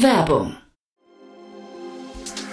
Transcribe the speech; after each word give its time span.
Werbung 0.00 0.56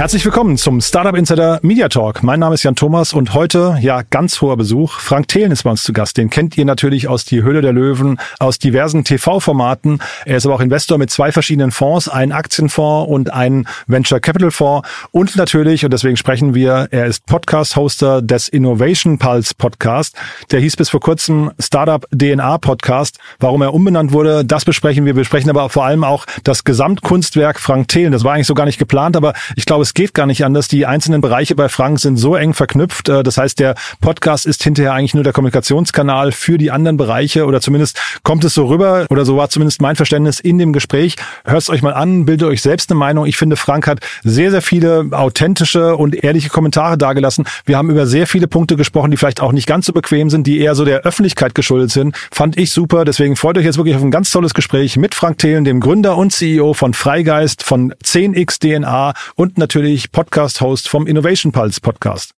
Herzlich 0.00 0.24
willkommen 0.24 0.56
zum 0.56 0.80
Startup 0.80 1.14
Insider 1.14 1.58
Media 1.60 1.90
Talk. 1.90 2.22
Mein 2.22 2.40
Name 2.40 2.54
ist 2.54 2.62
Jan 2.62 2.74
Thomas 2.74 3.12
und 3.12 3.34
heute, 3.34 3.76
ja, 3.82 4.00
ganz 4.08 4.40
hoher 4.40 4.56
Besuch. 4.56 4.98
Frank 4.98 5.28
Thelen 5.28 5.52
ist 5.52 5.64
bei 5.64 5.70
uns 5.70 5.82
zu 5.82 5.92
Gast. 5.92 6.16
Den 6.16 6.30
kennt 6.30 6.56
ihr 6.56 6.64
natürlich 6.64 7.06
aus 7.06 7.26
Die 7.26 7.42
Höhle 7.42 7.60
der 7.60 7.74
Löwen, 7.74 8.18
aus 8.38 8.58
diversen 8.58 9.04
TV-Formaten. 9.04 10.00
Er 10.24 10.38
ist 10.38 10.46
aber 10.46 10.54
auch 10.54 10.62
Investor 10.62 10.96
mit 10.96 11.10
zwei 11.10 11.32
verschiedenen 11.32 11.70
Fonds, 11.70 12.08
einen 12.08 12.32
Aktienfonds 12.32 13.12
und 13.12 13.30
einen 13.30 13.68
Venture 13.88 14.20
Capital 14.20 14.50
Fonds. 14.50 14.88
Und 15.10 15.36
natürlich, 15.36 15.84
und 15.84 15.92
deswegen 15.92 16.16
sprechen 16.16 16.54
wir, 16.54 16.88
er 16.92 17.04
ist 17.04 17.26
Podcast-Hoster 17.26 18.22
des 18.22 18.48
Innovation 18.48 19.18
Pulse 19.18 19.52
Podcast. 19.54 20.16
Der 20.50 20.60
hieß 20.60 20.76
bis 20.76 20.88
vor 20.88 21.00
kurzem 21.00 21.50
Startup 21.58 22.06
DNA 22.10 22.56
Podcast. 22.56 23.18
Warum 23.38 23.60
er 23.60 23.74
umbenannt 23.74 24.14
wurde, 24.14 24.46
das 24.46 24.64
besprechen 24.64 25.04
wir. 25.04 25.14
Wir 25.14 25.20
besprechen 25.20 25.50
aber 25.50 25.68
vor 25.68 25.84
allem 25.84 26.04
auch 26.04 26.24
das 26.42 26.64
Gesamtkunstwerk 26.64 27.60
Frank 27.60 27.88
Thelen. 27.88 28.12
Das 28.12 28.24
war 28.24 28.32
eigentlich 28.32 28.46
so 28.46 28.54
gar 28.54 28.64
nicht 28.64 28.78
geplant, 28.78 29.14
aber 29.14 29.34
ich 29.56 29.66
glaube, 29.66 29.89
es 29.90 29.94
geht 29.94 30.14
gar 30.14 30.26
nicht 30.26 30.44
anders. 30.44 30.68
Die 30.68 30.86
einzelnen 30.86 31.20
Bereiche 31.20 31.56
bei 31.56 31.68
Frank 31.68 31.98
sind 31.98 32.16
so 32.16 32.36
eng 32.36 32.54
verknüpft. 32.54 33.08
Äh, 33.08 33.24
das 33.24 33.38
heißt, 33.38 33.58
der 33.58 33.74
Podcast 34.00 34.46
ist 34.46 34.62
hinterher 34.62 34.92
eigentlich 34.92 35.14
nur 35.14 35.24
der 35.24 35.32
Kommunikationskanal 35.32 36.30
für 36.30 36.58
die 36.58 36.70
anderen 36.70 36.96
Bereiche 36.96 37.44
oder 37.44 37.60
zumindest 37.60 38.00
kommt 38.22 38.44
es 38.44 38.54
so 38.54 38.66
rüber 38.66 39.06
oder 39.10 39.24
so 39.24 39.36
war 39.36 39.48
zumindest 39.48 39.82
mein 39.82 39.96
Verständnis 39.96 40.38
in 40.38 40.58
dem 40.58 40.72
Gespräch. 40.72 41.16
Hört 41.44 41.62
es 41.62 41.70
euch 41.70 41.82
mal 41.82 41.94
an, 41.94 42.24
bildet 42.24 42.46
euch 42.46 42.62
selbst 42.62 42.92
eine 42.92 43.00
Meinung. 43.00 43.26
Ich 43.26 43.36
finde, 43.36 43.56
Frank 43.56 43.88
hat 43.88 43.98
sehr, 44.22 44.52
sehr 44.52 44.62
viele 44.62 45.08
authentische 45.10 45.96
und 45.96 46.14
ehrliche 46.14 46.50
Kommentare 46.50 46.96
dargelassen. 46.96 47.44
Wir 47.64 47.76
haben 47.76 47.90
über 47.90 48.06
sehr 48.06 48.28
viele 48.28 48.46
Punkte 48.46 48.76
gesprochen, 48.76 49.10
die 49.10 49.16
vielleicht 49.16 49.40
auch 49.40 49.50
nicht 49.50 49.66
ganz 49.66 49.86
so 49.86 49.92
bequem 49.92 50.30
sind, 50.30 50.46
die 50.46 50.60
eher 50.60 50.76
so 50.76 50.84
der 50.84 51.00
Öffentlichkeit 51.00 51.56
geschuldet 51.56 51.90
sind. 51.90 52.16
Fand 52.30 52.56
ich 52.56 52.70
super. 52.70 53.04
Deswegen 53.04 53.34
freut 53.34 53.58
euch 53.58 53.64
jetzt 53.64 53.76
wirklich 53.76 53.96
auf 53.96 54.02
ein 54.02 54.12
ganz 54.12 54.30
tolles 54.30 54.54
Gespräch 54.54 54.96
mit 54.98 55.16
Frank 55.16 55.38
Thelen, 55.38 55.64
dem 55.64 55.80
Gründer 55.80 56.16
und 56.16 56.30
CEO 56.30 56.74
von 56.74 56.94
Freigeist, 56.94 57.64
von 57.64 57.92
10x 58.04 58.60
DNA 58.60 59.14
und 59.34 59.58
natürlich 59.58 59.79
natürlich 59.80 60.12
Podcast-Host 60.12 60.90
vom 60.90 61.06
Innovation 61.06 61.52
Pulse 61.52 61.80
Podcast. 61.80 62.32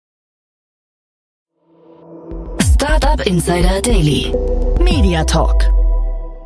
Startup 2.75 3.27
Insider 3.27 3.81
Daily. 3.81 4.31
Media 4.79 5.25
Talk. 5.25 5.65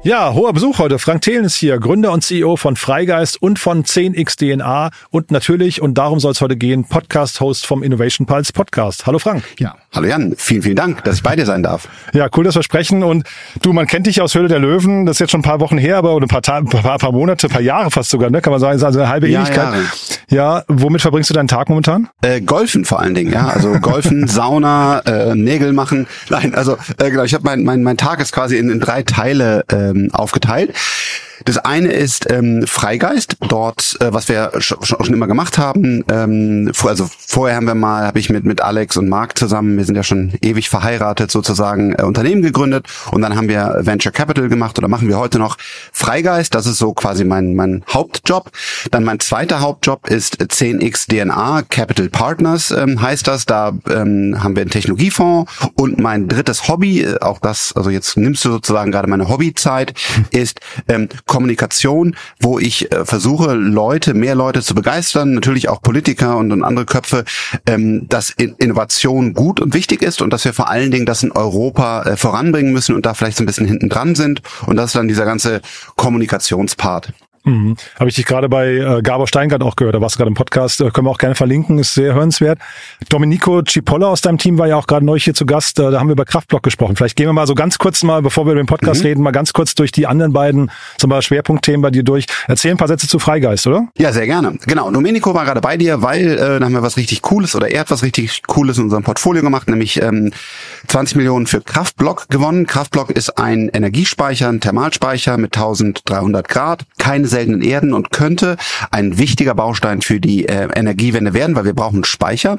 Ja, 0.04 0.34
hoher 0.34 0.52
Besuch 0.52 0.78
heute. 0.78 1.00
Frank 1.00 1.22
Thelen 1.22 1.46
ist 1.46 1.56
hier, 1.56 1.80
Gründer 1.80 2.12
und 2.12 2.22
CEO 2.22 2.54
von 2.54 2.76
Freigeist 2.76 3.42
und 3.42 3.58
von 3.58 3.82
10xDNA 3.82 4.92
und 5.10 5.32
natürlich, 5.32 5.82
und 5.82 5.94
darum 5.94 6.20
soll 6.20 6.30
es 6.30 6.40
heute 6.40 6.56
gehen, 6.56 6.84
Podcast-Host 6.84 7.66
vom 7.66 7.82
Innovation 7.82 8.26
Pulse 8.28 8.52
Podcast. 8.52 9.04
Hallo 9.04 9.18
Frank. 9.18 9.42
Ja, 9.58 9.74
hallo 9.94 10.06
Jan. 10.08 10.34
Vielen, 10.36 10.62
vielen 10.62 10.76
Dank, 10.76 11.04
dass 11.04 11.16
ich 11.16 11.22
bei 11.22 11.36
dir 11.36 11.46
sein 11.46 11.62
darf. 11.62 11.88
Ja, 12.12 12.28
cool, 12.36 12.44
dass 12.44 12.54
wir 12.54 12.62
sprechen. 12.62 13.02
Und 13.02 13.24
du, 13.62 13.72
man 13.72 13.86
kennt 13.86 14.06
dich 14.06 14.20
aus 14.20 14.34
Höhle 14.34 14.48
der 14.48 14.58
Löwen. 14.58 15.06
Das 15.06 15.16
ist 15.16 15.20
jetzt 15.20 15.30
schon 15.30 15.40
ein 15.40 15.44
paar 15.44 15.60
Wochen 15.60 15.78
her, 15.78 15.96
aber 15.96 16.14
oder 16.14 16.26
ein 16.26 16.28
paar, 16.28 16.42
Ta 16.42 16.60
paar, 16.62 16.98
paar 16.98 17.12
Monate, 17.12 17.46
ein 17.46 17.50
paar 17.50 17.60
Jahre 17.60 17.90
fast 17.90 18.10
sogar, 18.10 18.30
ne? 18.30 18.40
Kann 18.40 18.50
man 18.50 18.60
sagen, 18.60 18.76
ist 18.76 18.82
also 18.82 19.00
eine 19.00 19.08
halbe 19.08 19.28
ja, 19.28 19.40
Ewigkeit. 19.40 19.64
Jahre. 19.64 19.82
Ja, 20.30 20.64
womit 20.68 21.02
verbringst 21.02 21.30
du 21.30 21.34
deinen 21.34 21.48
Tag 21.48 21.68
momentan? 21.68 22.08
Äh, 22.22 22.40
golfen 22.40 22.84
vor 22.84 23.00
allen 23.00 23.14
Dingen, 23.14 23.32
ja. 23.32 23.48
Also 23.48 23.72
Golfen, 23.80 24.26
Sauna, 24.28 25.00
äh, 25.00 25.34
Nägel 25.34 25.72
machen. 25.72 26.06
Nein, 26.28 26.54
also 26.54 26.76
äh, 26.98 27.10
genau, 27.10 27.24
ich 27.24 27.34
habe 27.34 27.44
mein, 27.44 27.62
mein, 27.64 27.82
mein 27.82 27.96
Tag 27.96 28.20
ist 28.20 28.32
quasi 28.32 28.56
in, 28.56 28.70
in 28.70 28.80
drei 28.80 29.02
Teile 29.02 29.64
ähm, 29.70 30.10
aufgeteilt. 30.12 30.74
Das 31.44 31.58
eine 31.58 31.92
ist 31.92 32.30
ähm, 32.30 32.66
Freigeist, 32.66 33.36
dort, 33.48 33.96
äh, 34.00 34.12
was 34.12 34.28
wir 34.28 34.52
schon, 34.58 34.82
schon 34.82 35.14
immer 35.14 35.26
gemacht 35.26 35.58
haben. 35.58 36.04
Ähm, 36.10 36.70
vor, 36.72 36.90
also 36.90 37.08
vorher 37.08 37.56
haben 37.56 37.66
wir 37.66 37.74
mal, 37.74 38.06
habe 38.06 38.18
ich 38.18 38.30
mit 38.30 38.44
mit 38.44 38.60
Alex 38.60 38.96
und 38.96 39.08
Marc 39.08 39.38
zusammen, 39.38 39.76
wir 39.76 39.84
sind 39.84 39.96
ja 39.96 40.02
schon 40.02 40.34
ewig 40.42 40.68
verheiratet 40.68 41.30
sozusagen, 41.30 41.94
äh, 41.94 42.02
Unternehmen 42.02 42.42
gegründet 42.42 42.86
und 43.10 43.22
dann 43.22 43.36
haben 43.36 43.48
wir 43.48 43.78
Venture 43.80 44.12
Capital 44.12 44.48
gemacht 44.48 44.78
oder 44.78 44.88
machen 44.88 45.08
wir 45.08 45.18
heute 45.18 45.38
noch 45.38 45.56
Freigeist. 45.92 46.54
Das 46.54 46.66
ist 46.66 46.78
so 46.78 46.92
quasi 46.92 47.24
mein 47.24 47.54
mein 47.54 47.84
Hauptjob. 47.88 48.50
Dann 48.90 49.04
mein 49.04 49.20
zweiter 49.20 49.60
Hauptjob 49.60 50.08
ist 50.08 50.40
10x 50.40 51.08
DNA 51.08 51.62
Capital 51.68 52.08
Partners 52.08 52.70
ähm, 52.70 53.00
heißt 53.00 53.26
das. 53.26 53.46
Da 53.46 53.72
ähm, 53.88 54.36
haben 54.42 54.56
wir 54.56 54.62
einen 54.62 54.70
Technologiefonds 54.70 55.50
und 55.74 55.98
mein 55.98 56.28
drittes 56.28 56.68
Hobby, 56.68 57.02
äh, 57.02 57.20
auch 57.20 57.38
das, 57.38 57.72
also 57.76 57.90
jetzt 57.90 58.16
nimmst 58.16 58.44
du 58.44 58.50
sozusagen 58.50 58.90
gerade 58.90 59.08
meine 59.08 59.28
Hobbyzeit, 59.28 59.94
ist 60.30 60.60
ähm, 60.88 61.08
Kommunikation, 61.34 62.14
wo 62.38 62.60
ich 62.60 62.92
äh, 62.92 63.04
versuche, 63.04 63.54
Leute, 63.54 64.14
mehr 64.14 64.36
Leute 64.36 64.62
zu 64.62 64.72
begeistern, 64.72 65.34
natürlich 65.34 65.68
auch 65.68 65.82
Politiker 65.82 66.36
und, 66.36 66.52
und 66.52 66.62
andere 66.62 66.86
Köpfe, 66.86 67.24
ähm, 67.66 68.06
dass 68.08 68.30
in 68.30 68.54
Innovation 68.58 69.34
gut 69.34 69.58
und 69.58 69.74
wichtig 69.74 70.02
ist 70.02 70.22
und 70.22 70.32
dass 70.32 70.44
wir 70.44 70.52
vor 70.52 70.70
allen 70.70 70.92
Dingen 70.92 71.06
das 71.06 71.24
in 71.24 71.32
Europa 71.32 72.04
äh, 72.04 72.16
voranbringen 72.16 72.72
müssen 72.72 72.94
und 72.94 73.04
da 73.04 73.14
vielleicht 73.14 73.36
so 73.36 73.42
ein 73.42 73.46
bisschen 73.46 73.66
hinten 73.66 73.88
dran 73.88 74.14
sind. 74.14 74.42
Und 74.66 74.76
das 74.76 74.90
ist 74.90 74.94
dann 74.94 75.08
dieser 75.08 75.24
ganze 75.24 75.60
Kommunikationspart. 75.96 77.12
Mhm. 77.44 77.76
Habe 77.98 78.08
ich 78.08 78.16
dich 78.16 78.24
gerade 78.24 78.48
bei 78.48 78.72
äh, 78.74 79.02
Gabor 79.02 79.26
Steingart 79.26 79.62
auch 79.62 79.76
gehört, 79.76 79.94
da 79.94 80.00
warst 80.00 80.14
du 80.14 80.18
gerade 80.18 80.28
im 80.28 80.34
Podcast, 80.34 80.80
äh, 80.80 80.90
können 80.90 81.06
wir 81.06 81.10
auch 81.10 81.18
gerne 81.18 81.34
verlinken, 81.34 81.78
ist 81.78 81.94
sehr 81.94 82.14
hörenswert. 82.14 82.58
Domenico 83.08 83.62
Cipolla 83.62 84.06
aus 84.06 84.22
deinem 84.22 84.38
Team 84.38 84.58
war 84.58 84.66
ja 84.66 84.76
auch 84.76 84.86
gerade 84.86 85.04
neu 85.04 85.18
hier 85.18 85.34
zu 85.34 85.44
Gast, 85.44 85.78
äh, 85.78 85.90
da 85.90 86.00
haben 86.00 86.08
wir 86.08 86.12
über 86.12 86.24
Kraftblock 86.24 86.62
gesprochen. 86.62 86.96
Vielleicht 86.96 87.16
gehen 87.16 87.26
wir 87.26 87.32
mal 87.32 87.46
so 87.46 87.54
ganz 87.54 87.78
kurz 87.78 88.02
mal, 88.02 88.22
bevor 88.22 88.46
wir 88.46 88.52
über 88.52 88.62
den 88.62 88.66
Podcast 88.66 89.00
mhm. 89.00 89.06
reden, 89.06 89.22
mal 89.22 89.32
ganz 89.32 89.52
kurz 89.52 89.74
durch 89.74 89.92
die 89.92 90.06
anderen 90.06 90.32
beiden 90.32 90.70
zum 90.96 91.10
Beispiel 91.10 91.34
Schwerpunktthemen 91.34 91.82
bei 91.82 91.90
dir 91.90 92.04
durch. 92.04 92.26
Erzähl 92.46 92.70
ein 92.70 92.76
paar 92.76 92.88
Sätze 92.88 93.08
zu 93.08 93.18
Freigeist, 93.18 93.66
oder? 93.66 93.88
Ja, 93.98 94.12
sehr 94.12 94.26
gerne. 94.26 94.56
Genau, 94.66 94.90
Domenico 94.90 95.34
war 95.34 95.44
gerade 95.44 95.60
bei 95.60 95.76
dir, 95.76 96.02
weil 96.02 96.38
äh, 96.38 96.60
da 96.60 96.64
haben 96.64 96.72
wir 96.72 96.82
was 96.82 96.96
richtig 96.96 97.22
Cooles 97.22 97.56
oder 97.56 97.68
er 97.68 97.80
hat 97.80 97.90
was 97.90 98.02
richtig 98.02 98.42
Cooles 98.46 98.78
in 98.78 98.84
unserem 98.84 99.02
Portfolio 99.02 99.42
gemacht, 99.42 99.68
nämlich 99.68 100.00
ähm, 100.00 100.32
20 100.86 101.16
Millionen 101.16 101.46
für 101.46 101.60
Kraftblock 101.60 102.28
gewonnen. 102.28 102.66
Kraftblock 102.66 103.10
ist 103.10 103.38
ein 103.38 103.68
Energiespeicher, 103.68 104.48
ein 104.48 104.60
Thermalspeicher 104.60 105.36
mit 105.38 105.56
1300 105.56 106.48
Grad, 106.48 106.84
keine 107.04 107.26
seltenen 107.28 107.60
Erden 107.60 107.92
und 107.92 108.12
könnte 108.12 108.56
ein 108.90 109.18
wichtiger 109.18 109.54
Baustein 109.54 110.00
für 110.00 110.20
die 110.20 110.48
äh, 110.48 110.70
Energiewende 110.74 111.34
werden, 111.34 111.54
weil 111.54 111.66
wir 111.66 111.74
brauchen 111.74 112.02
Speicher 112.04 112.58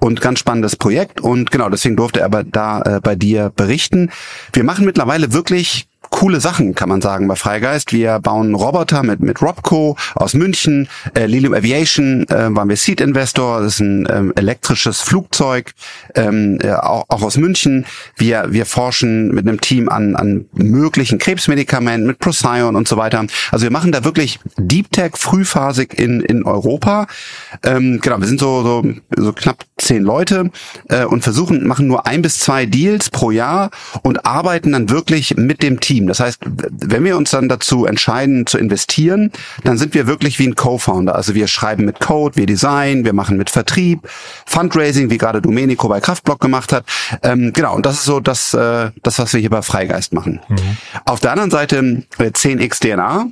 und 0.00 0.22
ganz 0.22 0.38
spannendes 0.38 0.76
Projekt 0.76 1.20
und 1.20 1.50
genau 1.50 1.68
deswegen 1.68 1.96
durfte 1.96 2.20
er 2.20 2.26
aber 2.26 2.42
da 2.42 2.80
äh, 2.80 3.00
bei 3.02 3.16
dir 3.16 3.52
berichten. 3.54 4.10
Wir 4.54 4.64
machen 4.64 4.86
mittlerweile 4.86 5.34
wirklich 5.34 5.88
coole 6.12 6.40
Sachen, 6.40 6.76
kann 6.76 6.88
man 6.88 7.00
sagen, 7.00 7.26
bei 7.26 7.34
Freigeist. 7.34 7.92
Wir 7.92 8.20
bauen 8.20 8.54
Roboter 8.54 9.02
mit, 9.02 9.20
mit 9.20 9.42
Robco 9.42 9.96
aus 10.14 10.34
München. 10.34 10.88
Äh, 11.14 11.26
Lilium 11.26 11.54
Aviation 11.54 12.28
äh, 12.28 12.54
waren 12.54 12.68
wir 12.68 12.76
Seed 12.76 13.00
Investor. 13.00 13.60
Das 13.60 13.74
ist 13.74 13.80
ein 13.80 14.06
ähm, 14.08 14.32
elektrisches 14.36 15.00
Flugzeug, 15.00 15.72
ähm, 16.14 16.58
äh, 16.62 16.72
auch, 16.74 17.04
auch 17.08 17.22
aus 17.22 17.36
München. 17.38 17.86
Wir, 18.16 18.46
wir 18.50 18.66
forschen 18.66 19.34
mit 19.34 19.48
einem 19.48 19.60
Team 19.60 19.88
an, 19.88 20.14
an 20.14 20.44
möglichen 20.52 21.18
Krebsmedikamenten, 21.18 22.06
mit 22.06 22.18
Procyon 22.20 22.76
und 22.76 22.86
so 22.86 22.96
weiter. 22.96 23.26
Also 23.50 23.64
wir 23.64 23.72
machen 23.72 23.90
da 23.90 24.04
wirklich 24.04 24.38
Deep 24.56 24.92
Tech 24.92 25.12
frühphasig 25.16 25.98
in, 25.98 26.20
in 26.20 26.44
Europa. 26.44 27.06
Ähm, 27.64 28.00
genau, 28.00 28.20
wir 28.20 28.28
sind 28.28 28.38
so, 28.38 28.62
so, 28.62 28.84
so 29.16 29.32
knapp 29.32 29.64
zehn 29.82 30.02
Leute 30.02 30.50
äh, 30.88 31.04
und 31.04 31.22
versuchen, 31.22 31.66
machen 31.66 31.86
nur 31.86 32.06
ein 32.06 32.22
bis 32.22 32.38
zwei 32.38 32.66
Deals 32.66 33.10
pro 33.10 33.30
Jahr 33.30 33.70
und 34.02 34.24
arbeiten 34.26 34.72
dann 34.72 34.90
wirklich 34.90 35.36
mit 35.36 35.62
dem 35.62 35.80
Team. 35.80 36.06
Das 36.06 36.20
heißt, 36.20 36.40
wenn 36.44 37.04
wir 37.04 37.16
uns 37.16 37.30
dann 37.30 37.48
dazu 37.48 37.86
entscheiden 37.86 38.46
zu 38.46 38.58
investieren, 38.58 39.30
dann 39.64 39.78
sind 39.78 39.94
wir 39.94 40.06
wirklich 40.06 40.38
wie 40.38 40.48
ein 40.48 40.54
Co-Founder. 40.54 41.14
Also 41.14 41.34
wir 41.34 41.46
schreiben 41.46 41.84
mit 41.84 42.00
Code, 42.00 42.36
wir 42.36 42.46
designen, 42.46 43.04
wir 43.04 43.12
machen 43.12 43.36
mit 43.36 43.50
Vertrieb, 43.50 44.08
Fundraising, 44.46 45.10
wie 45.10 45.18
gerade 45.18 45.42
Domenico 45.42 45.88
bei 45.88 46.00
Kraftblock 46.00 46.40
gemacht 46.40 46.72
hat. 46.72 46.84
Ähm, 47.22 47.52
genau, 47.52 47.74
und 47.74 47.86
das 47.86 47.96
ist 47.96 48.04
so 48.04 48.20
das, 48.20 48.54
äh, 48.54 48.90
das, 49.02 49.18
was 49.18 49.32
wir 49.32 49.40
hier 49.40 49.50
bei 49.50 49.62
Freigeist 49.62 50.12
machen. 50.12 50.40
Mhm. 50.48 50.76
Auf 51.04 51.20
der 51.20 51.32
anderen 51.32 51.50
Seite 51.50 52.04
äh, 52.18 52.24
10x 52.24 52.80
DNA 52.80 53.26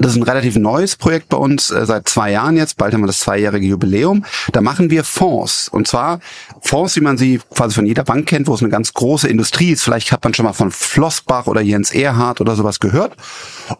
Das 0.00 0.12
ist 0.12 0.18
ein 0.18 0.24
relativ 0.24 0.56
neues 0.56 0.96
Projekt 0.96 1.28
bei 1.28 1.36
uns, 1.36 1.70
äh, 1.70 1.86
seit 1.86 2.08
zwei 2.08 2.32
Jahren 2.32 2.56
jetzt, 2.56 2.76
bald 2.76 2.94
haben 2.94 3.02
wir 3.02 3.06
das 3.06 3.20
zweijährige 3.20 3.66
Jubiläum. 3.66 4.24
Da 4.52 4.60
machen 4.60 4.90
wir 4.90 5.04
Fonds. 5.04 5.68
Und 5.68 5.86
zwar 5.86 6.20
Fonds, 6.62 6.96
wie 6.96 7.00
man 7.00 7.16
sie 7.16 7.40
quasi 7.54 7.74
von 7.74 7.86
jeder 7.86 8.02
Bank 8.02 8.26
kennt, 8.26 8.48
wo 8.48 8.54
es 8.54 8.60
eine 8.60 8.70
ganz 8.70 8.92
große 8.92 9.28
Industrie 9.28 9.70
ist. 9.70 9.84
Vielleicht 9.84 10.10
hat 10.10 10.24
man 10.24 10.34
schon 10.34 10.46
mal 10.46 10.52
von 10.52 10.70
Flossbach 10.70 11.46
oder 11.46 11.60
Jens 11.60 11.92
Erhardt 11.92 12.40
oder 12.40 12.56
sowas 12.56 12.80
gehört. 12.80 13.16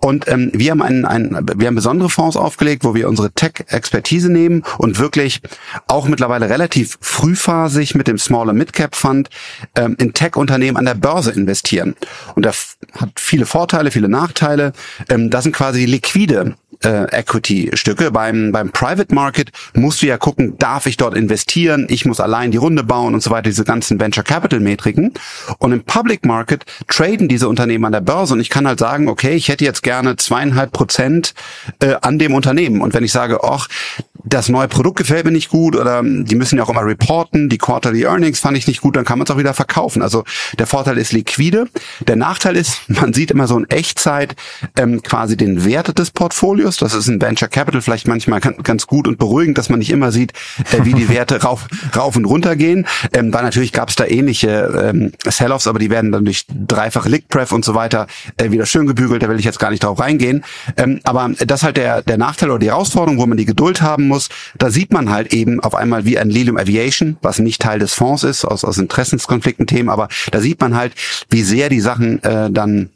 Und 0.00 0.28
ähm, 0.28 0.50
wir 0.54 0.70
haben 0.70 0.82
einen, 0.82 1.04
einen, 1.04 1.46
wir 1.56 1.66
haben 1.66 1.74
besondere 1.74 2.10
Fonds 2.10 2.36
aufgelegt, 2.36 2.84
wo 2.84 2.94
wir 2.94 3.08
unsere 3.08 3.32
Tech-Expertise 3.32 4.30
nehmen 4.30 4.62
und 4.78 4.98
wirklich 4.98 5.40
auch 5.88 6.06
mittlerweile 6.06 6.48
relativ 6.48 6.96
frühphasig 7.00 7.94
mit 7.94 8.06
dem 8.06 8.18
Smaller 8.18 8.52
Mid-Cap 8.52 8.94
Fund 8.94 9.30
ähm, 9.74 9.96
in 9.98 10.14
Tech-Unternehmen 10.14 10.76
an 10.76 10.84
der 10.84 10.94
Börse 10.94 11.32
investieren. 11.32 11.96
Und 12.34 12.44
das 12.46 12.76
hat 12.98 13.10
viele 13.16 13.46
Vorteile, 13.46 13.90
viele 13.90 14.08
Nachteile. 14.08 14.72
Ähm, 15.08 15.30
das 15.30 15.42
sind 15.42 15.54
quasi 15.54 15.84
liquide 16.04 16.54
äh, 16.82 17.04
Equity-Stücke. 17.10 18.10
Beim, 18.10 18.52
beim 18.52 18.70
Private 18.70 19.14
Market 19.14 19.50
musst 19.74 20.02
du 20.02 20.06
ja 20.06 20.18
gucken, 20.18 20.58
darf 20.58 20.86
ich 20.86 20.96
dort 20.96 21.16
investieren? 21.16 21.86
Ich 21.88 22.04
muss 22.04 22.20
allein 22.20 22.50
die 22.50 22.58
Runde 22.58 22.84
bauen 22.84 23.14
und 23.14 23.22
so 23.22 23.30
weiter, 23.30 23.48
diese 23.48 23.64
ganzen 23.64 23.98
Venture 24.00 24.24
Capital 24.24 24.60
Metriken. 24.60 25.14
Und 25.58 25.72
im 25.72 25.84
Public 25.84 26.24
Market 26.24 26.64
traden 26.88 27.28
diese 27.28 27.48
Unternehmen 27.48 27.84
an 27.84 27.92
der 27.92 28.00
Börse 28.00 28.34
und 28.34 28.40
ich 28.40 28.50
kann 28.50 28.66
halt 28.66 28.78
sagen, 28.78 29.08
okay, 29.08 29.34
ich 29.34 29.48
hätte 29.48 29.64
jetzt 29.64 29.82
gerne 29.82 30.16
zweieinhalb 30.16 30.72
Prozent 30.72 31.34
äh, 31.80 31.94
an 32.00 32.18
dem 32.18 32.34
Unternehmen. 32.34 32.80
Und 32.80 32.94
wenn 32.94 33.04
ich 33.04 33.12
sage, 33.12 33.42
ach, 33.42 33.68
das 34.24 34.48
neue 34.48 34.68
Produkt 34.68 34.96
gefällt 34.96 35.26
mir 35.26 35.32
nicht 35.32 35.50
gut 35.50 35.76
oder 35.76 36.02
die 36.02 36.34
müssen 36.34 36.56
ja 36.56 36.64
auch 36.64 36.70
immer 36.70 36.84
reporten, 36.84 37.48
die 37.50 37.58
Quarterly 37.58 38.04
Earnings 38.04 38.40
fand 38.40 38.56
ich 38.56 38.66
nicht 38.66 38.80
gut, 38.80 38.96
dann 38.96 39.04
kann 39.04 39.18
man 39.18 39.26
es 39.26 39.30
auch 39.30 39.38
wieder 39.38 39.52
verkaufen. 39.52 40.02
Also 40.02 40.24
der 40.58 40.66
Vorteil 40.66 40.96
ist 40.96 41.12
liquide. 41.12 41.66
Der 42.06 42.16
Nachteil 42.16 42.56
ist, 42.56 42.80
man 42.88 43.12
sieht 43.12 43.30
immer 43.30 43.46
so 43.46 43.58
in 43.58 43.68
Echtzeit 43.68 44.34
ähm, 44.78 45.02
quasi 45.02 45.36
den 45.36 45.64
Wert 45.64 45.98
des 45.98 46.10
Portfolios. 46.10 46.78
Das 46.78 46.94
ist 46.94 47.06
in 47.08 47.20
Venture 47.20 47.48
Capital 47.48 47.82
vielleicht 47.82 48.08
manchmal 48.08 48.40
ganz 48.40 48.86
gut 48.86 49.06
und 49.06 49.18
beruhigend, 49.18 49.58
dass 49.58 49.68
man 49.68 49.78
nicht 49.78 49.90
immer 49.90 50.10
sieht, 50.10 50.32
äh, 50.72 50.84
wie 50.84 50.94
die 50.94 51.08
Werte 51.10 51.42
rauf, 51.42 51.66
rauf 51.94 52.16
und 52.16 52.24
runter 52.24 52.56
gehen. 52.56 52.86
Ähm, 53.12 53.32
weil 53.32 53.42
natürlich 53.42 53.72
gab 53.72 53.90
es 53.90 53.96
da 53.96 54.06
ähnliche 54.06 54.90
ähm, 54.90 55.12
Sell-offs, 55.26 55.66
aber 55.66 55.78
die 55.78 55.90
werden 55.90 56.12
dann 56.12 56.24
durch 56.24 56.46
dreifache 56.48 57.10
Lick-Pref 57.10 57.52
und 57.52 57.64
so 57.64 57.74
weiter 57.74 58.06
äh, 58.38 58.50
wieder 58.50 58.64
schön 58.64 58.86
gebügelt. 58.86 59.22
Da 59.22 59.28
will 59.28 59.38
ich 59.38 59.44
jetzt 59.44 59.58
gar 59.58 59.70
nicht 59.70 59.84
drauf 59.84 60.00
reingehen. 60.00 60.44
Ähm, 60.78 61.00
aber 61.04 61.30
das 61.46 61.60
ist 61.60 61.64
halt 61.64 61.76
der, 61.76 62.00
der 62.00 62.16
Nachteil 62.16 62.50
oder 62.50 62.58
die 62.58 62.68
Herausforderung, 62.68 63.18
wo 63.18 63.26
man 63.26 63.36
die 63.36 63.44
Geduld 63.44 63.82
haben 63.82 64.08
muss 64.08 64.13
muss, 64.14 64.28
da 64.56 64.70
sieht 64.70 64.92
man 64.92 65.10
halt 65.10 65.32
eben 65.32 65.60
auf 65.60 65.74
einmal 65.74 66.04
wie 66.04 66.18
ein 66.18 66.30
Lilium 66.30 66.56
Aviation, 66.56 67.16
was 67.22 67.38
nicht 67.38 67.60
Teil 67.60 67.78
des 67.78 67.94
Fonds 67.94 68.22
ist, 68.22 68.44
aus, 68.44 68.64
aus 68.64 68.78
Interessenskonflikten 68.78 69.66
Themen, 69.66 69.88
aber 69.88 70.08
da 70.30 70.40
sieht 70.40 70.60
man 70.60 70.76
halt, 70.76 70.94
wie 71.30 71.42
sehr 71.42 71.68
die 71.68 71.80
Sachen 71.80 72.22
äh, 72.22 72.50
dann 72.50 72.90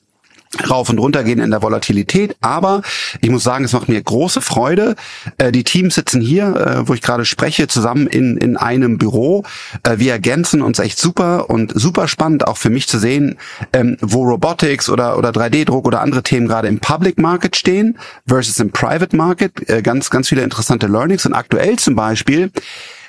rauf 0.69 0.89
und 0.89 0.99
runter 0.99 1.25
gehen 1.25 1.41
in 1.41 1.51
der 1.51 1.63
Volatilität. 1.63 2.37
Aber 2.41 2.83
ich 3.21 3.31
muss 3.31 3.45
sagen, 3.45 3.65
es 3.65 3.73
macht 3.73 3.89
mir 3.89 4.03
große 4.03 4.41
Freude. 4.41 4.97
Äh, 5.39 5.53
die 5.53 5.65
Teams 5.65 5.95
sitzen 5.95 6.21
hier, 6.21 6.57
äh, 6.57 6.89
wo 6.89 6.95
ich 6.95 7.03
gerade 7.03 7.25
spreche, 7.25 7.69
zusammen 7.69 8.07
in, 8.07 8.37
in 8.37 8.57
einem 8.57 8.99
Büro. 8.99 9.45
Äh, 9.83 9.99
wir 9.99 10.13
ergänzen 10.13 10.63
uns 10.63 10.79
echt 10.79 10.99
super 10.99 11.51
und 11.51 11.73
super 11.79 12.09
spannend 12.09 12.47
auch 12.47 12.57
für 12.57 12.71
mich 12.71 12.89
zu 12.89 12.99
sehen, 12.99 13.37
ähm, 13.73 13.97
wo 14.01 14.25
Robotics 14.25 14.89
oder, 14.89 15.19
oder 15.19 15.31
3D-Druck 15.31 15.87
oder 15.87 16.01
andere 16.01 16.23
Themen 16.23 16.49
gerade 16.49 16.69
im 16.69 16.81
Public 16.81 17.19
Market 17.19 17.57
stehen 17.57 17.99
versus 18.27 18.59
im 18.59 18.71
Private 18.71 19.17
Market. 19.17 19.53
Ganz, 19.83 20.11
ganz 20.11 20.29
viele 20.29 20.43
interessante 20.43 20.87
Learnings. 20.87 21.27
Und 21.27 21.35
aktuell 21.35 21.79
zum 21.79 21.95
Beispiel 21.95 22.51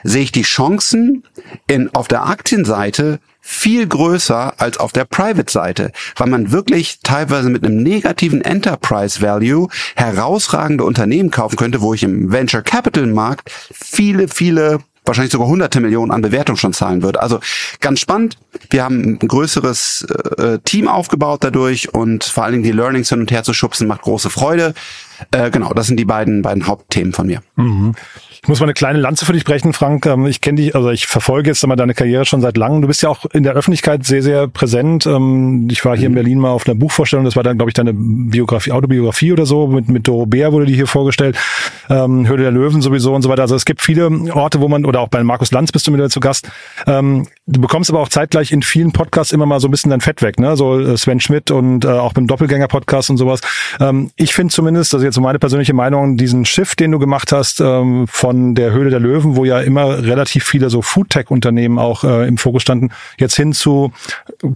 sehe 0.04 0.24
ich 0.24 0.32
die 0.32 0.44
Chancen 0.44 1.24
in, 1.68 1.94
auf 1.94 2.08
der 2.08 2.28
Aktienseite 2.28 3.20
viel 3.52 3.88
größer 3.88 4.54
als 4.62 4.78
auf 4.78 4.92
der 4.92 5.06
Private-Seite, 5.06 5.92
weil 6.18 6.28
man 6.30 6.52
wirklich 6.52 7.00
teilweise 7.02 7.50
mit 7.50 7.66
einem 7.66 7.82
negativen 7.82 8.42
Enterprise 8.42 9.24
Value 9.24 9.70
herausragende 9.96 10.84
Unternehmen 10.84 11.32
kaufen 11.32 11.56
könnte, 11.56 11.82
wo 11.82 11.96
ich 11.96 12.04
im 12.04 12.32
Venture 12.32 12.62
Capital 12.62 13.08
Markt 13.08 13.50
viele, 13.74 14.28
viele 14.28 14.82
wahrscheinlich 15.04 15.32
sogar 15.32 15.48
hunderte 15.48 15.80
Millionen 15.80 16.12
an 16.12 16.22
Bewertung 16.22 16.58
schon 16.58 16.74
zahlen 16.74 17.02
würde. 17.02 17.24
Also 17.24 17.40
ganz 17.80 18.00
spannend. 18.00 18.38
Wir 18.70 18.84
haben 18.84 19.18
ein 19.20 19.28
größeres 19.28 20.06
äh, 20.38 20.60
Team 20.60 20.88
aufgebaut 20.88 21.44
dadurch 21.44 21.92
und 21.92 22.24
vor 22.24 22.44
allen 22.44 22.54
Dingen 22.54 22.64
die 22.64 22.72
Learnings 22.72 23.10
hin 23.10 23.20
und 23.20 23.32
her 23.32 23.44
zu 23.44 23.54
schubsen 23.56 23.88
macht 23.88 24.04
große 24.04 24.30
Freude. 24.30 24.76
Äh, 25.32 25.50
genau, 25.50 25.74
das 25.74 25.88
sind 25.88 25.98
die 25.98 26.06
beiden 26.06 26.44
beiden 26.44 26.68
Hauptthemen 26.68 27.14
von 27.14 27.26
mir. 27.26 27.42
Mhm. 27.56 27.96
Ich 28.42 28.48
muss 28.48 28.62
mal 28.62 28.68
eine 28.68 28.74
kleine 28.74 29.00
Lanze 29.00 29.26
für 29.26 29.34
dich 29.34 29.44
brechen, 29.44 29.74
Frank. 29.74 30.06
Ähm, 30.06 30.26
ich 30.26 30.40
kenne 30.40 30.62
dich, 30.62 30.74
also 30.74 30.90
ich 30.92 31.08
verfolge 31.08 31.50
jetzt 31.50 31.62
einmal 31.64 31.76
deine 31.76 31.94
Karriere 31.94 32.24
schon 32.26 32.40
seit 32.40 32.56
langem. 32.56 32.82
Du 32.82 32.88
bist 32.88 33.02
ja 33.02 33.10
auch 33.10 33.26
in 33.26 33.44
der 33.44 33.54
Öffentlichkeit 33.54 34.06
sehr, 34.06 34.24
sehr 34.24 34.48
präsent. 34.48 35.06
Ähm, 35.06 35.68
ich 35.70 35.84
war 35.84 35.98
hier 35.98 36.06
in 36.06 36.14
mhm. 36.14 36.16
Berlin 36.16 36.40
mal 36.40 36.52
auf 36.52 36.66
einer 36.66 36.76
Buchvorstellung, 36.76 37.26
das 37.26 37.36
war 37.36 37.44
dann, 37.44 37.58
glaube 37.58 37.70
ich, 37.70 37.74
deine 37.74 37.94
Biografie, 37.94 38.72
Autobiografie 38.72 39.34
oder 39.34 39.46
so. 39.46 39.68
Mit, 39.68 39.90
mit 39.90 40.08
Doro 40.08 40.26
Bär 40.26 40.54
wurde 40.54 40.66
die 40.68 40.74
hier 40.74 40.88
vorgestellt. 40.88 41.38
Ähm, 41.90 42.28
Höhle 42.28 42.44
der 42.44 42.52
Löwen 42.52 42.82
sowieso 42.82 43.14
und 43.14 43.24
so 43.24 43.30
weiter. 43.30 43.42
Also 43.42 43.56
es 43.56 43.66
gibt 43.66 43.82
viele 43.82 44.10
Orte, 44.34 44.62
wo 44.62 44.70
man, 44.70 44.86
oder 44.86 45.02
auch 45.02 45.10
bei 45.10 45.22
Markus 45.22 45.52
Lanz 45.52 45.74
bist 45.74 45.86
du 45.88 45.94
wieder 45.94 46.10
zu 46.10 46.20
Gast. 46.20 46.48
du 46.86 47.62
bekommst 47.62 47.90
aber 47.90 48.00
auch 48.00 48.10
zeitgleich 48.10 48.52
in 48.52 48.62
vielen 48.62 48.94
Podcasts 48.94 49.34
immer 49.34 49.46
mal 49.46 49.60
so 49.60 49.68
ein 49.68 49.72
bisschen 49.72 49.90
dein 49.90 50.02
Fett 50.02 50.22
weg, 50.22 50.40
ne? 50.40 50.56
So 50.56 50.80
äh, 50.80 50.98
Sven 50.98 51.20
Schmidt 51.20 51.52
und 51.52 51.84
äh, 51.84 51.90
auch 51.90 52.14
beim 52.14 52.28
Doppelgänger-Podcast 52.28 53.10
und 53.10 53.18
sowas. 53.18 53.42
ich 54.16 54.34
finde 54.34 54.54
zumindest, 54.54 54.94
also 54.94 55.06
jetzt 55.06 55.16
so 55.16 55.22
meine 55.22 55.40
persönliche 55.40 55.74
Meinung, 55.74 56.16
diesen 56.16 56.46
Shift, 56.46 56.80
den 56.80 56.92
du 56.92 57.00
gemacht 57.00 57.32
hast, 57.32 57.58
von 57.58 58.29
der 58.34 58.72
Höhle 58.72 58.90
der 58.90 59.00
Löwen, 59.00 59.36
wo 59.36 59.46
ja 59.46 59.60
immer 59.60 60.04
relativ 60.04 60.44
viele 60.44 60.70
so 60.70 60.82
Food-Tech-Unternehmen 60.82 61.80
auch 61.80 62.04
äh, 62.04 62.28
im 62.28 62.38
Fokus 62.38 62.62
standen, 62.62 62.90
jetzt 63.18 63.36
hin 63.36 63.54
zu 63.54 63.92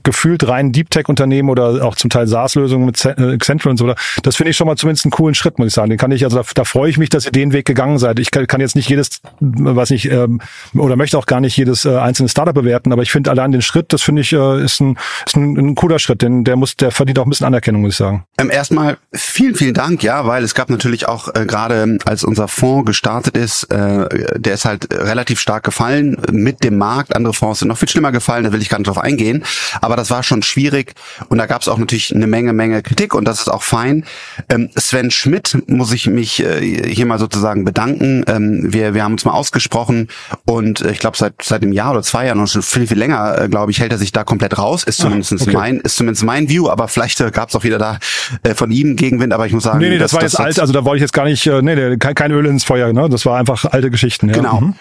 gefühlt 0.04 0.48
rein 0.48 0.72
Deep-Tech-Unternehmen 0.72 1.50
oder 1.50 1.86
auch 1.86 1.96
zum 1.96 2.10
Teil 2.10 2.28
SaaS-Lösungen 2.28 2.86
mit 2.86 3.06
Accenture 3.06 3.72
und 3.72 3.78
so. 3.78 3.94
Das 4.24 4.36
finde 4.36 4.52
ich 4.52 4.58
schon 4.58 4.68
mal 4.68 4.76
zumindest 4.76 5.06
einen 5.06 5.12
coolen 5.12 5.36
Schritt, 5.36 5.60
muss 5.60 5.68
ich 5.68 5.74
sagen. 5.74 5.90
Den 5.90 6.00
kann 6.00 6.12
ich, 6.12 6.24
also 6.24 6.38
da, 6.38 6.44
da 6.54 6.64
freue 6.64 6.90
ich 6.90 6.98
mich, 6.98 7.10
dass 7.10 7.26
ihr 7.26 7.32
den 7.32 7.54
Weg 7.54 7.66
gegangen 7.66 7.98
seid. 7.98 8.20
Ich 8.20 8.32
kann, 8.32 8.48
kann 8.48 8.62
jetzt 8.62 8.76
nicht 8.76 8.90
jedes, 8.90 9.22
weiß 9.40 9.90
nicht, 9.92 10.10
ähm, 10.12 10.42
oder 10.74 10.96
möchte 10.96 11.18
auch 11.18 11.26
gar 11.26 11.42
nicht 11.42 11.58
jedes 11.58 11.86
äh, 11.86 11.98
einzelne 11.98 12.30
Startup 12.30 12.54
bewerten, 12.54 12.92
aber 12.92 13.02
ich 13.02 13.12
finde 13.12 13.32
allein 13.32 13.52
den 13.52 13.62
Schritt, 13.62 13.94
das 13.94 14.02
finde 14.02 14.22
ich, 14.22 14.34
äh, 14.34 14.64
ist, 14.64 14.80
ein, 14.80 14.98
ist 15.26 15.36
ein, 15.36 15.58
ein 15.58 15.76
cooler 15.76 16.00
Schritt, 16.00 16.22
denn 16.22 16.44
der 16.44 16.56
muss, 16.56 16.76
der 16.76 16.92
verdient 16.92 17.20
auch 17.20 17.26
ein 17.26 17.30
bisschen 17.30 17.48
Anerkennung, 17.48 17.82
muss 17.82 17.92
ich 17.92 17.98
sagen. 17.98 18.24
Ähm, 18.38 18.50
erstmal 18.50 18.98
vielen, 19.14 19.56
vielen 19.56 19.74
Dank, 19.74 20.04
ja, 20.04 20.26
weil 20.26 20.44
es 20.44 20.56
gab 20.56 20.70
natürlich 20.70 21.08
auch 21.08 21.34
äh, 21.34 21.46
gerade, 21.46 21.98
als 22.06 22.24
unser 22.24 22.48
Fonds 22.48 22.86
gestartet 22.86 23.38
ist, 23.38 23.63
äh, 23.66 24.40
der 24.40 24.54
ist 24.54 24.66
halt 24.66 24.94
relativ 24.94 25.40
stark 25.40 25.64
gefallen 25.64 26.18
mit 26.32 26.64
dem 26.64 26.78
Markt. 26.78 27.16
Andere 27.16 27.34
Fonds 27.34 27.60
sind 27.60 27.68
noch 27.68 27.78
viel 27.78 27.90
schlimmer 27.90 28.12
gefallen, 28.12 28.44
da 28.44 28.54
will 28.54 28.62
ich 28.62 28.70
gar 28.70 28.78
nicht 28.80 28.88
drauf 28.88 28.98
eingehen. 28.98 29.44
Aber 29.82 29.96
das 29.96 30.10
war 30.10 30.24
schon 30.24 30.44
schwierig 30.44 30.94
und 31.30 31.38
da 31.38 31.46
gab 31.46 31.62
es 31.62 31.68
auch 31.68 31.78
natürlich 31.78 32.14
eine 32.16 32.28
Menge, 32.28 32.54
Menge 32.54 32.82
Kritik 32.82 33.14
und 33.14 33.26
das 33.26 33.40
ist 33.40 33.50
auch 33.50 33.64
fein. 33.64 34.06
Ähm, 34.50 34.70
Sven 34.76 35.12
Schmidt 35.12 35.58
muss 35.68 35.92
ich 35.94 36.08
mich 36.08 36.42
äh, 36.42 36.92
hier 36.94 37.06
mal 37.06 37.20
sozusagen 37.20 37.66
bedanken. 37.66 38.24
Ähm, 38.28 38.74
wir, 38.74 38.94
wir 38.94 39.04
haben 39.04 39.14
uns 39.14 39.26
mal 39.26 39.34
ausgesprochen 39.34 40.10
und 40.46 40.82
äh, 40.82 40.92
ich 40.92 41.00
glaube 41.00 41.18
seit 41.18 41.34
seit 41.42 41.62
einem 41.62 41.74
Jahr 41.74 41.92
oder 41.92 42.02
zwei 42.04 42.26
Jahren 42.26 42.40
und 42.40 42.50
schon 42.50 42.62
viel, 42.62 42.88
viel 42.88 42.98
länger, 42.98 43.42
äh, 43.42 43.50
glaube 43.50 43.72
ich, 43.72 43.80
hält 43.80 43.92
er 43.92 43.98
sich 43.98 44.12
da 44.12 44.24
komplett 44.24 44.58
raus. 44.58 44.84
Ist 44.84 44.98
zumindest 44.98 45.34
okay. 45.34 45.52
mein, 45.52 45.80
ist 45.80 45.98
zumindest 45.98 46.24
mein 46.24 46.50
View, 46.50 46.70
aber 46.70 46.88
vielleicht 46.88 47.20
äh, 47.22 47.32
gab 47.32 47.50
es 47.50 47.56
auch 47.56 47.64
wieder 47.64 47.78
da 47.78 48.00
äh, 48.44 48.54
von 48.54 48.72
ihm 48.72 48.96
Gegenwind, 48.96 49.34
aber 49.34 49.46
ich 49.46 49.54
muss 49.54 49.64
sagen. 49.64 49.80
Nee, 49.80 49.90
nee, 49.90 49.98
das, 49.98 50.12
das 50.12 50.16
war 50.16 50.24
jetzt 50.24 50.40
alt, 50.40 50.60
also 50.60 50.74
da 50.74 50.86
wollte 50.86 50.98
ich 50.98 51.02
jetzt 51.02 51.14
gar 51.14 51.26
nicht, 51.26 51.46
äh, 51.48 51.62
nee, 51.62 51.76
nee 51.76 51.98
kein, 51.98 52.16
kein 52.16 52.32
Öl 52.32 52.46
ins 52.46 52.64
Feuer, 52.64 52.94
ne? 52.94 53.10
Das 53.10 53.26
war 53.26 53.38
einfach 53.38 53.53
alte 53.66 53.90
Geschichten. 53.92 54.30
Ja. 54.30 54.36
Genau. 54.36 54.62
Mhm 54.62 54.76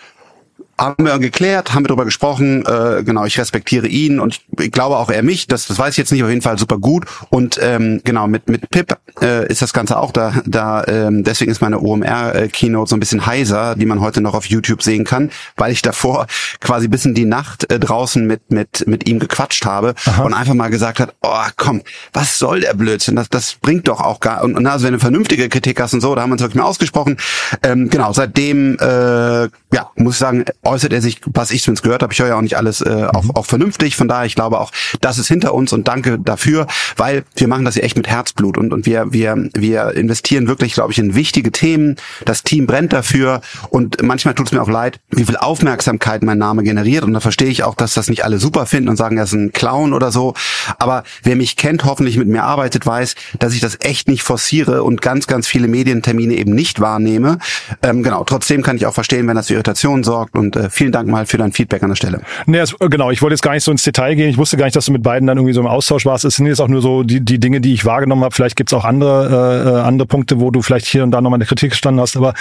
haben 0.78 1.04
wir 1.04 1.18
geklärt, 1.18 1.74
haben 1.74 1.84
wir 1.84 1.88
darüber 1.88 2.04
gesprochen. 2.04 2.64
Äh, 2.66 3.02
genau, 3.04 3.24
ich 3.24 3.38
respektiere 3.38 3.86
ihn 3.86 4.18
und 4.18 4.40
ich 4.58 4.72
glaube 4.72 4.96
auch 4.96 5.10
er 5.10 5.22
mich. 5.22 5.46
Das, 5.46 5.66
das 5.66 5.78
weiß 5.78 5.90
ich 5.90 5.98
jetzt 5.98 6.12
nicht 6.12 6.22
auf 6.22 6.28
jeden 6.28 6.42
Fall 6.42 6.58
super 6.58 6.78
gut. 6.78 7.04
Und 7.30 7.58
ähm, 7.62 8.00
genau 8.04 8.26
mit 8.26 8.48
mit 8.48 8.70
Pip 8.70 8.96
äh, 9.20 9.46
ist 9.48 9.62
das 9.62 9.72
Ganze 9.72 9.98
auch 9.98 10.12
da. 10.12 10.34
Da 10.46 10.84
ähm, 10.86 11.24
deswegen 11.24 11.50
ist 11.50 11.60
meine 11.60 11.80
OMR 11.80 12.34
äh, 12.34 12.48
Keynote 12.48 12.88
so 12.90 12.96
ein 12.96 13.00
bisschen 13.00 13.26
heiser, 13.26 13.76
die 13.76 13.86
man 13.86 14.00
heute 14.00 14.20
noch 14.20 14.34
auf 14.34 14.46
YouTube 14.46 14.82
sehen 14.82 15.04
kann, 15.04 15.30
weil 15.56 15.72
ich 15.72 15.82
davor 15.82 16.26
quasi 16.60 16.88
bis 16.88 17.04
in 17.04 17.14
die 17.14 17.26
Nacht 17.26 17.70
äh, 17.70 17.78
draußen 17.78 18.26
mit 18.26 18.50
mit 18.50 18.86
mit 18.86 19.08
ihm 19.08 19.18
gequatscht 19.18 19.64
habe 19.64 19.94
Aha. 20.06 20.22
und 20.22 20.34
einfach 20.34 20.54
mal 20.54 20.68
gesagt 20.68 21.00
hat, 21.00 21.14
oh 21.22 21.46
komm, 21.56 21.82
was 22.12 22.38
soll 22.38 22.60
der 22.60 22.74
Blödsinn? 22.74 23.16
Das 23.16 23.28
das 23.28 23.54
bringt 23.54 23.88
doch 23.88 24.00
auch 24.00 24.20
gar. 24.20 24.42
Und, 24.42 24.56
und 24.56 24.66
also 24.66 24.86
wenn 24.86 24.94
du 24.94 24.98
vernünftige 24.98 25.48
Kritik 25.48 25.80
hast 25.80 25.94
und 25.94 26.00
so, 26.00 26.14
da 26.14 26.22
haben 26.22 26.30
wir 26.30 26.34
uns 26.34 26.42
wirklich 26.42 26.60
mal 26.60 26.68
ausgesprochen. 26.68 27.16
Ähm, 27.62 27.88
genau, 27.90 28.12
seitdem 28.12 28.78
äh, 28.78 29.48
ja 29.72 29.90
muss 29.96 30.14
ich 30.14 30.18
sagen 30.18 30.44
äußert 30.62 30.92
er 30.92 31.00
sich, 31.00 31.20
was 31.26 31.50
ich 31.50 31.62
zumindest 31.62 31.82
gehört 31.82 32.02
habe, 32.02 32.12
ich 32.12 32.18
höre 32.20 32.28
ja 32.28 32.36
auch 32.36 32.42
nicht 32.42 32.56
alles 32.56 32.80
äh, 32.80 33.08
auch, 33.12 33.24
mhm. 33.24 33.30
auch 33.32 33.46
vernünftig, 33.46 33.96
von 33.96 34.08
daher 34.08 34.26
ich 34.26 34.34
glaube 34.34 34.60
auch, 34.60 34.70
das 35.00 35.18
ist 35.18 35.28
hinter 35.28 35.54
uns 35.54 35.72
und 35.72 35.88
danke 35.88 36.18
dafür, 36.18 36.66
weil 36.96 37.24
wir 37.36 37.48
machen 37.48 37.64
das 37.64 37.74
hier 37.74 37.84
echt 37.84 37.96
mit 37.96 38.08
Herzblut 38.08 38.58
und, 38.58 38.72
und 38.72 38.86
wir, 38.86 39.12
wir, 39.12 39.48
wir 39.54 39.92
investieren 39.94 40.46
wirklich, 40.46 40.74
glaube 40.74 40.92
ich, 40.92 40.98
in 40.98 41.14
wichtige 41.14 41.52
Themen, 41.52 41.96
das 42.24 42.42
Team 42.42 42.66
brennt 42.66 42.92
dafür 42.92 43.40
und 43.70 44.02
manchmal 44.02 44.34
tut 44.34 44.46
es 44.46 44.52
mir 44.52 44.62
auch 44.62 44.68
leid, 44.68 45.00
wie 45.10 45.24
viel 45.24 45.36
Aufmerksamkeit 45.36 46.22
mein 46.22 46.38
Name 46.38 46.62
generiert 46.62 47.04
und 47.04 47.12
da 47.12 47.20
verstehe 47.20 47.48
ich 47.48 47.64
auch, 47.64 47.74
dass 47.74 47.94
das 47.94 48.08
nicht 48.08 48.24
alle 48.24 48.38
super 48.38 48.66
finden 48.66 48.88
und 48.88 48.96
sagen, 48.96 49.16
er 49.16 49.24
ist 49.24 49.32
ein 49.32 49.52
Clown 49.52 49.92
oder 49.92 50.12
so, 50.12 50.34
aber 50.78 51.04
wer 51.22 51.36
mich 51.36 51.56
kennt, 51.56 51.84
hoffentlich 51.84 52.16
mit 52.18 52.28
mir 52.28 52.44
arbeitet, 52.44 52.86
weiß, 52.86 53.14
dass 53.38 53.54
ich 53.54 53.60
das 53.60 53.78
echt 53.80 54.08
nicht 54.08 54.22
forciere 54.22 54.82
und 54.82 55.02
ganz, 55.02 55.26
ganz 55.26 55.46
viele 55.46 55.68
Medientermine 55.68 56.34
eben 56.34 56.52
nicht 56.52 56.80
wahrnehme. 56.80 57.38
Ähm, 57.82 58.02
genau, 58.02 58.24
trotzdem 58.24 58.62
kann 58.62 58.76
ich 58.76 58.86
auch 58.86 58.94
verstehen, 58.94 59.26
wenn 59.28 59.36
das 59.36 59.48
für 59.48 59.61
Irritationen 59.62 60.02
sorgt 60.02 60.36
und 60.36 60.56
äh, 60.56 60.68
vielen 60.70 60.90
Dank 60.90 61.08
mal 61.08 61.24
für 61.24 61.38
dein 61.38 61.52
Feedback 61.52 61.82
an 61.82 61.90
der 61.90 61.96
Stelle. 61.96 62.20
Nee, 62.46 62.58
es, 62.58 62.74
genau, 62.78 63.10
ich 63.10 63.22
wollte 63.22 63.34
jetzt 63.34 63.42
gar 63.42 63.52
nicht 63.52 63.62
so 63.62 63.70
ins 63.70 63.82
Detail 63.84 64.14
gehen. 64.16 64.28
Ich 64.28 64.38
wusste 64.38 64.56
gar 64.56 64.64
nicht, 64.64 64.74
dass 64.74 64.86
du 64.86 64.92
mit 64.92 65.02
beiden 65.02 65.26
dann 65.26 65.38
irgendwie 65.38 65.54
so 65.54 65.60
im 65.60 65.68
Austausch 65.68 66.04
warst. 66.04 66.24
Es 66.24 66.36
sind 66.36 66.46
jetzt 66.46 66.60
auch 66.60 66.68
nur 66.68 66.82
so 66.82 67.04
die, 67.04 67.20
die 67.20 67.38
Dinge, 67.38 67.60
die 67.60 67.72
ich 67.72 67.84
wahrgenommen 67.84 68.24
habe. 68.24 68.34
Vielleicht 68.34 68.56
gibt's 68.56 68.74
auch 68.74 68.84
andere, 68.84 69.80
äh, 69.82 69.86
andere 69.86 70.06
Punkte, 70.06 70.40
wo 70.40 70.50
du 70.50 70.62
vielleicht 70.62 70.86
hier 70.86 71.04
und 71.04 71.12
da 71.12 71.20
nochmal 71.20 71.38
eine 71.38 71.46
Kritik 71.46 71.70
gestanden 71.70 72.00
hast. 72.00 72.16
Aber 72.16 72.34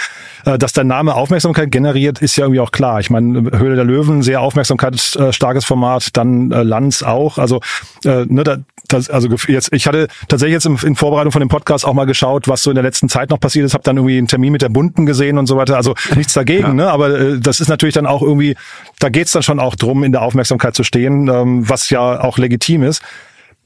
äh, 0.44 0.58
dass 0.58 0.72
dein 0.72 0.88
Name 0.88 1.14
Aufmerksamkeit 1.14 1.70
generiert, 1.70 2.20
ist 2.20 2.36
ja 2.36 2.44
irgendwie 2.44 2.60
auch 2.60 2.72
klar. 2.72 2.98
Ich 2.98 3.10
meine, 3.10 3.52
Höhle 3.56 3.76
der 3.76 3.84
Löwen, 3.84 4.22
sehr 4.22 4.40
aufmerksamkeitsstarkes 4.40 5.64
Format, 5.64 6.16
dann 6.16 6.50
äh, 6.50 6.62
Lanz 6.62 7.02
auch. 7.02 7.38
Also, 7.38 7.60
äh, 8.04 8.24
ne, 8.26 8.42
da, 8.42 8.56
das, 8.88 9.10
also 9.10 9.28
jetzt, 9.48 9.72
ich 9.72 9.86
hatte 9.86 10.08
tatsächlich 10.28 10.54
jetzt 10.54 10.66
in, 10.66 10.76
in 10.84 10.96
Vorbereitung 10.96 11.32
von 11.32 11.40
dem 11.40 11.48
Podcast 11.48 11.86
auch 11.86 11.94
mal 11.94 12.04
geschaut, 12.04 12.48
was 12.48 12.62
so 12.62 12.70
in 12.70 12.74
der 12.74 12.82
letzten 12.82 13.08
Zeit 13.08 13.30
noch 13.30 13.40
passiert 13.40 13.64
ist. 13.64 13.74
Habe 13.74 13.84
dann 13.84 13.96
irgendwie 13.96 14.18
einen 14.18 14.28
Termin 14.28 14.52
mit 14.52 14.62
der 14.62 14.68
Bunden 14.68 15.06
gesehen 15.06 15.38
und 15.38 15.46
so 15.46 15.56
weiter. 15.56 15.76
Also 15.76 15.94
nichts 16.16 16.34
dagegen, 16.34 16.62
ja. 16.62 16.74
ne? 16.74 16.90
Aber 16.90 17.11
äh, 17.16 17.40
das 17.40 17.60
ist 17.60 17.68
natürlich 17.68 17.94
dann 17.94 18.06
auch 18.06 18.22
irgendwie, 18.22 18.56
da 18.98 19.08
geht's 19.08 19.32
dann 19.32 19.42
schon 19.42 19.60
auch 19.60 19.76
drum, 19.76 20.04
in 20.04 20.12
der 20.12 20.22
Aufmerksamkeit 20.22 20.74
zu 20.74 20.84
stehen, 20.84 21.28
ähm, 21.28 21.68
was 21.68 21.90
ja 21.90 22.20
auch 22.20 22.38
legitim 22.38 22.82
ist 22.82 23.02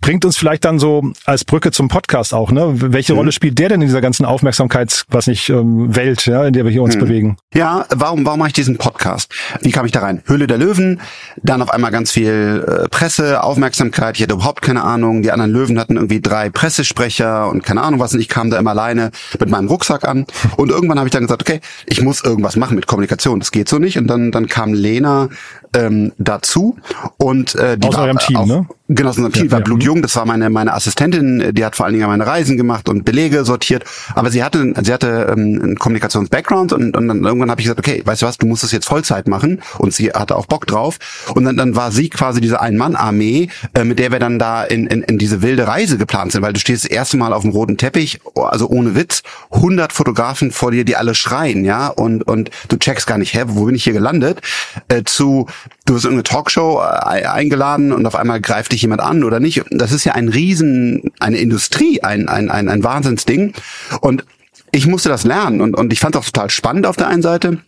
bringt 0.01 0.25
uns 0.25 0.37
vielleicht 0.37 0.65
dann 0.65 0.79
so 0.79 1.11
als 1.25 1.45
Brücke 1.45 1.73
zum 1.73 1.89
Podcast 1.89 2.35
auch, 2.35 2.51
ne? 2.51 2.73
Welche 2.75 3.13
mhm. 3.13 3.19
Rolle 3.19 3.33
spielt 3.33 3.59
der 3.59 3.71
denn 3.71 3.83
in 3.83 3.89
dieser 3.89 4.01
ganzen 4.01 4.25
Aufmerksamkeits, 4.25 5.05
was 5.09 5.27
nicht, 5.27 5.49
ähm, 5.49 5.95
Welt, 5.95 6.27
ja, 6.27 6.45
in 6.45 6.53
der 6.53 6.65
wir 6.65 6.71
hier 6.71 6.83
uns 6.83 6.97
mhm. 6.97 7.01
bewegen? 7.01 7.37
Ja, 7.55 7.87
warum, 7.95 8.25
warum 8.25 8.39
mache 8.39 8.49
ich 8.49 8.55
diesen 8.55 8.77
Podcast? 8.77 9.35
Wie 9.63 9.71
kam 9.71 9.87
ich 9.87 9.93
da 9.93 10.01
rein? 10.01 10.23
Höhle 10.27 10.47
der 10.47 10.59
Löwen, 10.59 11.01
dann 11.43 11.63
auf 11.63 11.71
einmal 11.71 11.91
ganz 11.91 12.13
viel 12.13 12.65
äh, 12.67 12.89
Presse, 12.89 13.43
Aufmerksamkeit, 13.43 14.17
ich 14.17 14.23
hatte 14.23 14.35
überhaupt 14.35 14.63
keine 14.63 14.83
Ahnung, 14.83 15.23
die 15.23 15.33
anderen 15.33 15.51
Löwen 15.51 15.79
hatten 15.79 15.97
irgendwie 15.97 16.21
drei 16.21 16.51
Pressesprecher 16.51 17.49
und 17.49 17.65
keine 17.65 17.83
Ahnung 17.83 18.01
was 18.01 18.15
und 18.15 18.21
ich 18.21 18.29
kam 18.29 18.51
da 18.51 18.59
immer 18.59 18.71
alleine 18.71 19.11
mit 19.39 19.51
meinem 19.51 19.69
Rucksack 19.69 20.07
an 20.07 20.27
und 20.57 20.71
irgendwann 20.71 20.99
habe 20.99 21.09
ich 21.09 21.13
dann 21.13 21.23
gesagt, 21.23 21.43
okay, 21.43 21.61
ich 21.87 22.03
muss 22.03 22.23
irgendwas 22.23 22.57
machen 22.57 22.75
mit 22.75 22.87
Kommunikation, 22.87 23.41
das 23.41 23.51
geht 23.51 23.69
so 23.69 23.79
nicht 23.79 23.99
und 23.99 24.07
dann, 24.07 24.31
dann 24.31 24.47
kam 24.47 24.73
Lena 24.73 25.29
ähm, 25.77 26.13
dazu. 26.19 26.77
Und 27.19 27.55
äh, 27.55 27.79
die 27.79 27.89
Aus 27.89 27.97
war 27.97 28.05
eurem 28.05 28.19
Team, 28.19 28.37
auch, 28.37 28.47
ne? 28.47 28.67
Genau, 28.89 29.11
aus 29.11 29.17
unserem 29.17 29.33
Team. 29.33 29.47
Ja, 29.47 29.53
war 29.53 29.59
ja. 29.59 29.65
blutjung, 29.65 30.03
das 30.03 30.15
war 30.17 30.27
meine 30.27 30.49
meine 30.49 30.73
Assistentin, 30.73 31.53
die 31.53 31.65
hat 31.65 31.75
vor 31.75 31.87
allen 31.87 31.95
Dingen 31.95 32.07
meine 32.07 32.27
Reisen 32.27 32.57
gemacht 32.57 32.89
und 32.89 33.05
Belege 33.05 33.45
sortiert, 33.45 33.85
aber 34.15 34.31
sie 34.31 34.45
hatte 34.45 34.75
sie 34.83 34.93
hatte 34.93 35.27
ähm, 35.31 35.61
einen 35.63 35.77
Kommunikations-Background 35.77 36.73
und, 36.73 36.97
und 36.97 37.09
dann 37.09 37.25
irgendwann 37.25 37.51
habe 37.51 37.61
ich 37.61 37.67
gesagt, 37.67 37.81
okay, 37.81 38.03
weißt 38.05 38.23
du 38.23 38.27
was, 38.27 38.39
du 38.39 38.47
musst 38.47 38.63
das 38.63 38.73
jetzt 38.73 38.87
Vollzeit 38.87 39.27
machen. 39.27 39.61
Und 39.79 39.93
sie 39.93 40.11
hatte 40.11 40.37
auch 40.37 40.47
Bock 40.47 40.67
drauf. 40.67 40.99
Und 41.35 41.45
dann 41.45 41.57
dann 41.57 41.75
war 41.75 41.91
sie 41.91 42.09
quasi 42.09 42.41
diese 42.41 42.61
Ein-Mann-Armee, 42.61 43.49
äh, 43.75 43.85
mit 43.85 43.99
der 43.99 44.13
wir 44.13 44.19
dann 44.19 44.39
da 44.39 44.63
in, 44.63 44.87
in 44.87 45.03
in 45.03 45.19
diese 45.19 45.43
wilde 45.43 45.67
Reise 45.67 45.99
geplant 45.99 46.33
sind, 46.33 46.43
weil 46.43 46.53
du 46.53 46.61
stehst 46.61 46.85
das 46.85 46.91
erste 46.91 47.17
Mal 47.17 47.33
auf 47.33 47.43
dem 47.43 47.51
roten 47.51 47.77
Teppich, 47.77 48.21
also 48.35 48.69
ohne 48.69 48.95
Witz, 48.95 49.23
100 49.51 49.93
Fotografen 49.93 50.53
vor 50.53 50.71
dir, 50.71 50.85
die 50.85 50.97
alle 50.97 51.15
schreien, 51.15 51.65
ja, 51.65 51.89
und 51.89 52.23
und 52.23 52.51
du 52.69 52.77
checkst 52.77 53.07
gar 53.07 53.19
nicht, 53.19 53.35
hä, 53.35 53.45
wo 53.47 53.65
bin 53.65 53.75
ich 53.75 53.85
hier 53.85 53.93
gelandet? 53.93 54.41
Äh, 54.89 55.03
zu 55.05 55.47
du 55.85 55.95
in 55.95 55.99
irgendeine 55.99 56.23
Talkshow 56.23 56.81
äh, 56.81 57.25
eingeladen 57.27 57.93
und 57.93 58.07
auf 58.07 58.17
einmal 58.17 58.41
greift 58.41 58.73
dich 58.73 58.83
jemand 58.83 59.01
an 59.01 59.25
oder 59.25 59.41
nicht. 59.41 59.65
Das 59.71 59.93
ist 59.93 60.05
ja 60.05 60.13
ein 60.13 60.29
Riesen, 60.29 61.13
eine 61.21 61.39
Industrie, 61.39 62.03
ein, 62.03 62.29
ein, 62.29 62.51
ein, 62.51 62.69
ein 62.69 62.85
Wahnsinnsding. 62.85 63.55
Und 64.01 64.25
ich 64.73 64.87
musste 64.87 65.09
das 65.09 65.25
lernen 65.25 65.61
und, 65.61 65.75
und 65.75 65.93
ich 65.93 66.01
fand 66.01 66.15
es 66.15 66.21
auch 66.21 66.27
total 66.27 66.51
spannend 66.51 66.87
auf 66.87 66.97
der 66.97 67.09
einen 67.09 67.23
Seite 67.23 67.59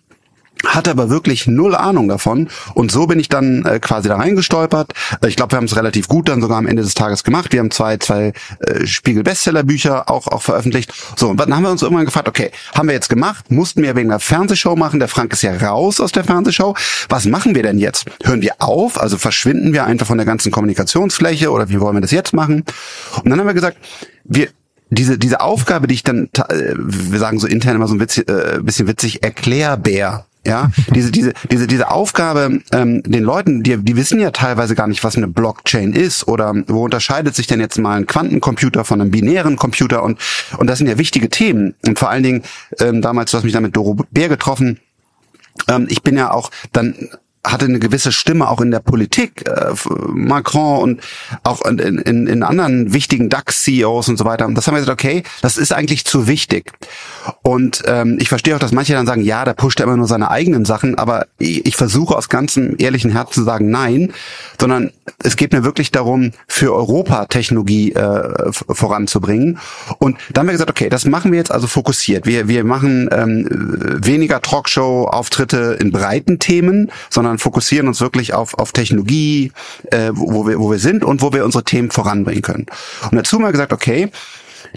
hatte 0.66 0.90
aber 0.90 1.10
wirklich 1.10 1.46
null 1.46 1.74
Ahnung 1.74 2.08
davon 2.08 2.48
und 2.74 2.90
so 2.90 3.06
bin 3.06 3.20
ich 3.20 3.28
dann 3.28 3.64
äh, 3.64 3.78
quasi 3.80 4.08
da 4.08 4.16
reingestolpert. 4.16 4.92
Ich 5.26 5.36
glaube, 5.36 5.52
wir 5.52 5.56
haben 5.56 5.64
es 5.64 5.76
relativ 5.76 6.08
gut 6.08 6.28
dann 6.28 6.40
sogar 6.40 6.58
am 6.58 6.66
Ende 6.66 6.82
des 6.82 6.94
Tages 6.94 7.24
gemacht. 7.24 7.52
Wir 7.52 7.60
haben 7.60 7.70
zwei 7.70 7.96
zwei 7.98 8.32
äh, 8.60 8.86
Spiegel 8.86 9.22
Bestseller 9.22 9.62
Bücher 9.62 10.10
auch 10.10 10.26
auch 10.26 10.42
veröffentlicht. 10.42 10.92
So 11.16 11.28
und 11.28 11.40
dann 11.40 11.54
haben 11.54 11.62
wir 11.62 11.70
uns 11.70 11.82
irgendwann 11.82 12.04
gefragt, 12.04 12.28
okay, 12.28 12.50
haben 12.74 12.88
wir 12.88 12.94
jetzt 12.94 13.08
gemacht, 13.08 13.50
mussten 13.50 13.82
wir 13.82 13.94
wegen 13.96 14.08
der 14.08 14.20
Fernsehshow 14.20 14.76
machen. 14.76 14.98
Der 14.98 15.08
Frank 15.08 15.32
ist 15.32 15.42
ja 15.42 15.56
raus 15.56 16.00
aus 16.00 16.12
der 16.12 16.24
Fernsehshow. 16.24 16.74
Was 17.08 17.26
machen 17.26 17.54
wir 17.54 17.62
denn 17.62 17.78
jetzt? 17.78 18.06
Hören 18.24 18.42
wir 18.42 18.54
auf? 18.58 19.00
Also 19.00 19.18
verschwinden 19.18 19.72
wir 19.72 19.84
einfach 19.84 20.06
von 20.06 20.18
der 20.18 20.26
ganzen 20.26 20.52
Kommunikationsfläche 20.52 21.50
oder 21.50 21.68
wie 21.68 21.80
wollen 21.80 21.96
wir 21.96 22.00
das 22.00 22.10
jetzt 22.10 22.32
machen? 22.32 22.64
Und 23.22 23.30
dann 23.30 23.38
haben 23.38 23.46
wir 23.46 23.54
gesagt, 23.54 23.78
wir 24.24 24.48
diese, 24.90 25.18
diese 25.18 25.40
Aufgabe, 25.40 25.86
die 25.86 25.94
ich 25.94 26.02
dann, 26.02 26.30
äh, 26.48 26.74
wir 26.76 27.18
sagen 27.18 27.38
so 27.38 27.46
intern 27.46 27.76
immer 27.76 27.88
so 27.88 27.94
ein 27.94 27.98
bisschen, 27.98 28.26
äh, 28.28 28.58
bisschen 28.62 28.86
witzig, 28.86 29.22
Erklärbär. 29.22 30.26
Ja, 30.46 30.70
diese, 30.94 31.10
diese, 31.10 31.34
diese, 31.50 31.66
diese 31.66 31.90
Aufgabe, 31.90 32.60
ähm, 32.72 33.02
den 33.02 33.22
Leuten, 33.22 33.62
die, 33.62 33.76
die 33.76 33.96
wissen 33.96 34.20
ja 34.20 34.30
teilweise 34.30 34.74
gar 34.74 34.86
nicht, 34.86 35.04
was 35.04 35.16
eine 35.16 35.28
Blockchain 35.28 35.92
ist 35.92 36.26
oder 36.26 36.54
wo 36.68 36.84
unterscheidet 36.84 37.34
sich 37.34 37.46
denn 37.46 37.60
jetzt 37.60 37.78
mal 37.78 37.96
ein 37.96 38.06
Quantencomputer 38.06 38.84
von 38.84 39.00
einem 39.00 39.10
binären 39.10 39.56
Computer 39.56 40.02
und, 40.02 40.18
und 40.56 40.68
das 40.68 40.78
sind 40.78 40.86
ja 40.86 40.96
wichtige 40.96 41.28
Themen. 41.28 41.74
Und 41.86 41.98
vor 41.98 42.08
allen 42.10 42.22
Dingen, 42.22 42.42
ähm, 42.80 43.02
damals, 43.02 43.30
du 43.30 43.36
hast 43.36 43.44
mich 43.44 43.52
da 43.52 43.60
mit 43.60 43.76
Doro 43.76 43.94
Bär 44.10 44.28
getroffen, 44.28 44.80
ähm, 45.66 45.86
ich 45.90 46.02
bin 46.02 46.16
ja 46.16 46.30
auch 46.30 46.50
dann 46.72 46.94
hatte 47.44 47.66
eine 47.66 47.78
gewisse 47.78 48.12
Stimme 48.12 48.48
auch 48.48 48.60
in 48.60 48.70
der 48.70 48.80
Politik, 48.80 49.48
äh, 49.48 49.72
Macron 50.08 50.82
und 50.82 51.00
auch 51.44 51.64
in, 51.64 51.78
in, 51.78 52.26
in 52.26 52.42
anderen 52.42 52.92
wichtigen 52.92 53.28
DAX-CEOs 53.28 54.08
und 54.08 54.16
so 54.16 54.24
weiter. 54.24 54.46
Und 54.46 54.54
das 54.54 54.66
haben 54.66 54.74
wir 54.74 54.80
gesagt, 54.80 55.00
okay, 55.00 55.22
das 55.40 55.56
ist 55.56 55.72
eigentlich 55.72 56.04
zu 56.04 56.26
wichtig. 56.26 56.72
Und 57.42 57.82
ähm, 57.86 58.18
ich 58.20 58.28
verstehe 58.28 58.54
auch, 58.54 58.58
dass 58.58 58.72
manche 58.72 58.94
dann 58.94 59.06
sagen, 59.06 59.22
ja, 59.22 59.44
der 59.44 59.54
pusht 59.54 59.80
ja 59.80 59.86
immer 59.86 59.96
nur 59.96 60.06
seine 60.06 60.30
eigenen 60.30 60.64
Sachen, 60.64 60.96
aber 60.96 61.26
ich, 61.38 61.66
ich 61.66 61.76
versuche 61.76 62.16
aus 62.16 62.28
ganzem 62.28 62.74
ehrlichen 62.78 63.12
Herzen 63.12 63.34
zu 63.34 63.42
sagen, 63.44 63.70
nein, 63.70 64.12
sondern 64.60 64.90
es 65.22 65.36
geht 65.36 65.52
mir 65.52 65.64
wirklich 65.64 65.90
darum, 65.90 66.32
für 66.46 66.74
Europa 66.74 67.26
Technologie 67.26 67.92
äh, 67.92 68.52
voranzubringen. 68.52 69.58
Und 69.98 70.18
dann 70.32 70.42
haben 70.42 70.48
wir 70.48 70.52
gesagt, 70.52 70.70
okay, 70.70 70.88
das 70.88 71.04
machen 71.04 71.32
wir 71.32 71.38
jetzt 71.38 71.52
also 71.52 71.66
fokussiert. 71.66 72.26
Wir, 72.26 72.48
wir 72.48 72.64
machen 72.64 73.08
ähm, 73.12 73.46
weniger 73.50 74.42
Talkshow-Auftritte 74.42 75.78
in 75.80 75.92
breiten 75.92 76.38
Themen, 76.38 76.90
sondern 77.10 77.27
fokussieren 77.36 77.88
uns 77.88 78.00
wirklich 78.00 78.32
auf, 78.32 78.54
auf 78.54 78.72
Technologie, 78.72 79.52
äh, 79.90 80.10
wo, 80.14 80.46
wir, 80.46 80.58
wo 80.58 80.70
wir 80.70 80.78
sind 80.78 81.04
und 81.04 81.20
wo 81.20 81.34
wir 81.34 81.44
unsere 81.44 81.64
Themen 81.64 81.90
voranbringen 81.90 82.40
können. 82.40 82.66
Und 83.10 83.16
dazu 83.16 83.38
wir 83.38 83.52
gesagt, 83.52 83.74
okay, 83.74 84.10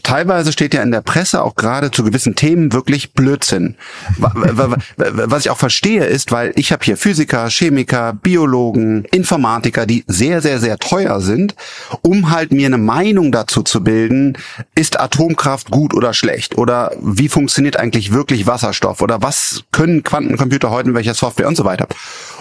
Teilweise 0.04 0.52
steht 0.52 0.74
ja 0.74 0.82
in 0.82 0.92
der 0.92 1.02
Presse 1.02 1.44
auch 1.44 1.56
gerade 1.56 1.92
zu 1.92 2.04
gewissen 2.04 2.36
Themen 2.36 2.74
wirklich 2.74 3.14
Blödsinn. 3.14 3.76
Wa- 4.18 4.32
wa- 4.36 4.72
wa- 4.72 4.78
Was 5.26 5.46
ich 5.46 5.50
auch 5.52 5.58
verstehe 5.58 6.06
ist, 6.06 6.32
weil 6.32 6.54
ich 6.56 6.72
habe 6.72 6.84
hier 6.84 6.98
Physiker, 6.98 7.50
Chemiker, 7.50 8.14
Biologen, 8.14 9.06
Informatiker, 9.12 9.86
die 9.86 10.04
sehr, 10.08 10.42
sehr, 10.42 10.60
sehr 10.60 10.78
teuer 10.78 11.20
sind, 11.22 11.56
um 12.02 12.32
halt 12.32 12.52
mir 12.52 12.68
eine 12.68 12.78
Meinung 12.78 13.32
dazu 13.32 13.64
zu 13.64 13.84
bilden, 13.84 14.38
ist 14.76 15.00
Atomkraft 15.00 15.72
gut 15.72 15.94
oder 15.94 16.14
schlecht? 16.14 16.58
Oder 16.58 16.92
wie 17.02 17.30
funktioniert 17.30 17.78
eigentlich 17.78 18.12
wirklich 18.14 18.48
Wasserstoff? 18.48 19.02
Oder 19.02 19.22
was 19.22 19.64
können 19.72 20.04
Quantencomputer 20.04 20.70
heute 20.70 20.90
in 20.90 20.96
welcher 20.96 21.14
Software 21.14 21.48
und 21.48 21.56
so 21.58 21.66
weiter? 21.66 21.88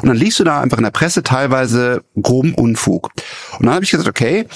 Und 0.00 0.08
dann 0.08 0.16
liest 0.16 0.40
du 0.40 0.44
da 0.44 0.60
einfach 0.60 0.78
in 0.78 0.84
der 0.84 0.90
Presse 0.90 1.22
teilweise 1.22 2.02
groben 2.20 2.54
Unfug. 2.54 3.10
Und 3.58 3.66
dann 3.66 3.74
habe 3.74 3.84
ich 3.84 3.90
gesagt, 3.90 4.08
okay, 4.08 4.46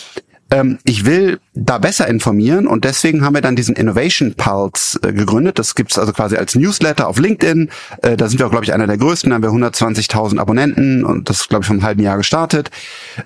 ähm, 0.50 0.78
ich 0.84 1.04
will 1.04 1.40
da 1.54 1.78
besser 1.78 2.08
informieren 2.08 2.66
und 2.66 2.84
deswegen 2.84 3.24
haben 3.24 3.34
wir 3.34 3.40
dann 3.40 3.56
diesen 3.56 3.76
Innovation 3.76 4.34
Pulse 4.34 4.98
äh, 5.02 5.12
gegründet. 5.12 5.58
Das 5.58 5.74
gibt's 5.74 5.98
also 5.98 6.12
quasi 6.12 6.36
als 6.36 6.54
Newsletter 6.54 7.08
auf 7.08 7.18
LinkedIn. 7.18 7.70
Äh, 8.02 8.16
da 8.16 8.28
sind 8.28 8.38
wir 8.38 8.46
auch, 8.46 8.50
glaube 8.50 8.64
ich, 8.64 8.72
einer 8.72 8.86
der 8.86 8.98
größten. 8.98 9.30
Da 9.30 9.36
haben 9.36 9.42
wir 9.42 9.50
120.000 9.50 10.38
Abonnenten 10.38 11.04
und 11.04 11.28
das 11.30 11.48
glaube 11.48 11.62
ich, 11.62 11.68
vom 11.68 11.82
halben 11.82 12.02
Jahr 12.02 12.16
gestartet. 12.16 12.70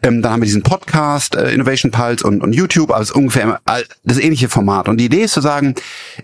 Ähm, 0.02 0.22
dann 0.22 0.32
haben 0.32 0.42
wir 0.42 0.46
diesen 0.46 0.62
Podcast 0.62 1.34
äh, 1.34 1.50
Innovation 1.52 1.90
Pulse 1.90 2.26
und, 2.26 2.42
und 2.42 2.52
YouTube, 2.52 2.90
also 2.90 3.14
ungefähr 3.14 3.60
das 4.04 4.18
ähnliche 4.18 4.48
Format. 4.48 4.88
Und 4.88 4.98
die 4.98 5.06
Idee 5.06 5.22
ist 5.22 5.32
zu 5.32 5.40
sagen, 5.40 5.75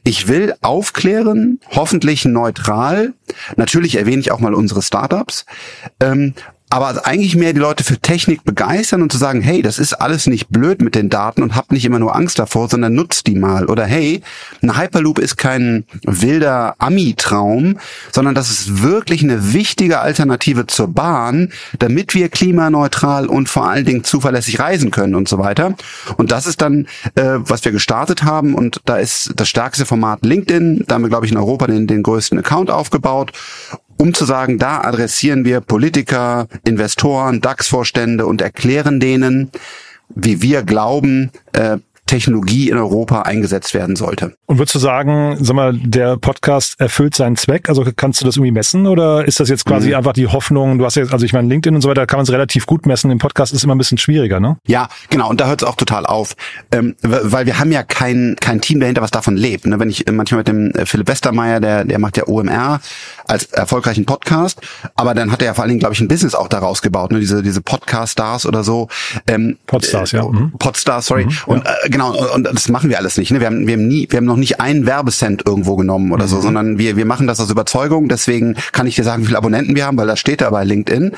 ich 0.04 0.28
will 0.28 0.54
aufklären, 0.60 1.60
hoffentlich 1.70 2.24
neutral. 2.24 3.14
Natürlich 3.56 3.96
erwähne 3.96 4.20
ich 4.20 4.30
auch 4.30 4.40
mal 4.40 4.54
unsere 4.54 4.82
Startups. 4.82 5.46
Ähm, 6.00 6.34
aber 6.74 7.06
eigentlich 7.06 7.36
mehr 7.36 7.52
die 7.52 7.60
Leute 7.60 7.84
für 7.84 7.98
Technik 7.98 8.42
begeistern 8.42 9.00
und 9.00 9.12
zu 9.12 9.16
sagen, 9.16 9.42
hey, 9.42 9.62
das 9.62 9.78
ist 9.78 9.92
alles 9.92 10.26
nicht 10.26 10.48
blöd 10.48 10.82
mit 10.82 10.96
den 10.96 11.08
Daten 11.08 11.44
und 11.44 11.54
habt 11.54 11.70
nicht 11.70 11.84
immer 11.84 12.00
nur 12.00 12.16
Angst 12.16 12.40
davor, 12.40 12.68
sondern 12.68 12.94
nutzt 12.94 13.28
die 13.28 13.36
mal. 13.36 13.66
Oder 13.66 13.84
hey, 13.84 14.22
ein 14.60 14.76
Hyperloop 14.76 15.20
ist 15.20 15.36
kein 15.36 15.84
wilder 16.02 16.74
Ami-Traum, 16.78 17.78
sondern 18.10 18.34
das 18.34 18.50
ist 18.50 18.82
wirklich 18.82 19.22
eine 19.22 19.52
wichtige 19.52 20.00
Alternative 20.00 20.66
zur 20.66 20.88
Bahn, 20.88 21.52
damit 21.78 22.12
wir 22.12 22.28
klimaneutral 22.28 23.28
und 23.28 23.48
vor 23.48 23.68
allen 23.68 23.84
Dingen 23.84 24.02
zuverlässig 24.02 24.58
reisen 24.58 24.90
können 24.90 25.14
und 25.14 25.28
so 25.28 25.38
weiter. 25.38 25.76
Und 26.16 26.32
das 26.32 26.48
ist 26.48 26.60
dann, 26.60 26.88
äh, 27.14 27.36
was 27.38 27.64
wir 27.64 27.70
gestartet 27.70 28.24
haben 28.24 28.52
und 28.52 28.80
da 28.84 28.96
ist 28.96 29.32
das 29.36 29.48
stärkste 29.48 29.86
Format 29.86 30.24
LinkedIn. 30.26 30.86
Da 30.88 30.96
haben 30.96 31.02
wir, 31.02 31.08
glaube 31.08 31.26
ich, 31.26 31.30
in 31.30 31.38
Europa 31.38 31.68
den, 31.68 31.86
den 31.86 32.02
größten 32.02 32.36
Account 32.36 32.72
aufgebaut 32.72 33.30
um 33.96 34.14
zu 34.14 34.24
sagen, 34.24 34.58
da 34.58 34.80
adressieren 34.80 35.44
wir 35.44 35.60
Politiker, 35.60 36.48
Investoren, 36.64 37.40
DAX-Vorstände 37.40 38.26
und 38.26 38.42
erklären 38.42 39.00
denen, 39.00 39.50
wie 40.08 40.42
wir 40.42 40.62
glauben, 40.62 41.30
äh, 41.52 41.78
Technologie 42.06 42.70
in 42.70 42.76
Europa 42.76 43.22
eingesetzt 43.22 43.74
werden 43.74 43.96
sollte. 43.96 44.34
Und 44.46 44.58
würdest 44.58 44.74
du 44.74 44.78
sagen, 44.78 45.36
sag 45.40 45.54
mal, 45.56 45.72
der 45.76 46.16
Podcast 46.16 46.78
erfüllt 46.78 47.14
seinen 47.14 47.36
Zweck? 47.36 47.68
Also 47.68 47.84
kannst 47.96 48.20
du 48.20 48.26
das 48.26 48.36
irgendwie 48.36 48.52
messen 48.52 48.86
oder 48.86 49.24
ist 49.26 49.40
das 49.40 49.48
jetzt 49.48 49.64
quasi 49.64 49.88
Mhm. 49.90 49.94
einfach 49.96 50.12
die 50.12 50.26
Hoffnung? 50.26 50.78
Du 50.78 50.84
hast 50.84 50.96
jetzt, 50.96 51.12
also 51.12 51.24
ich 51.24 51.32
meine, 51.32 51.48
LinkedIn 51.48 51.74
und 51.74 51.80
so 51.80 51.88
weiter 51.88 52.06
kann 52.06 52.18
man 52.18 52.24
es 52.24 52.30
relativ 52.32 52.66
gut 52.66 52.86
messen. 52.86 53.10
Im 53.10 53.18
Podcast 53.18 53.52
ist 53.52 53.64
immer 53.64 53.74
ein 53.74 53.78
bisschen 53.78 53.98
schwieriger, 53.98 54.38
ne? 54.40 54.58
Ja, 54.66 54.88
genau, 55.10 55.30
und 55.30 55.40
da 55.40 55.46
hört 55.46 55.62
es 55.62 55.68
auch 55.68 55.76
total 55.76 56.04
auf, 56.06 56.36
ähm, 56.72 56.94
weil 57.02 57.46
wir 57.46 57.58
haben 57.58 57.72
ja 57.72 57.82
kein 57.82 58.36
kein 58.40 58.60
Team 58.60 58.80
dahinter, 58.80 59.02
was 59.02 59.10
davon 59.10 59.36
lebt. 59.36 59.66
Ne? 59.66 59.78
Wenn 59.80 59.88
ich 59.90 60.06
äh, 60.06 60.12
manchmal 60.12 60.38
mit 60.40 60.48
dem 60.48 60.70
äh, 60.72 60.86
Philipp 60.86 61.08
Westermeier, 61.08 61.60
der 61.60 61.84
der 61.84 61.98
macht 61.98 62.16
ja 62.16 62.26
OMR, 62.28 62.80
als 63.26 63.44
erfolgreichen 63.46 64.04
Podcast, 64.04 64.60
aber 64.94 65.14
dann 65.14 65.32
hat 65.32 65.40
er 65.40 65.46
ja 65.46 65.54
vor 65.54 65.62
allen 65.62 65.70
Dingen, 65.70 65.80
glaube 65.80 65.94
ich, 65.94 66.00
ein 66.00 66.08
Business 66.08 66.34
auch 66.34 66.48
daraus 66.48 66.82
gebaut, 66.82 67.12
ne? 67.12 67.20
diese 67.20 67.42
diese 67.42 67.62
Podcast-Stars 67.62 68.46
oder 68.46 68.62
so. 68.64 68.88
Ähm, 69.26 69.56
Podstars, 69.66 70.12
ja. 70.12 70.24
Mhm. 70.24 70.52
Podstars, 70.58 71.06
sorry. 71.06 71.26
und 71.46 71.64
äh, 71.64 71.88
genau, 71.94 72.34
und 72.34 72.42
das 72.42 72.68
machen 72.68 72.90
wir 72.90 72.98
alles 72.98 73.16
nicht. 73.18 73.30
Ne? 73.30 73.38
Wir 73.38 73.46
haben 73.46 73.68
wir 73.68 73.74
haben 73.74 73.86
nie, 73.86 74.08
wir 74.10 74.16
haben 74.16 74.24
noch 74.24 74.36
nicht 74.36 74.60
einen 74.60 74.84
Werbecent 74.84 75.44
irgendwo 75.46 75.76
genommen 75.76 76.10
oder 76.10 76.26
so, 76.26 76.40
sondern 76.40 76.76
wir 76.76 76.96
wir 76.96 77.06
machen 77.06 77.28
das 77.28 77.38
aus 77.38 77.50
Überzeugung. 77.50 78.08
Deswegen 78.08 78.56
kann 78.72 78.88
ich 78.88 78.96
dir 78.96 79.04
sagen, 79.04 79.22
wie 79.22 79.26
viele 79.26 79.38
Abonnenten 79.38 79.76
wir 79.76 79.86
haben, 79.86 79.96
weil 79.96 80.08
das 80.08 80.18
steht 80.18 80.40
da 80.40 80.50
bei 80.50 80.64
LinkedIn. 80.64 81.12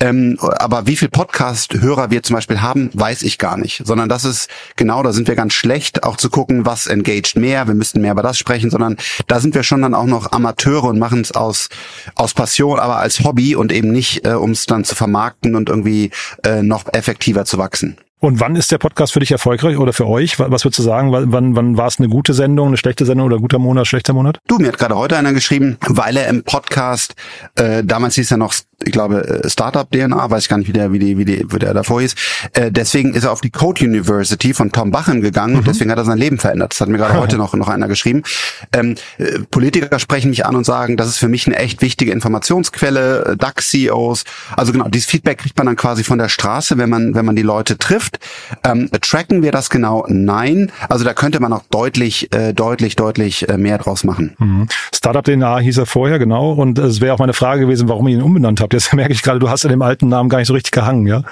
Ähm, 0.00 0.36
aber 0.40 0.88
wie 0.88 0.96
viel 0.96 1.08
Podcast-Hörer 1.08 2.10
wir 2.10 2.24
zum 2.24 2.34
Beispiel 2.34 2.60
haben, 2.60 2.90
weiß 2.92 3.22
ich 3.22 3.38
gar 3.38 3.56
nicht. 3.56 3.82
Sondern 3.86 4.08
das 4.08 4.24
ist 4.24 4.50
genau, 4.74 5.04
da 5.04 5.12
sind 5.12 5.28
wir 5.28 5.36
ganz 5.36 5.52
schlecht, 5.52 6.02
auch 6.02 6.16
zu 6.16 6.28
gucken, 6.28 6.66
was 6.66 6.88
engaged 6.88 7.36
mehr. 7.36 7.68
Wir 7.68 7.74
müssten 7.74 8.00
mehr 8.00 8.12
über 8.12 8.22
das 8.24 8.36
sprechen, 8.36 8.68
sondern 8.68 8.96
da 9.28 9.38
sind 9.38 9.54
wir 9.54 9.62
schon 9.62 9.82
dann 9.82 9.94
auch 9.94 10.06
noch 10.06 10.32
Amateure 10.32 10.88
und 10.88 10.98
machen 10.98 11.20
es 11.20 11.30
aus 11.30 11.68
aus 12.16 12.34
Passion, 12.34 12.80
aber 12.80 12.96
als 12.96 13.22
Hobby 13.22 13.54
und 13.54 13.70
eben 13.70 13.92
nicht, 13.92 14.26
äh, 14.26 14.32
um 14.32 14.50
es 14.50 14.66
dann 14.66 14.82
zu 14.82 14.96
vermarkten 14.96 15.54
und 15.54 15.68
irgendwie 15.68 16.10
äh, 16.44 16.62
noch 16.62 16.92
effektiver 16.92 17.44
zu 17.44 17.58
wachsen. 17.58 17.96
Und 18.26 18.40
wann 18.40 18.56
ist 18.56 18.72
der 18.72 18.78
Podcast 18.78 19.12
für 19.12 19.20
dich 19.20 19.30
erfolgreich 19.30 19.76
oder 19.78 19.92
für 19.92 20.08
euch? 20.08 20.40
Was 20.40 20.64
würdest 20.64 20.80
du 20.80 20.82
sagen? 20.82 21.12
Wann, 21.12 21.54
wann 21.54 21.76
war 21.76 21.86
es 21.86 22.00
eine 22.00 22.08
gute 22.08 22.34
Sendung, 22.34 22.66
eine 22.66 22.76
schlechte 22.76 23.06
Sendung 23.06 23.26
oder 23.26 23.38
guter 23.38 23.60
Monat, 23.60 23.86
schlechter 23.86 24.14
Monat? 24.14 24.40
Du, 24.48 24.58
mir 24.58 24.66
hat 24.66 24.78
gerade 24.78 24.96
heute 24.96 25.16
einer 25.16 25.32
geschrieben, 25.32 25.76
weil 25.86 26.16
er 26.16 26.26
im 26.26 26.42
Podcast, 26.42 27.14
äh, 27.54 27.84
damals 27.84 28.16
hieß 28.16 28.32
er 28.32 28.38
noch, 28.38 28.52
ich 28.84 28.92
glaube, 28.92 29.42
äh, 29.44 29.48
Startup 29.48 29.88
DNA, 29.88 30.28
weiß 30.28 30.42
ich 30.42 30.48
gar 30.48 30.58
nicht, 30.58 30.66
wie 30.68 30.72
der, 30.72 30.92
wie 30.92 30.98
die, 30.98 31.16
wie 31.16 31.24
die, 31.24 31.46
wie 31.50 31.58
der 31.60 31.72
davor 31.72 32.00
hieß. 32.00 32.14
Äh, 32.54 32.72
deswegen 32.72 33.14
ist 33.14 33.22
er 33.24 33.30
auf 33.30 33.40
die 33.40 33.50
Code 33.50 33.84
University 33.84 34.52
von 34.54 34.72
Tom 34.72 34.90
Bachem 34.90 35.20
gegangen 35.22 35.52
Mhm. 35.52 35.58
und 35.60 35.66
deswegen 35.68 35.92
hat 35.92 35.98
er 35.98 36.04
sein 36.04 36.18
Leben 36.18 36.38
verändert. 36.38 36.72
Das 36.72 36.80
hat 36.80 36.88
mir 36.88 36.98
gerade 36.98 37.14
heute 37.20 37.36
noch, 37.38 37.54
noch 37.54 37.68
einer 37.68 37.86
geschrieben. 37.86 38.24
Ähm, 38.72 38.96
äh, 39.18 39.38
Politiker 39.52 40.00
sprechen 40.00 40.30
mich 40.30 40.44
an 40.44 40.56
und 40.56 40.64
sagen, 40.66 40.96
das 40.96 41.06
ist 41.06 41.18
für 41.18 41.28
mich 41.28 41.46
eine 41.46 41.56
echt 41.56 41.80
wichtige 41.80 42.10
Informationsquelle, 42.10 43.24
äh, 43.24 43.36
DAX-CEOs. 43.36 44.24
Also 44.56 44.72
genau, 44.72 44.88
dieses 44.88 45.06
Feedback 45.08 45.38
kriegt 45.38 45.56
man 45.56 45.66
dann 45.66 45.76
quasi 45.76 46.02
von 46.02 46.18
der 46.18 46.28
Straße, 46.28 46.76
wenn 46.76 46.90
man, 46.90 47.14
wenn 47.14 47.24
man 47.24 47.36
die 47.36 47.42
Leute 47.42 47.78
trifft. 47.78 48.15
Ähm, 48.64 48.90
tracken 49.00 49.42
wir 49.42 49.52
das 49.52 49.70
genau? 49.70 50.04
Nein. 50.08 50.70
Also 50.88 51.04
da 51.04 51.14
könnte 51.14 51.40
man 51.40 51.52
auch 51.52 51.62
deutlich, 51.70 52.32
äh, 52.34 52.52
deutlich, 52.52 52.96
deutlich 52.96 53.48
äh, 53.48 53.56
mehr 53.56 53.78
draus 53.78 54.04
machen. 54.04 54.34
Mhm. 54.38 54.68
Startup 54.94 55.24
DNA 55.24 55.58
hieß 55.58 55.78
er 55.78 55.86
vorher, 55.86 56.18
genau. 56.18 56.52
Und 56.52 56.78
es 56.78 57.00
wäre 57.00 57.14
auch 57.14 57.18
meine 57.18 57.32
Frage 57.32 57.62
gewesen, 57.62 57.88
warum 57.88 58.08
ihr 58.08 58.16
ihn 58.16 58.22
umbenannt 58.22 58.60
habt. 58.60 58.72
Jetzt 58.72 58.92
merke 58.94 59.12
ich 59.12 59.22
gerade, 59.22 59.38
du 59.38 59.50
hast 59.50 59.64
an 59.64 59.70
dem 59.70 59.82
alten 59.82 60.08
Namen 60.08 60.28
gar 60.28 60.38
nicht 60.38 60.48
so 60.48 60.54
richtig 60.54 60.72
gehangen, 60.72 61.06
ja? 61.06 61.22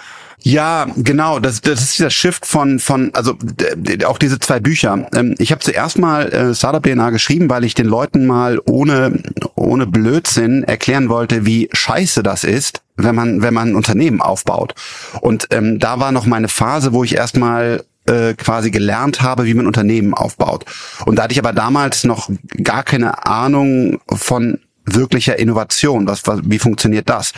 Ja, 0.46 0.86
genau. 0.96 1.38
Das, 1.38 1.62
das 1.62 1.80
ist 1.80 1.98
dieser 1.98 2.10
Shift 2.10 2.44
von, 2.44 2.78
von 2.78 3.10
also 3.14 3.34
auch 4.04 4.18
diese 4.18 4.38
zwei 4.38 4.60
Bücher. 4.60 5.08
Ähm, 5.14 5.34
ich 5.38 5.50
habe 5.50 5.62
zuerst 5.62 5.98
mal 5.98 6.30
äh, 6.32 6.54
Startup 6.54 6.82
DNA 6.82 7.08
geschrieben, 7.10 7.48
weil 7.48 7.64
ich 7.64 7.74
den 7.74 7.86
Leuten 7.86 8.26
mal 8.26 8.60
ohne 8.66 9.22
ohne 9.54 9.86
Blödsinn 9.86 10.62
erklären 10.62 11.08
wollte, 11.08 11.46
wie 11.46 11.70
scheiße 11.72 12.22
das 12.22 12.44
ist, 12.44 12.82
wenn 12.96 13.14
man 13.14 13.40
wenn 13.40 13.54
man 13.54 13.70
ein 13.70 13.74
Unternehmen 13.74 14.20
aufbaut. 14.20 14.74
Und 15.22 15.48
ähm, 15.50 15.78
da 15.78 15.98
war 15.98 16.12
noch 16.12 16.26
meine 16.26 16.48
Phase, 16.48 16.92
wo 16.92 17.04
ich 17.04 17.14
erstmal 17.14 17.82
äh, 18.04 18.34
quasi 18.34 18.70
gelernt 18.70 19.22
habe, 19.22 19.46
wie 19.46 19.54
man 19.54 19.66
Unternehmen 19.66 20.12
aufbaut. 20.12 20.66
Und 21.06 21.16
da 21.18 21.22
hatte 21.22 21.32
ich 21.32 21.38
aber 21.38 21.54
damals 21.54 22.04
noch 22.04 22.28
gar 22.62 22.82
keine 22.82 23.26
Ahnung 23.26 23.98
von 24.14 24.58
wirklicher 24.84 25.38
Innovation. 25.38 26.06
Was, 26.06 26.26
was, 26.26 26.40
wie 26.44 26.58
funktioniert 26.58 27.08
das? 27.08 27.32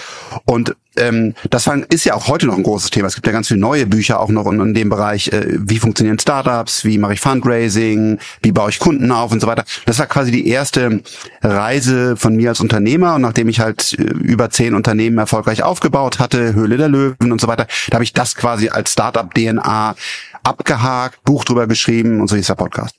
Und 0.44 0.74
ähm, 0.96 1.34
das 1.50 1.68
ist 1.90 2.04
ja 2.04 2.14
auch 2.14 2.28
heute 2.28 2.46
noch 2.46 2.56
ein 2.56 2.62
großes 2.62 2.90
Thema. 2.90 3.06
Es 3.06 3.14
gibt 3.14 3.26
ja 3.26 3.32
ganz 3.32 3.48
viele 3.48 3.60
neue 3.60 3.86
Bücher 3.86 4.20
auch 4.20 4.28
noch 4.28 4.46
in, 4.50 4.60
in 4.60 4.74
dem 4.74 4.88
Bereich, 4.88 5.28
äh, 5.28 5.46
wie 5.48 5.78
funktionieren 5.78 6.18
Startups, 6.18 6.84
wie 6.84 6.98
mache 6.98 7.14
ich 7.14 7.20
Fundraising, 7.20 8.18
wie 8.42 8.52
baue 8.52 8.70
ich 8.70 8.78
Kunden 8.78 9.10
auf 9.12 9.32
und 9.32 9.40
so 9.40 9.46
weiter. 9.46 9.64
Das 9.84 9.98
war 9.98 10.06
quasi 10.06 10.30
die 10.30 10.48
erste 10.48 11.02
Reise 11.42 12.16
von 12.16 12.36
mir 12.36 12.50
als 12.50 12.60
Unternehmer 12.60 13.14
und 13.14 13.22
nachdem 13.22 13.48
ich 13.48 13.60
halt 13.60 13.94
äh, 13.98 14.02
über 14.02 14.50
zehn 14.50 14.74
Unternehmen 14.74 15.18
erfolgreich 15.18 15.62
aufgebaut 15.62 16.18
hatte, 16.18 16.54
Höhle 16.54 16.76
der 16.76 16.88
Löwen 16.88 17.32
und 17.32 17.40
so 17.40 17.48
weiter, 17.48 17.66
da 17.88 17.96
habe 17.96 18.04
ich 18.04 18.12
das 18.12 18.34
quasi 18.34 18.68
als 18.68 18.92
Startup-DNA 18.92 19.94
abgehakt, 20.42 21.22
Buch 21.24 21.44
drüber 21.44 21.66
geschrieben 21.66 22.20
und 22.20 22.28
so 22.28 22.36
hieß 22.36 22.46
der 22.46 22.54
Podcast. 22.54 22.96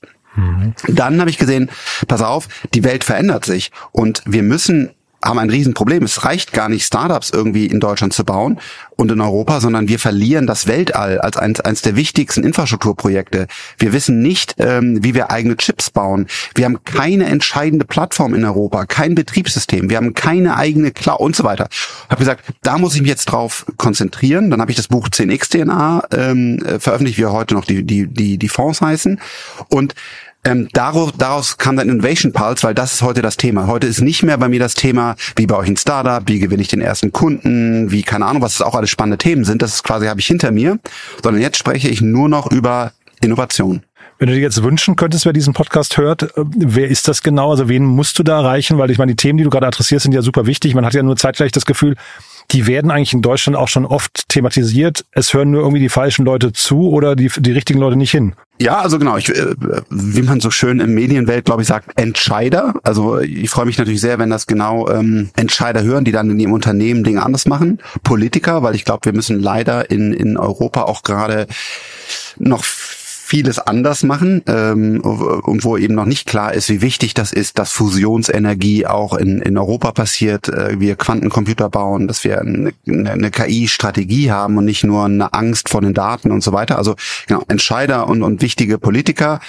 Dann 0.86 1.20
habe 1.20 1.30
ich 1.30 1.38
gesehen, 1.38 1.70
pass 2.06 2.22
auf, 2.22 2.48
die 2.74 2.84
Welt 2.84 3.04
verändert 3.04 3.44
sich 3.44 3.70
und 3.92 4.22
wir 4.26 4.42
müssen 4.42 4.90
haben 5.24 5.38
ein 5.38 5.50
Riesenproblem. 5.50 6.04
Es 6.04 6.24
reicht 6.24 6.52
gar 6.52 6.68
nicht, 6.68 6.84
Startups 6.84 7.30
irgendwie 7.30 7.66
in 7.66 7.80
Deutschland 7.80 8.12
zu 8.12 8.24
bauen 8.24 8.60
und 8.96 9.10
in 9.10 9.20
Europa, 9.20 9.60
sondern 9.60 9.88
wir 9.88 9.98
verlieren 9.98 10.46
das 10.46 10.66
Weltall 10.66 11.20
als 11.20 11.36
eins, 11.36 11.60
eins 11.60 11.82
der 11.82 11.96
wichtigsten 11.96 12.44
Infrastrukturprojekte. 12.44 13.48
Wir 13.78 13.92
wissen 13.92 14.20
nicht, 14.20 14.54
ähm, 14.58 15.02
wie 15.02 15.14
wir 15.14 15.30
eigene 15.30 15.56
Chips 15.56 15.90
bauen. 15.90 16.26
Wir 16.54 16.66
haben 16.66 16.84
keine 16.84 17.26
entscheidende 17.26 17.84
Plattform 17.84 18.34
in 18.34 18.44
Europa, 18.44 18.86
kein 18.86 19.14
Betriebssystem. 19.14 19.90
Wir 19.90 19.96
haben 19.96 20.14
keine 20.14 20.56
eigene 20.56 20.92
Cloud 20.92 21.20
und 21.20 21.36
so 21.36 21.42
weiter. 21.44 21.68
Habe 22.08 22.20
gesagt, 22.20 22.44
da 22.62 22.78
muss 22.78 22.94
ich 22.94 23.00
mich 23.00 23.10
jetzt 23.10 23.26
drauf 23.26 23.66
konzentrieren. 23.76 24.50
Dann 24.50 24.60
habe 24.60 24.70
ich 24.70 24.76
das 24.76 24.88
Buch 24.88 25.08
10x 25.08 25.50
DNA 25.50 26.04
ähm, 26.12 26.62
äh, 26.64 26.78
veröffentlicht, 26.78 27.18
wie 27.18 27.26
heute 27.26 27.54
noch 27.54 27.64
die, 27.64 27.82
die, 27.82 28.06
die, 28.06 28.38
die 28.38 28.48
Fonds 28.48 28.80
heißen. 28.80 29.20
Und 29.68 29.94
ähm, 30.48 30.68
daraus, 30.72 31.12
daraus 31.16 31.58
kam 31.58 31.76
dann 31.76 31.88
Innovation 31.88 32.32
Pulse, 32.32 32.62
weil 32.62 32.74
das 32.74 32.94
ist 32.94 33.02
heute 33.02 33.22
das 33.22 33.36
Thema. 33.36 33.66
Heute 33.66 33.86
ist 33.86 34.00
nicht 34.00 34.22
mehr 34.22 34.38
bei 34.38 34.48
mir 34.48 34.58
das 34.58 34.74
Thema, 34.74 35.14
wie 35.36 35.46
baue 35.46 35.64
ich 35.64 35.70
ein 35.70 35.76
Startup, 35.76 36.22
wie 36.26 36.38
gewinne 36.38 36.62
ich 36.62 36.68
den 36.68 36.80
ersten 36.80 37.12
Kunden, 37.12 37.90
wie 37.90 38.02
keine 38.02 38.26
Ahnung, 38.26 38.42
was 38.42 38.56
das 38.56 38.66
auch 38.66 38.74
alles 38.74 38.90
spannende 38.90 39.18
Themen 39.18 39.44
sind. 39.44 39.62
Das 39.62 39.74
ist 39.74 39.84
quasi 39.84 40.06
habe 40.06 40.20
ich 40.20 40.26
hinter 40.26 40.50
mir, 40.50 40.78
sondern 41.22 41.42
jetzt 41.42 41.58
spreche 41.58 41.88
ich 41.88 42.00
nur 42.00 42.28
noch 42.28 42.50
über 42.50 42.92
Innovation. 43.20 43.82
Wenn 44.18 44.28
du 44.28 44.34
dir 44.34 44.40
jetzt 44.40 44.62
wünschen 44.62 44.96
könntest, 44.96 45.26
wer 45.26 45.32
diesen 45.32 45.52
Podcast 45.52 45.96
hört, 45.96 46.22
äh, 46.22 46.44
wer 46.56 46.88
ist 46.88 47.06
das 47.08 47.22
genau? 47.22 47.50
Also 47.50 47.68
wen 47.68 47.84
musst 47.84 48.18
du 48.18 48.22
da 48.22 48.38
erreichen? 48.38 48.78
Weil 48.78 48.90
ich 48.90 48.98
meine, 48.98 49.12
die 49.12 49.16
Themen, 49.16 49.38
die 49.38 49.44
du 49.44 49.50
gerade 49.50 49.66
adressierst, 49.66 50.04
sind 50.04 50.12
ja 50.12 50.22
super 50.22 50.46
wichtig. 50.46 50.74
Man 50.74 50.84
hat 50.84 50.94
ja 50.94 51.02
nur 51.02 51.16
zeitgleich 51.16 51.52
das 51.52 51.66
Gefühl, 51.66 51.94
die 52.50 52.66
werden 52.66 52.90
eigentlich 52.90 53.12
in 53.12 53.22
Deutschland 53.22 53.56
auch 53.56 53.68
schon 53.68 53.84
oft 53.84 54.28
thematisiert. 54.28 55.04
Es 55.12 55.34
hören 55.34 55.50
nur 55.50 55.60
irgendwie 55.60 55.80
die 55.80 55.90
falschen 55.90 56.24
Leute 56.24 56.52
zu 56.52 56.88
oder 56.88 57.14
die, 57.14 57.30
die 57.38 57.52
richtigen 57.52 57.78
Leute 57.78 57.96
nicht 57.96 58.10
hin. 58.10 58.34
Ja, 58.60 58.80
also 58.80 58.98
genau, 58.98 59.16
ich, 59.16 59.28
äh, 59.28 59.54
wie 59.90 60.22
man 60.22 60.40
so 60.40 60.50
schön 60.50 60.80
im 60.80 60.94
Medienwelt, 60.94 61.44
glaube 61.44 61.62
ich, 61.62 61.68
sagt, 61.68 61.90
Entscheider. 61.96 62.74
Also 62.82 63.20
ich 63.20 63.50
freue 63.50 63.66
mich 63.66 63.78
natürlich 63.78 64.00
sehr, 64.00 64.18
wenn 64.18 64.30
das 64.30 64.46
genau 64.46 64.88
ähm, 64.88 65.30
Entscheider 65.36 65.82
hören, 65.82 66.04
die 66.04 66.12
dann 66.12 66.30
in 66.30 66.40
ihrem 66.40 66.52
Unternehmen 66.52 67.04
Dinge 67.04 67.22
anders 67.22 67.46
machen. 67.46 67.80
Politiker, 68.02 68.62
weil 68.62 68.74
ich 68.74 68.84
glaube, 68.84 69.04
wir 69.04 69.12
müssen 69.12 69.38
leider 69.38 69.90
in, 69.90 70.12
in 70.12 70.36
Europa 70.36 70.82
auch 70.82 71.02
gerade 71.02 71.46
noch 72.38 72.64
vieles 73.28 73.58
anders 73.58 74.04
machen 74.04 74.40
ähm, 74.46 75.02
und 75.02 75.62
wo 75.62 75.76
eben 75.76 75.94
noch 75.94 76.06
nicht 76.06 76.26
klar 76.26 76.54
ist, 76.54 76.70
wie 76.70 76.80
wichtig 76.80 77.12
das 77.12 77.30
ist, 77.30 77.58
dass 77.58 77.72
Fusionsenergie 77.72 78.86
auch 78.86 79.12
in, 79.12 79.42
in 79.42 79.58
Europa 79.58 79.92
passiert, 79.92 80.48
äh, 80.48 80.80
wir 80.80 80.96
Quantencomputer 80.96 81.68
bauen, 81.68 82.08
dass 82.08 82.24
wir 82.24 82.40
eine, 82.40 82.72
eine 82.86 83.30
KI-Strategie 83.30 84.30
haben 84.30 84.56
und 84.56 84.64
nicht 84.64 84.82
nur 84.82 85.04
eine 85.04 85.34
Angst 85.34 85.68
vor 85.68 85.82
den 85.82 85.92
Daten 85.92 86.30
und 86.30 86.42
so 86.42 86.54
weiter. 86.54 86.78
Also 86.78 86.96
genau, 87.26 87.42
Entscheider 87.48 88.08
und, 88.08 88.22
und 88.22 88.40
wichtige 88.40 88.78
Politiker 88.78 89.40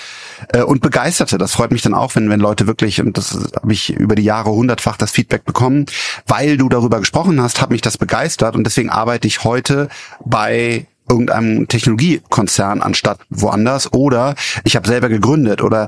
äh, 0.51 0.61
und 0.61 0.81
Begeisterte. 0.81 1.37
Das 1.37 1.53
freut 1.53 1.71
mich 1.71 1.81
dann 1.81 1.93
auch, 1.93 2.13
wenn, 2.17 2.29
wenn 2.29 2.41
Leute 2.41 2.67
wirklich, 2.67 2.99
und 2.99 3.17
das 3.17 3.49
habe 3.55 3.71
ich 3.71 3.91
über 3.91 4.15
die 4.15 4.23
Jahre 4.23 4.51
hundertfach 4.51 4.97
das 4.97 5.11
Feedback 5.11 5.45
bekommen, 5.45 5.85
weil 6.27 6.57
du 6.57 6.67
darüber 6.67 6.99
gesprochen 6.99 7.41
hast, 7.41 7.61
hat 7.61 7.69
mich 7.69 7.81
das 7.81 7.97
begeistert 7.97 8.57
und 8.57 8.65
deswegen 8.65 8.89
arbeite 8.89 9.25
ich 9.25 9.45
heute 9.45 9.87
bei 10.25 10.85
irgendeinem 11.09 11.67
Technologiekonzern 11.67 12.81
anstatt 12.81 13.19
woanders 13.29 13.91
oder 13.93 14.35
ich 14.63 14.75
habe 14.75 14.87
selber 14.87 15.09
gegründet 15.09 15.61
oder 15.61 15.87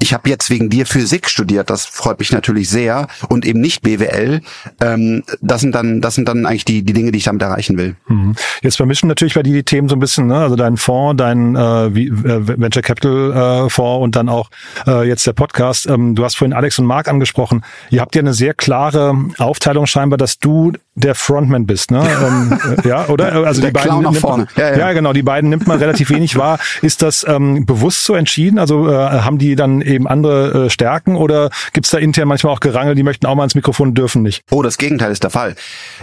ich 0.00 0.14
habe 0.14 0.28
jetzt 0.30 0.48
wegen 0.50 0.70
dir 0.70 0.86
Physik 0.86 1.28
studiert, 1.28 1.68
das 1.68 1.84
freut 1.84 2.18
mich 2.18 2.32
natürlich 2.32 2.68
sehr 2.70 3.08
und 3.28 3.44
eben 3.44 3.60
nicht 3.60 3.82
BWL. 3.82 4.40
Ähm, 4.80 5.22
das 5.40 5.60
sind 5.60 5.74
dann 5.74 6.00
das 6.00 6.14
sind 6.14 6.28
dann 6.28 6.46
eigentlich 6.46 6.64
die 6.64 6.82
die 6.82 6.92
Dinge, 6.92 7.12
die 7.12 7.18
ich 7.18 7.24
damit 7.24 7.42
erreichen 7.42 7.76
will. 7.76 7.96
Mhm. 8.08 8.34
Jetzt 8.62 8.76
vermischen 8.76 9.08
natürlich 9.08 9.34
bei 9.34 9.42
dir 9.42 9.52
die 9.52 9.62
Themen 9.62 9.88
so 9.88 9.96
ein 9.96 10.00
bisschen, 10.00 10.26
ne? 10.26 10.36
also 10.36 10.56
dein 10.56 10.76
Fonds, 10.76 11.18
dein 11.18 11.56
äh, 11.56 11.86
äh, 11.86 12.58
Venture 12.60 12.82
Capital 12.82 13.66
äh, 13.66 13.70
Fonds 13.70 14.04
und 14.04 14.16
dann 14.16 14.28
auch 14.28 14.50
äh, 14.86 15.06
jetzt 15.06 15.26
der 15.26 15.32
Podcast. 15.32 15.86
Ähm, 15.86 16.14
du 16.14 16.24
hast 16.24 16.36
vorhin 16.36 16.54
Alex 16.54 16.78
und 16.78 16.86
Marc 16.86 17.08
angesprochen. 17.08 17.62
Ihr 17.90 18.00
habt 18.00 18.14
ja 18.14 18.20
eine 18.20 18.34
sehr 18.34 18.54
klare 18.54 19.14
Aufteilung 19.38 19.86
scheinbar, 19.86 20.16
dass 20.16 20.38
du 20.38 20.72
der 20.94 21.14
Frontman 21.14 21.66
bist, 21.66 21.90
ne? 21.90 22.00
ähm, 22.26 22.58
äh, 22.84 22.88
ja, 22.88 23.08
oder? 23.08 23.32
Also 23.46 23.60
Der 23.60 23.70
die 23.70 23.74
beiden 23.74 23.90
Clown 23.90 24.02
nach 24.04 24.14
vorne. 24.14 24.46
Ja, 24.60 24.70
ja, 24.70 24.78
ja. 24.78 24.92
genau, 24.92 25.12
die 25.12 25.22
beiden 25.22 25.50
nimmt 25.50 25.66
man 25.66 25.78
relativ 25.78 26.10
wenig 26.10 26.36
wahr. 26.36 26.58
Ist 26.82 27.02
das 27.02 27.24
ähm, 27.26 27.64
bewusst 27.64 28.04
so 28.04 28.14
entschieden? 28.14 28.58
Also 28.58 28.88
äh, 28.88 28.92
haben 28.92 29.38
die 29.38 29.56
dann 29.56 29.80
eben 29.80 30.06
andere 30.06 30.66
äh, 30.66 30.70
Stärken 30.70 31.16
oder 31.16 31.50
gibt's 31.72 31.90
da 31.90 31.98
intern 31.98 32.28
manchmal 32.28 32.52
auch 32.52 32.60
Gerangel, 32.60 32.94
die 32.94 33.02
möchten 33.02 33.26
auch 33.26 33.34
mal 33.34 33.44
ins 33.44 33.54
Mikrofon, 33.54 33.94
dürfen 33.94 34.22
nicht? 34.22 34.44
Oh, 34.50 34.62
das 34.62 34.76
Gegenteil 34.78 35.10
ist 35.10 35.22
der 35.22 35.30
Fall. 35.30 35.54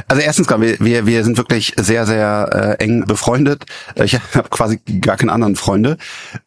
Also 0.07 0.21
erstens, 0.21 0.47
ich, 0.47 0.79
wir, 0.79 1.05
wir 1.05 1.23
sind 1.23 1.37
wirklich 1.37 1.73
sehr, 1.77 2.05
sehr 2.05 2.77
äh, 2.79 2.83
eng 2.83 3.05
befreundet. 3.05 3.65
Äh, 3.95 4.05
Ich 4.05 4.13
habe 4.35 4.49
quasi 4.49 4.79
gar 5.01 5.17
keine 5.17 5.31
anderen 5.31 5.55
Freunde. 5.55 5.97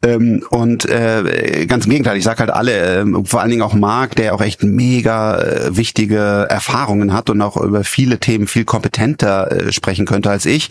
Ähm, 0.04 0.44
und 0.50 0.86
äh, 0.86 1.66
ganz 1.66 1.84
im 1.84 1.90
Gegenteil, 1.90 2.16
ich 2.16 2.24
sage 2.24 2.40
halt 2.40 2.50
alle, 2.50 3.00
ähm, 3.00 3.24
vor 3.24 3.40
allen 3.40 3.50
Dingen 3.50 3.62
auch 3.62 3.74
Marc, 3.74 4.16
der 4.16 4.34
auch 4.34 4.40
echt 4.40 4.62
mega 4.64 5.38
äh, 5.38 5.76
wichtige 5.76 6.46
Erfahrungen 6.48 7.12
hat 7.12 7.30
und 7.30 7.40
auch 7.42 7.56
über 7.56 7.84
viele 7.84 8.18
Themen 8.18 8.46
viel 8.48 8.64
kompetenter 8.64 9.50
äh, 9.50 9.72
sprechen 9.72 10.06
könnte 10.06 10.30
als 10.30 10.46
ich. 10.46 10.70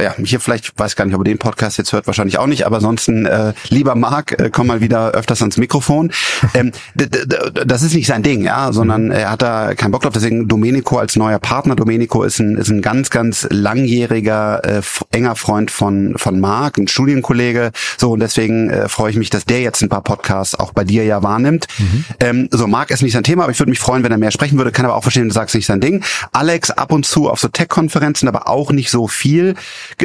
Ja, 0.00 0.14
hier 0.24 0.40
vielleicht 0.40 0.79
weiß 0.80 0.96
gar 0.96 1.04
nicht, 1.04 1.14
ob 1.14 1.20
er 1.20 1.24
den 1.24 1.38
Podcast 1.38 1.78
jetzt 1.78 1.92
hört, 1.92 2.06
wahrscheinlich 2.06 2.38
auch 2.38 2.46
nicht, 2.46 2.66
aber 2.66 2.76
ansonsten, 2.76 3.26
äh, 3.26 3.52
lieber 3.68 3.94
Marc, 3.94 4.32
äh, 4.40 4.50
komm 4.50 4.66
mal 4.66 4.80
wieder 4.80 5.12
öfters 5.12 5.40
ans 5.42 5.56
Mikrofon. 5.56 6.10
Ähm, 6.54 6.72
das 6.94 7.82
ist 7.82 7.94
nicht 7.94 8.06
sein 8.06 8.22
Ding, 8.22 8.42
ja, 8.42 8.72
sondern 8.72 9.04
mhm. 9.06 9.10
er 9.12 9.30
hat 9.30 9.42
da 9.42 9.74
keinen 9.74 9.92
Bock 9.92 10.02
drauf, 10.02 10.12
deswegen 10.14 10.48
Domenico 10.48 10.98
als 10.98 11.14
neuer 11.14 11.38
Partner. 11.38 11.76
Domenico 11.76 12.22
ist 12.22 12.40
ein, 12.40 12.56
ist 12.56 12.70
ein 12.70 12.82
ganz, 12.82 13.10
ganz 13.10 13.46
langjähriger, 13.50 14.64
äh, 14.64 14.82
enger 15.12 15.36
Freund 15.36 15.70
von, 15.70 16.14
von 16.16 16.40
Marc, 16.40 16.78
ein 16.78 16.88
Studienkollege, 16.88 17.72
so, 17.98 18.12
und 18.12 18.20
deswegen 18.20 18.70
äh, 18.70 18.88
freue 18.88 19.10
ich 19.10 19.16
mich, 19.16 19.30
dass 19.30 19.44
der 19.44 19.60
jetzt 19.60 19.82
ein 19.82 19.88
paar 19.90 20.02
Podcasts 20.02 20.54
auch 20.54 20.72
bei 20.72 20.82
dir 20.82 21.04
ja 21.04 21.22
wahrnimmt. 21.22 21.66
Mhm. 21.78 22.04
Ähm, 22.20 22.48
so, 22.50 22.66
Marc 22.66 22.90
ist 22.90 23.02
nicht 23.02 23.12
sein 23.12 23.22
Thema, 23.22 23.44
aber 23.44 23.52
ich 23.52 23.58
würde 23.60 23.70
mich 23.70 23.78
freuen, 23.78 24.02
wenn 24.02 24.12
er 24.12 24.18
mehr 24.18 24.30
sprechen 24.30 24.56
würde, 24.56 24.72
kann 24.72 24.86
aber 24.86 24.96
auch 24.96 25.02
verstehen, 25.02 25.28
du 25.28 25.34
sagst 25.34 25.54
nicht 25.54 25.66
sein 25.66 25.80
Ding. 25.80 26.02
Alex 26.32 26.70
ab 26.70 26.90
und 26.90 27.04
zu 27.04 27.28
auf 27.28 27.38
so 27.38 27.48
Tech-Konferenzen, 27.48 28.28
aber 28.28 28.48
auch 28.48 28.72
nicht 28.72 28.90
so 28.90 29.08
viel. 29.08 29.54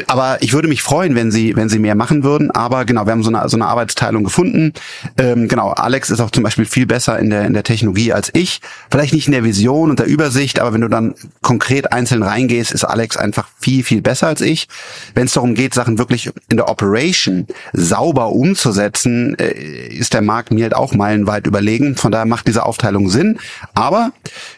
Aber 0.08 0.42
ich 0.42 0.54
würde 0.56 0.68
mich 0.68 0.82
freuen, 0.82 1.14
wenn 1.14 1.32
sie, 1.32 1.56
wenn 1.56 1.70
sie 1.70 1.78
mehr 1.78 1.94
machen 1.94 2.24
würden. 2.24 2.50
Aber 2.50 2.86
genau, 2.86 3.06
wir 3.06 3.12
haben 3.12 3.24
so 3.24 3.30
eine, 3.30 3.48
so 3.48 3.58
eine 3.58 3.68
Arbeitsteilung 3.68 4.24
gefunden. 4.24 4.74
Ähm, 5.18 5.48
genau, 5.48 5.70
Alex 5.70 6.10
ist 6.10 6.20
auch 6.20 6.32
zum 6.32 6.44
Beispiel 6.44 6.66
viel 6.66 6.88
besser 6.88 7.20
in 7.20 7.30
der, 7.30 7.46
in 7.46 7.54
der 7.54 7.64
Technologie 7.64 8.14
als 8.14 8.32
ich. 8.34 8.62
Vielleicht 8.90 9.14
nicht 9.14 9.28
in 9.28 9.34
der 9.34 9.44
Vision 9.44 9.92
und 9.92 10.00
der 10.00 10.08
Übersicht, 10.08 10.60
aber 10.60 10.74
wenn 10.74 10.82
du 10.82 10.88
dann 10.88 11.14
konkret 11.42 11.92
einzeln 11.92 12.24
reingehst, 12.24 12.72
ist 12.72 12.84
Alex 12.84 13.18
einfach 13.18 13.48
viel, 13.60 13.84
viel 13.84 14.02
besser 14.02 14.28
als 14.28 14.42
ich. 14.42 14.68
Wenn 15.14 15.26
es 15.26 15.34
darum 15.34 15.54
geht, 15.54 15.74
Sachen 15.74 15.98
wirklich 16.00 16.32
in 16.50 16.58
der 16.58 16.70
Operation 16.70 17.46
sauber 17.74 18.30
umzusetzen, 18.30 19.38
äh, 19.38 19.52
ist 19.88 20.14
der 20.14 20.22
Markt 20.22 20.52
mir 20.52 20.64
halt 20.64 20.76
auch 20.76 20.94
meilenweit 20.94 21.46
überlegen. 21.46 21.96
Von 21.96 22.12
daher 22.12 22.26
macht 22.26 22.48
diese 22.48 22.66
Aufteilung 22.66 23.10
Sinn. 23.10 23.40
Aber 23.74 24.12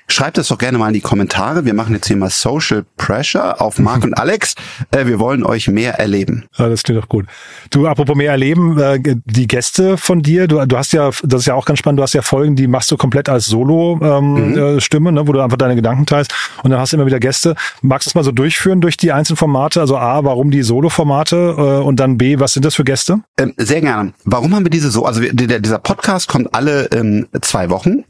schreibt 0.08 0.38
es 0.38 0.48
doch 0.48 0.58
gerne 0.58 0.78
mal 0.78 0.88
in 0.88 0.94
die 0.94 1.02
Kommentare. 1.02 1.66
Wir 1.66 1.74
machen 1.74 1.94
jetzt 1.94 2.08
hier 2.08 2.16
mal 2.16 2.30
Social 2.30 2.86
Pressure 2.96 3.62
auf 3.62 3.78
Marc 3.78 4.04
und 4.04 4.14
Alex. 4.14 4.56
Äh, 4.92 5.06
wir 5.06 5.20
wollen 5.20 5.44
euch 5.44 5.68
mehr 5.68 6.00
erleben. 6.00 6.46
Ja, 6.58 6.70
das 6.70 6.84
klingt 6.84 7.02
doch 7.02 7.10
gut. 7.10 7.26
Du, 7.70 7.88
apropos 7.88 8.16
mehr 8.16 8.32
erleben, 8.32 8.80
äh, 8.80 9.00
die 9.26 9.48
Gäste 9.48 9.98
von 9.98 10.22
dir, 10.22 10.48
du, 10.48 10.66
du 10.66 10.78
hast 10.78 10.94
ja, 10.94 11.12
das 11.24 11.42
ist 11.42 11.46
ja 11.46 11.54
auch 11.54 11.66
ganz 11.66 11.80
spannend, 11.80 12.00
du 12.00 12.04
hast 12.04 12.14
ja 12.14 12.22
Folgen, 12.22 12.56
die 12.56 12.68
machst 12.68 12.90
du 12.92 12.98
komplett 12.98 13.30
als 13.30 13.46
Solo-Stimme, 13.48 14.18
ähm, 14.18 15.14
mhm. 15.14 15.18
äh, 15.18 15.22
ne, 15.22 15.28
wo 15.28 15.34
du 15.34 15.42
einfach 15.42 15.58
deine 15.58 15.76
Gedanken 15.76 16.06
teilst 16.06 16.34
und 16.64 16.72
dann 16.72 16.80
hast 16.80 16.94
du 16.94 16.98
immer 16.98 17.06
wieder 17.06 17.20
Gäste. 17.20 17.56
Magst 17.82 18.08
du 18.08 18.10
es 18.12 18.16
mal 18.16 18.24
so 18.24 18.32
durchführen 18.32 18.82
durch 18.82 18.98
die 18.98 19.12
einzelnen 19.12 19.38
Formate? 19.38 19.82
Also 19.82 19.98
A, 19.98 20.24
warum 20.24 20.52
die 20.52 20.64
Solo-Formate 20.64 21.56
äh, 21.58 21.84
und 21.84 22.00
dann 22.00 22.18
B, 22.18 22.40
was 22.40 22.54
sind 22.54 22.66
das 22.66 22.76
für 22.76 22.84
Gäste? 22.84 23.20
Ähm, 23.38 23.54
sehr 23.58 23.82
gerne. 23.82 24.14
Warum 24.24 24.56
haben 24.56 24.66
wir 24.66 24.70
diese 24.70 24.90
so? 24.90 25.06
Also 25.06 25.22
wir, 25.22 25.34
der, 25.34 25.60
dieser 25.60 25.80
Podcast 25.80 26.28
kommt 26.28 26.54
alle 26.54 26.90
ähm, 26.92 27.28
zwei 27.42 27.70
Wochen 27.70 28.04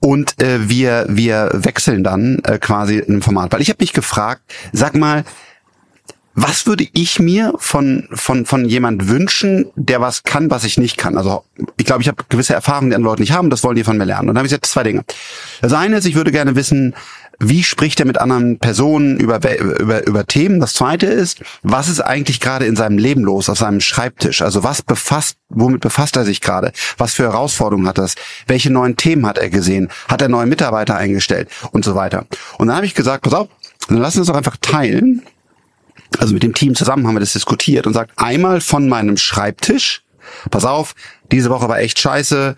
und 0.00 0.40
äh, 0.42 0.68
wir 0.68 1.06
wir 1.50 1.64
wechseln 1.64 2.04
dann 2.04 2.40
äh, 2.44 2.58
quasi 2.58 2.98
im 2.98 3.22
Format. 3.22 3.52
Weil 3.52 3.62
ich 3.62 3.68
habe 3.68 3.78
mich 3.80 3.92
gefragt, 3.92 4.42
sag 4.72 4.94
mal, 4.94 5.24
was 6.34 6.66
würde 6.66 6.86
ich 6.94 7.18
mir 7.18 7.52
von, 7.58 8.08
von, 8.12 8.46
von 8.46 8.64
jemand 8.64 9.08
wünschen, 9.08 9.70
der 9.76 10.00
was 10.00 10.22
kann, 10.22 10.50
was 10.50 10.64
ich 10.64 10.78
nicht 10.78 10.96
kann? 10.96 11.18
Also 11.18 11.44
ich 11.76 11.84
glaube, 11.84 12.02
ich 12.02 12.08
habe 12.08 12.24
gewisse 12.28 12.54
Erfahrungen, 12.54 12.90
die 12.90 12.96
andere 12.96 13.10
Leute 13.10 13.22
nicht 13.22 13.32
haben, 13.32 13.50
das 13.50 13.62
wollen 13.64 13.76
die 13.76 13.84
von 13.84 13.98
mir 13.98 14.06
lernen. 14.06 14.28
Und 14.28 14.34
dann 14.34 14.38
habe 14.38 14.46
ich 14.46 14.52
jetzt 14.52 14.70
zwei 14.70 14.82
Dinge. 14.82 15.04
Das 15.60 15.74
eine 15.74 15.96
ist, 15.96 16.06
ich 16.06 16.14
würde 16.14 16.32
gerne 16.32 16.56
wissen, 16.56 16.94
wie 17.42 17.62
spricht 17.62 18.00
er 18.00 18.06
mit 18.06 18.18
anderen 18.18 18.58
Personen 18.58 19.18
über, 19.18 19.40
über, 19.58 20.06
über 20.06 20.26
Themen? 20.26 20.60
Das 20.60 20.74
zweite 20.74 21.06
ist, 21.06 21.40
was 21.62 21.88
ist 21.88 22.00
eigentlich 22.00 22.40
gerade 22.40 22.66
in 22.66 22.76
seinem 22.76 22.98
Leben 22.98 23.22
los, 23.22 23.48
auf 23.48 23.58
seinem 23.58 23.80
Schreibtisch? 23.80 24.42
Also 24.42 24.62
was 24.62 24.82
befasst, 24.82 25.36
womit 25.48 25.80
befasst 25.80 26.16
er 26.16 26.24
sich 26.24 26.40
gerade? 26.40 26.72
Was 26.98 27.14
für 27.14 27.24
Herausforderungen 27.24 27.88
hat 27.88 27.98
das? 27.98 28.14
Welche 28.46 28.70
neuen 28.70 28.96
Themen 28.96 29.26
hat 29.26 29.38
er 29.38 29.50
gesehen? 29.50 29.88
Hat 30.08 30.22
er 30.22 30.28
neue 30.28 30.46
Mitarbeiter 30.46 30.96
eingestellt? 30.96 31.48
Und 31.72 31.84
so 31.84 31.94
weiter. 31.94 32.26
Und 32.58 32.68
dann 32.68 32.76
habe 32.76 32.86
ich 32.86 32.94
gesagt, 32.94 33.24
pass 33.24 33.34
auf, 33.34 33.48
dann 33.88 33.98
wir 33.98 34.04
uns 34.04 34.26
doch 34.26 34.36
einfach 34.36 34.56
teilen 34.60 35.22
also 36.18 36.34
mit 36.34 36.42
dem 36.42 36.54
Team 36.54 36.74
zusammen 36.74 37.06
haben 37.06 37.14
wir 37.14 37.20
das 37.20 37.32
diskutiert 37.32 37.86
und 37.86 37.94
sagt 37.94 38.12
einmal 38.16 38.60
von 38.60 38.88
meinem 38.88 39.16
Schreibtisch, 39.16 40.01
pass 40.50 40.64
auf, 40.64 40.94
diese 41.32 41.48
Woche 41.48 41.68
war 41.68 41.80
echt 41.80 41.98
scheiße. 41.98 42.54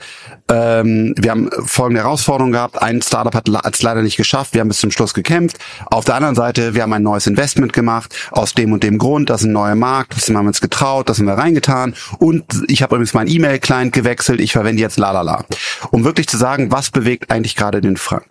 Ähm, 0.50 1.14
wir 1.16 1.30
haben 1.30 1.48
folgende 1.64 2.02
Herausforderungen 2.02 2.52
gehabt. 2.52 2.82
Ein 2.82 3.00
Startup 3.00 3.34
hat 3.34 3.48
es 3.48 3.82
leider 3.82 4.02
nicht 4.02 4.16
geschafft. 4.16 4.52
Wir 4.52 4.60
haben 4.60 4.68
bis 4.68 4.80
zum 4.80 4.90
Schluss 4.90 5.14
gekämpft. 5.14 5.58
Auf 5.86 6.04
der 6.04 6.16
anderen 6.16 6.34
Seite, 6.34 6.74
wir 6.74 6.82
haben 6.82 6.92
ein 6.92 7.04
neues 7.04 7.28
Investment 7.28 7.72
gemacht. 7.72 8.14
Aus 8.32 8.52
dem 8.52 8.72
und 8.72 8.82
dem 8.82 8.98
Grund. 8.98 9.30
Das 9.30 9.42
ist 9.42 9.46
ein 9.46 9.52
neuer 9.52 9.76
Markt. 9.76 10.16
Das 10.16 10.28
haben 10.28 10.34
wir 10.34 10.48
uns 10.48 10.60
getraut. 10.60 11.08
Das 11.08 11.18
haben 11.20 11.26
wir 11.26 11.34
reingetan. 11.34 11.94
Und 12.18 12.44
ich 12.66 12.82
habe 12.82 12.96
übrigens 12.96 13.14
meinen 13.14 13.30
E-Mail-Client 13.30 13.92
gewechselt. 13.92 14.40
Ich 14.40 14.52
verwende 14.52 14.82
jetzt 14.82 14.98
lalala. 14.98 15.44
Um 15.92 16.04
wirklich 16.04 16.26
zu 16.26 16.36
sagen, 16.36 16.72
was 16.72 16.90
bewegt 16.90 17.30
eigentlich 17.30 17.54
gerade 17.54 17.80
den 17.80 17.96
Frank. 17.96 18.26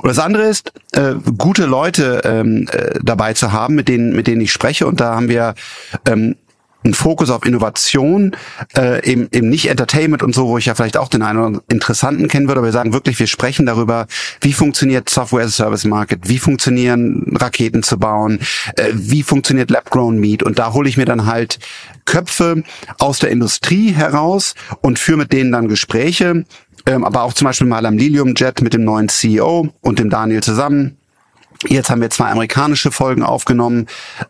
Und 0.00 0.08
das 0.08 0.20
andere 0.20 0.44
ist, 0.44 0.72
äh, 0.92 1.14
gute 1.38 1.66
Leute 1.66 2.22
ähm, 2.24 2.68
äh, 2.70 3.00
dabei 3.02 3.34
zu 3.34 3.50
haben, 3.50 3.74
mit 3.74 3.88
denen, 3.88 4.14
mit 4.14 4.28
denen 4.28 4.42
ich 4.42 4.52
spreche. 4.52 4.86
Und 4.86 5.00
da 5.00 5.16
haben 5.16 5.28
wir 5.28 5.54
ähm, 6.06 6.36
ein 6.84 6.94
Fokus 6.94 7.30
auf 7.30 7.44
Innovation, 7.46 8.36
äh, 8.76 9.04
eben, 9.08 9.28
eben 9.32 9.48
nicht 9.48 9.68
Entertainment 9.68 10.22
und 10.22 10.34
so, 10.34 10.48
wo 10.48 10.58
ich 10.58 10.66
ja 10.66 10.74
vielleicht 10.74 10.96
auch 10.96 11.08
den 11.08 11.22
einen 11.22 11.38
oder 11.38 11.46
anderen 11.46 11.66
Interessanten 11.68 12.28
kennen 12.28 12.48
würde, 12.48 12.60
aber 12.60 12.68
wir 12.68 12.72
sagen 12.72 12.92
wirklich, 12.92 13.18
wir 13.18 13.26
sprechen 13.26 13.66
darüber, 13.66 14.06
wie 14.40 14.52
funktioniert 14.52 15.08
Software 15.08 15.44
as 15.44 15.60
a 15.60 15.64
Service 15.64 15.84
Market, 15.84 16.28
wie 16.28 16.38
funktionieren 16.38 17.36
Raketen 17.36 17.82
zu 17.82 17.98
bauen, 17.98 18.40
äh, 18.76 18.90
wie 18.94 19.22
funktioniert 19.22 19.70
Lab-Grown 19.70 20.18
Meat 20.18 20.42
und 20.42 20.58
da 20.58 20.72
hole 20.72 20.88
ich 20.88 20.96
mir 20.96 21.04
dann 21.06 21.26
halt 21.26 21.58
Köpfe 22.04 22.62
aus 22.98 23.18
der 23.20 23.30
Industrie 23.30 23.92
heraus 23.92 24.54
und 24.80 24.98
führe 24.98 25.18
mit 25.18 25.32
denen 25.32 25.52
dann 25.52 25.68
Gespräche, 25.68 26.44
ähm, 26.86 27.04
aber 27.04 27.22
auch 27.22 27.32
zum 27.32 27.46
Beispiel 27.46 27.66
mal 27.66 27.86
am 27.86 27.96
Lilium 27.96 28.34
Jet 28.34 28.60
mit 28.60 28.74
dem 28.74 28.84
neuen 28.84 29.08
CEO 29.08 29.68
und 29.80 29.98
dem 29.98 30.10
Daniel 30.10 30.42
zusammen 30.42 30.98
Jetzt 31.68 31.90
haben 31.90 32.00
wir 32.00 32.10
zwei 32.10 32.30
amerikanische 32.30 32.90
Folgen 32.90 33.22
aufgenommen. 33.22 33.86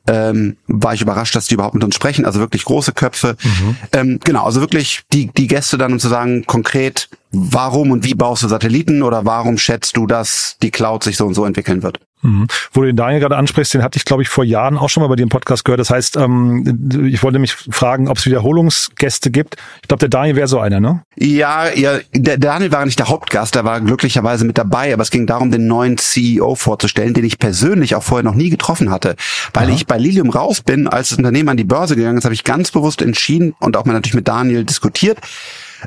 Ähm, 0.07 0.57
war 0.67 0.95
ich 0.95 1.03
überrascht, 1.03 1.35
dass 1.35 1.47
die 1.47 1.55
überhaupt 1.55 1.75
mit 1.75 1.85
uns 1.85 1.95
sprechen. 1.95 2.25
Also 2.25 2.41
wirklich 2.41 2.65
große 2.65 2.93
Köpfe. 2.93 3.37
Mhm. 3.43 3.77
Ähm, 3.93 4.21
genau, 4.23 4.45
also 4.45 4.61
wirklich 4.61 5.03
die, 5.13 5.27
die 5.27 5.47
Gäste 5.47 5.79
dann, 5.79 5.93
um 5.93 5.99
zu 5.99 6.09
sagen, 6.09 6.45
konkret, 6.47 7.09
warum 7.31 7.91
und 7.91 8.05
wie 8.05 8.15
baust 8.15 8.43
du 8.43 8.49
Satelliten 8.49 9.03
oder 9.03 9.25
warum 9.25 9.59
schätzt 9.59 9.97
du, 9.97 10.07
dass 10.07 10.57
die 10.63 10.71
Cloud 10.71 11.05
sich 11.05 11.17
so 11.17 11.27
und 11.27 11.35
so 11.35 11.45
entwickeln 11.45 11.83
wird? 11.83 12.01
Mhm. 12.23 12.47
Wo 12.73 12.81
du 12.81 12.87
den 12.87 12.97
Daniel 12.97 13.21
gerade 13.21 13.37
ansprichst, 13.37 13.75
den 13.75 13.83
hatte 13.83 13.97
ich, 13.97 14.05
glaube 14.05 14.23
ich, 14.23 14.29
vor 14.29 14.45
Jahren 14.45 14.79
auch 14.79 14.89
schon 14.89 15.03
mal 15.03 15.09
bei 15.09 15.17
dir 15.17 15.25
im 15.25 15.29
Podcast 15.29 15.65
gehört. 15.65 15.81
Das 15.81 15.91
heißt, 15.91 16.17
ähm, 16.17 17.09
ich 17.11 17.23
wollte 17.23 17.39
mich 17.39 17.53
fragen, 17.53 18.09
ob 18.09 18.19
es 18.19 18.27
Wiederholungsgäste 18.27 19.31
gibt. 19.31 19.57
Ich 19.83 19.89
glaube, 19.89 20.01
der 20.01 20.09
Daniel 20.09 20.37
wäre 20.37 20.49
so 20.49 20.61
einer, 20.61 20.81
ne? 20.81 21.03
Ja, 21.17 21.69
ja, 21.75 21.99
der 22.13 22.39
Daniel 22.39 22.71
war 22.71 22.85
nicht 22.85 22.99
der 22.99 23.09
Hauptgast, 23.09 23.57
der 23.57 23.65
war 23.65 23.81
glücklicherweise 23.81 24.45
mit 24.45 24.57
dabei, 24.57 24.93
aber 24.95 25.03
es 25.03 25.11
ging 25.11 25.27
darum, 25.27 25.51
den 25.51 25.67
neuen 25.67 25.99
CEO 25.99 26.55
vorzustellen, 26.55 27.13
den 27.13 27.25
ich 27.25 27.39
persönlich 27.39 27.97
auch 27.97 28.03
vorher 28.03 28.25
noch 28.25 28.35
nie 28.35 28.51
getroffen 28.51 28.91
hatte. 28.91 29.17
Weil 29.53 29.67
Aha. 29.67 29.75
ich 29.75 29.87
bei 29.87 29.99
Lilium 29.99 30.31
raus 30.31 30.61
bin, 30.61 30.87
als 30.87 31.09
das 31.09 31.19
Unternehmen 31.19 31.49
an 31.49 31.57
die 31.57 31.65
Börse 31.65 31.97
gegangen 31.97 32.19
ist, 32.19 32.25
habe 32.25 32.35
ich 32.35 32.45
ganz 32.45 32.71
bewusst 32.71 33.03
entschieden 33.03 33.55
und 33.59 33.77
auch 33.77 33.85
mal 33.85 33.95
natürlich 33.95 34.15
mit 34.15 34.29
Daniel 34.29 34.65
diskutiert, 34.65 35.19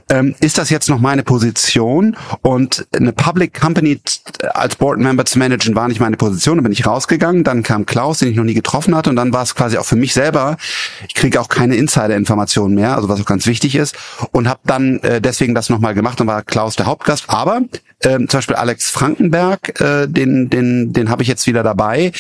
ähm, 0.10 0.36
ist 0.40 0.58
das 0.58 0.70
jetzt 0.70 0.90
noch 0.90 1.00
meine 1.00 1.24
Position? 1.24 2.16
Und 2.42 2.88
eine 2.96 3.14
Public 3.14 3.60
Company 3.60 4.00
als 4.54 4.76
Board 4.76 5.00
Member 5.00 5.26
zu 5.26 5.40
managen 5.40 5.76
war 5.76 5.88
nicht 5.88 6.00
meine 6.00 6.18
Position, 6.18 6.58
da 6.58 6.62
bin 6.62 6.72
ich 6.72 6.86
rausgegangen, 6.86 7.44
dann 7.44 7.64
kam 7.64 7.86
Klaus, 7.86 8.20
den 8.20 8.30
ich 8.30 8.36
noch 8.36 8.44
nie 8.44 8.54
getroffen 8.54 8.96
hatte. 8.96 9.10
Und 9.10 9.16
dann 9.16 9.34
war 9.34 9.44
es 9.44 9.56
quasi 9.56 9.78
auch 9.78 9.86
für 9.86 9.96
mich 9.96 10.14
selber, 10.14 10.58
ich 11.08 11.14
kriege 11.14 11.40
auch 11.40 11.50
keine 11.50 11.76
Insider-Informationen 11.76 12.76
mehr, 12.76 12.96
also 12.96 13.10
was 13.10 13.22
auch 13.22 13.26
ganz 13.26 13.46
wichtig 13.46 13.76
ist. 13.76 13.96
Und 14.32 14.48
habe 14.48 14.60
dann 14.66 15.00
äh, 15.00 15.22
deswegen 15.22 15.56
das 15.56 15.70
nochmal 15.70 15.94
gemacht. 15.94 16.22
Und 16.22 16.28
war 16.28 16.44
Klaus 16.44 16.76
der 16.76 16.86
Hauptgast, 16.86 17.26
aber 17.28 17.62
ähm, 18.04 18.28
zum 18.30 18.40
Beispiel 18.40 18.56
Alex 18.56 18.90
Frankenberg, 18.90 19.80
äh, 19.82 20.08
den, 20.08 20.50
den, 20.50 20.94
den 20.94 21.10
habe 21.10 21.24
ich 21.24 21.28
jetzt 21.28 21.48
wieder 21.48 21.64
dabei, 21.64 22.12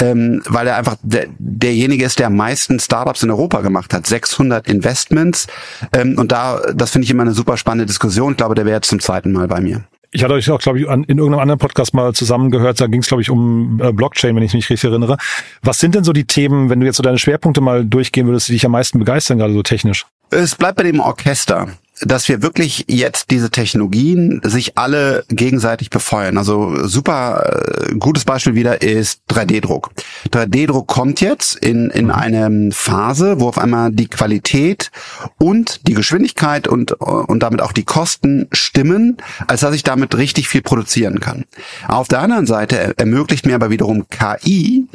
ähm, 0.00 0.42
weil 0.46 0.66
er 0.66 0.76
einfach 0.76 0.96
der, 1.02 1.26
derjenige 1.38 2.04
ist, 2.04 2.18
der 2.18 2.28
am 2.28 2.36
meisten 2.36 2.78
Startups 2.78 3.22
in 3.22 3.30
Europa 3.30 3.60
gemacht 3.60 3.92
hat. 3.94 4.06
600 4.06 4.68
Investments. 4.68 5.46
Ähm, 5.92 6.18
und 6.18 6.32
da, 6.32 6.60
das 6.74 6.90
finde 6.90 7.04
ich 7.04 7.10
immer 7.10 7.21
eine 7.22 7.32
super 7.32 7.56
spannende 7.56 7.86
Diskussion. 7.86 8.32
Ich 8.32 8.36
glaube, 8.36 8.54
der 8.54 8.64
wäre 8.64 8.76
jetzt 8.76 8.88
zum 8.88 9.00
zweiten 9.00 9.32
Mal 9.32 9.48
bei 9.48 9.60
mir. 9.60 9.84
Ich 10.14 10.22
hatte 10.22 10.34
euch 10.34 10.50
auch, 10.50 10.60
glaube 10.60 10.78
ich, 10.78 10.88
an, 10.88 11.04
in 11.04 11.16
irgendeinem 11.16 11.40
anderen 11.40 11.58
Podcast 11.58 11.94
mal 11.94 12.12
zusammengehört. 12.12 12.78
Da 12.80 12.86
ging 12.86 13.00
es, 13.00 13.08
glaube 13.08 13.22
ich, 13.22 13.30
um 13.30 13.80
äh, 13.82 13.92
Blockchain, 13.92 14.36
wenn 14.36 14.42
ich 14.42 14.52
mich 14.52 14.68
richtig 14.68 14.90
erinnere. 14.90 15.16
Was 15.62 15.78
sind 15.78 15.94
denn 15.94 16.04
so 16.04 16.12
die 16.12 16.26
Themen, 16.26 16.68
wenn 16.68 16.80
du 16.80 16.86
jetzt 16.86 16.96
so 16.96 17.02
deine 17.02 17.18
Schwerpunkte 17.18 17.62
mal 17.62 17.84
durchgehen 17.84 18.26
würdest, 18.26 18.48
die 18.48 18.52
dich 18.52 18.66
am 18.66 18.72
meisten 18.72 18.98
begeistern, 18.98 19.38
gerade 19.38 19.54
so 19.54 19.62
technisch? 19.62 20.04
Es 20.30 20.54
bleibt 20.54 20.76
bei 20.76 20.82
dem 20.82 21.00
Orchester 21.00 21.68
dass 22.04 22.28
wir 22.28 22.42
wirklich 22.42 22.84
jetzt 22.88 23.30
diese 23.30 23.50
Technologien 23.50 24.40
sich 24.44 24.76
alle 24.78 25.24
gegenseitig 25.28 25.90
befeuern. 25.90 26.38
Also 26.38 26.86
super 26.86 27.88
äh, 27.88 27.94
gutes 27.94 28.24
Beispiel 28.24 28.54
wieder 28.54 28.82
ist 28.82 29.22
3D-Druck. 29.30 29.90
3D-Druck 30.30 30.86
kommt 30.86 31.20
jetzt 31.20 31.56
in, 31.56 31.90
in 31.90 32.10
eine 32.10 32.70
Phase, 32.72 33.40
wo 33.40 33.48
auf 33.48 33.58
einmal 33.58 33.92
die 33.92 34.08
Qualität 34.08 34.90
und 35.38 35.86
die 35.86 35.94
Geschwindigkeit 35.94 36.68
und, 36.68 36.92
und 36.92 37.42
damit 37.42 37.62
auch 37.62 37.72
die 37.72 37.84
Kosten 37.84 38.48
stimmen, 38.52 39.16
als 39.46 39.60
dass 39.60 39.74
ich 39.74 39.82
damit 39.82 40.16
richtig 40.16 40.48
viel 40.48 40.62
produzieren 40.62 41.20
kann. 41.20 41.44
Auf 41.88 42.08
der 42.08 42.20
anderen 42.20 42.46
Seite 42.46 42.94
ermöglicht 42.98 43.46
mir 43.46 43.54
aber 43.54 43.70
wiederum 43.70 44.06
KI, 44.08 44.86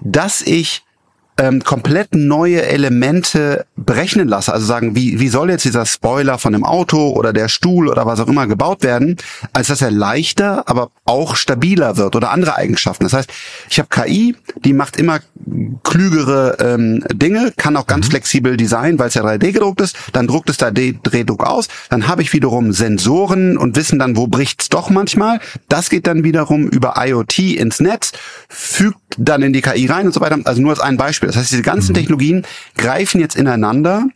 dass 0.00 0.42
ich 0.42 0.82
ähm, 1.42 1.64
komplett 1.64 2.14
neue 2.14 2.62
Elemente 2.62 3.66
berechnen 3.74 4.28
lasse, 4.28 4.52
also 4.52 4.64
sagen, 4.64 4.94
wie, 4.94 5.18
wie 5.18 5.26
soll 5.26 5.50
jetzt 5.50 5.64
dieser 5.64 5.86
Spoiler 5.86 6.38
von 6.38 6.52
dem 6.52 6.62
Auto 6.64 7.10
oder 7.10 7.32
der 7.32 7.48
Stuhl 7.48 7.88
oder 7.88 8.06
was 8.06 8.20
auch 8.20 8.28
immer 8.28 8.46
gebaut 8.46 8.84
werden, 8.84 9.16
als 9.52 9.66
dass 9.66 9.82
er 9.82 9.90
leichter, 9.90 10.68
aber 10.68 10.92
auch 11.04 11.34
stabiler 11.34 11.96
wird 11.96 12.14
oder 12.14 12.30
andere 12.30 12.54
Eigenschaften. 12.54 13.02
Das 13.02 13.12
heißt, 13.12 13.30
ich 13.68 13.80
habe 13.80 13.88
KI, 13.88 14.36
die 14.64 14.72
macht 14.72 14.96
immer 14.96 15.18
klügere 15.82 16.58
ähm, 16.60 17.04
Dinge, 17.12 17.52
kann 17.56 17.76
auch 17.76 17.88
ganz 17.88 18.06
mhm. 18.06 18.10
flexibel 18.10 18.56
designen, 18.56 19.00
weil 19.00 19.08
es 19.08 19.14
ja 19.14 19.24
3D 19.24 19.50
gedruckt 19.50 19.80
ist, 19.80 19.96
dann 20.12 20.28
druckt 20.28 20.48
es 20.48 20.58
da 20.58 20.68
3D-Druck 20.68 21.44
aus, 21.44 21.66
dann 21.90 22.06
habe 22.06 22.22
ich 22.22 22.32
wiederum 22.32 22.72
Sensoren 22.72 23.56
und 23.56 23.74
wissen 23.74 23.98
dann, 23.98 24.16
wo 24.16 24.28
bricht's 24.28 24.68
doch 24.68 24.90
manchmal. 24.90 25.40
Das 25.68 25.90
geht 25.90 26.06
dann 26.06 26.22
wiederum 26.22 26.68
über 26.68 26.94
IoT 26.98 27.40
ins 27.40 27.80
Netz, 27.80 28.12
fügt 28.48 29.00
dann 29.18 29.42
in 29.42 29.52
die 29.52 29.60
KI 29.60 29.86
rein 29.86 30.06
und 30.06 30.12
so 30.14 30.20
weiter. 30.20 30.38
Also 30.44 30.62
nur 30.62 30.70
als 30.70 30.80
ein 30.80 30.96
Beispiel. 30.96 31.31
Das 31.32 31.42
heißt, 31.42 31.52
diese 31.52 31.62
ganzen 31.62 31.92
mhm. 31.92 31.96
Technologien 31.96 32.42
greifen 32.76 33.20
jetzt 33.20 33.36
ineinander 33.36 34.06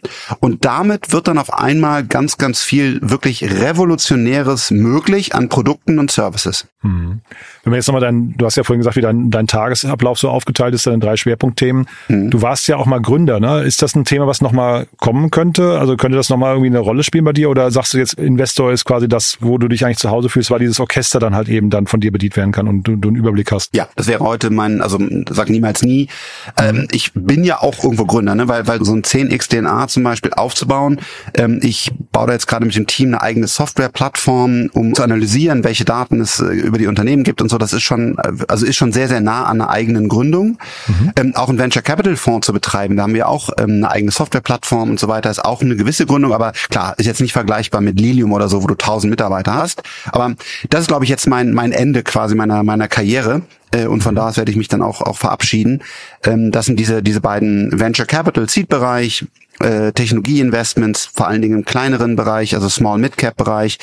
und 0.40 0.64
damit 0.64 1.12
wird 1.12 1.29
dann 1.29 1.38
auf 1.38 1.52
einmal 1.52 2.05
ganz, 2.05 2.38
ganz 2.38 2.62
viel 2.62 3.00
wirklich 3.02 3.42
Revolutionäres 3.42 4.70
möglich 4.70 5.35
an 5.35 5.48
Produkten 5.48 5.98
und 5.98 6.11
Services. 6.11 6.66
Mhm. 6.83 7.20
Wenn 7.64 7.72
wir 7.72 7.76
jetzt 7.79 7.88
nochmal 7.88 8.02
dein, 8.02 8.35
du 8.37 8.46
hast 8.46 8.57
ja 8.57 8.62
vorhin 8.62 8.81
gesagt, 8.81 8.96
wie 8.96 9.00
dein, 9.00 9.31
dein 9.31 9.46
Tagesablauf 9.46 10.18
so 10.18 10.31
aufgeteilt 10.31 10.74
ist, 10.74 10.87
dann 10.87 11.00
drei 11.00 11.16
Schwerpunktthemen. 11.16 11.87
Mhm. 12.09 12.31
Du 12.31 12.42
warst 12.42 12.68
ja 12.68 12.76
auch 12.76 12.87
mal 12.87 13.00
Gründer, 13.00 13.40
ne? 13.40 13.62
Ist 13.62 13.83
das 13.83 13.96
ein 13.96 14.05
Thema, 14.05 14.26
was 14.26 14.40
nochmal 14.40 14.87
kommen 14.98 15.31
könnte? 15.31 15.79
Also 15.79 15.96
könnte 15.96 16.16
das 16.16 16.29
nochmal 16.29 16.52
irgendwie 16.52 16.68
eine 16.68 16.79
Rolle 16.79 17.02
spielen 17.02 17.24
bei 17.24 17.33
dir? 17.33 17.50
Oder 17.50 17.70
sagst 17.70 17.94
du 17.94 17.98
jetzt, 17.98 18.14
Investor 18.14 18.72
ist 18.72 18.85
quasi 18.85 19.09
das, 19.09 19.38
wo 19.40 19.59
du 19.59 19.68
dich 19.68 19.85
eigentlich 19.85 19.98
zu 19.98 20.11
Hause 20.11 20.29
fühlst, 20.29 20.50
weil 20.50 20.61
dieses 20.61 20.79
Orchester 20.79 21.18
dann 21.18 21.35
halt 21.35 21.48
eben 21.48 21.70
dann 21.70 21.87
von 21.87 22.00
dir 22.00 22.12
bedient 22.12 22.37
werden 22.37 22.52
kann 22.52 22.68
und 22.68 22.85
du, 22.85 22.96
du 22.96 23.09
einen 23.09 23.16
Überblick 23.16 23.50
hast? 23.50 23.74
Ja, 23.74 23.88
das 23.96 24.07
wäre 24.07 24.20
heute 24.20 24.50
mein, 24.50 24.81
also 24.81 24.98
sag 25.31 25.50
niemals 25.50 25.83
nie. 25.83 26.09
Ähm, 26.57 26.87
ich 26.96 27.12
bin 27.14 27.44
ja 27.44 27.61
auch 27.61 27.85
irgendwo 27.85 28.06
Gründer, 28.06 28.35
ne? 28.35 28.48
weil, 28.48 28.66
weil 28.66 28.82
so 28.82 28.94
ein 28.94 29.02
10x 29.02 29.48
DNA 29.50 29.87
zum 29.88 30.02
Beispiel 30.02 30.32
aufzubauen. 30.32 30.98
Ähm, 31.35 31.61
ich 31.62 31.92
baue 32.11 32.28
da 32.28 32.32
jetzt 32.32 32.46
gerade 32.46 32.64
mit 32.64 32.74
dem 32.74 32.87
Team 32.87 33.09
eine 33.09 33.20
eigene 33.20 33.46
Softwareplattform, 33.46 34.70
um 34.72 34.94
zu 34.94 35.02
analysieren, 35.02 35.62
welche 35.62 35.85
Daten 35.85 36.20
es 36.22 36.40
äh, 36.40 36.46
über 36.46 36.78
die 36.78 36.87
Unternehmen 36.87 37.22
gibt 37.22 37.42
und 37.42 37.50
so. 37.50 37.59
Das 37.59 37.74
ist 37.74 37.82
schon, 37.82 38.16
äh, 38.16 38.32
also 38.48 38.64
ist 38.64 38.76
schon 38.76 38.92
sehr, 38.92 39.09
sehr 39.09 39.20
nah 39.20 39.44
an 39.44 39.61
einer 39.61 39.70
eigenen 39.70 40.09
Gründung. 40.09 40.59
Mhm. 40.87 41.12
Ähm, 41.16 41.37
auch 41.37 41.50
ein 41.50 41.59
Venture 41.59 41.82
Capital 41.82 42.16
Fonds 42.16 42.46
zu 42.46 42.54
betreiben, 42.54 42.96
da 42.96 43.02
haben 43.02 43.14
wir 43.14 43.28
auch 43.28 43.50
ähm, 43.59 43.76
eine 43.76 43.90
eigene 43.90 44.11
Softwareplattform 44.11 44.90
und 44.90 44.98
so 44.98 45.09
weiter, 45.09 45.30
ist 45.30 45.44
auch 45.44 45.61
eine 45.61 45.76
gewisse 45.76 46.06
Gründung, 46.06 46.32
aber 46.32 46.52
klar, 46.70 46.94
ist 46.96 47.04
jetzt 47.04 47.20
nicht 47.20 47.35
vergleichbar 47.35 47.82
mit 47.82 48.00
Lilium 48.00 48.32
oder 48.32 48.48
so, 48.48 48.62
wo 48.62 48.66
du 48.66 48.74
tausend 48.74 49.11
Mitarbeiter 49.11 49.54
hast. 49.54 49.82
Aber 50.06 50.35
das 50.70 50.82
ist, 50.82 50.87
glaube 50.87 51.04
ich, 51.04 51.11
jetzt 51.11 51.26
mein, 51.26 51.52
mein 51.52 51.72
Ende 51.72 52.02
quasi 52.02 52.35
meiner, 52.35 52.62
meiner 52.62 52.88
Karriere. 52.88 53.42
Äh, 53.77 53.87
und 53.87 54.03
von 54.03 54.15
da 54.15 54.29
aus 54.29 54.37
werde 54.37 54.51
ich 54.51 54.57
mich 54.57 54.69
dann 54.69 54.83
auch, 54.83 55.01
auch 55.01 55.19
verabschieden. 55.19 55.83
Ähm, 56.25 56.51
das 56.53 56.67
sind 56.67 56.79
diese, 56.79 57.03
diese 57.03 57.21
beiden 57.21 57.79
Venture 57.79 58.07
Capital, 58.07 58.49
Seed-Bereich, 58.49 59.27
äh, 59.61 59.93
Technologieinvestments, 59.93 61.07
vor 61.07 61.29
allen 61.29 61.43
Dingen 61.43 61.59
im 61.59 61.65
kleineren 61.65 62.17
Bereich, 62.17 62.55
also 62.55 62.69
Small-Mid-Cap-Bereich, 62.69 63.79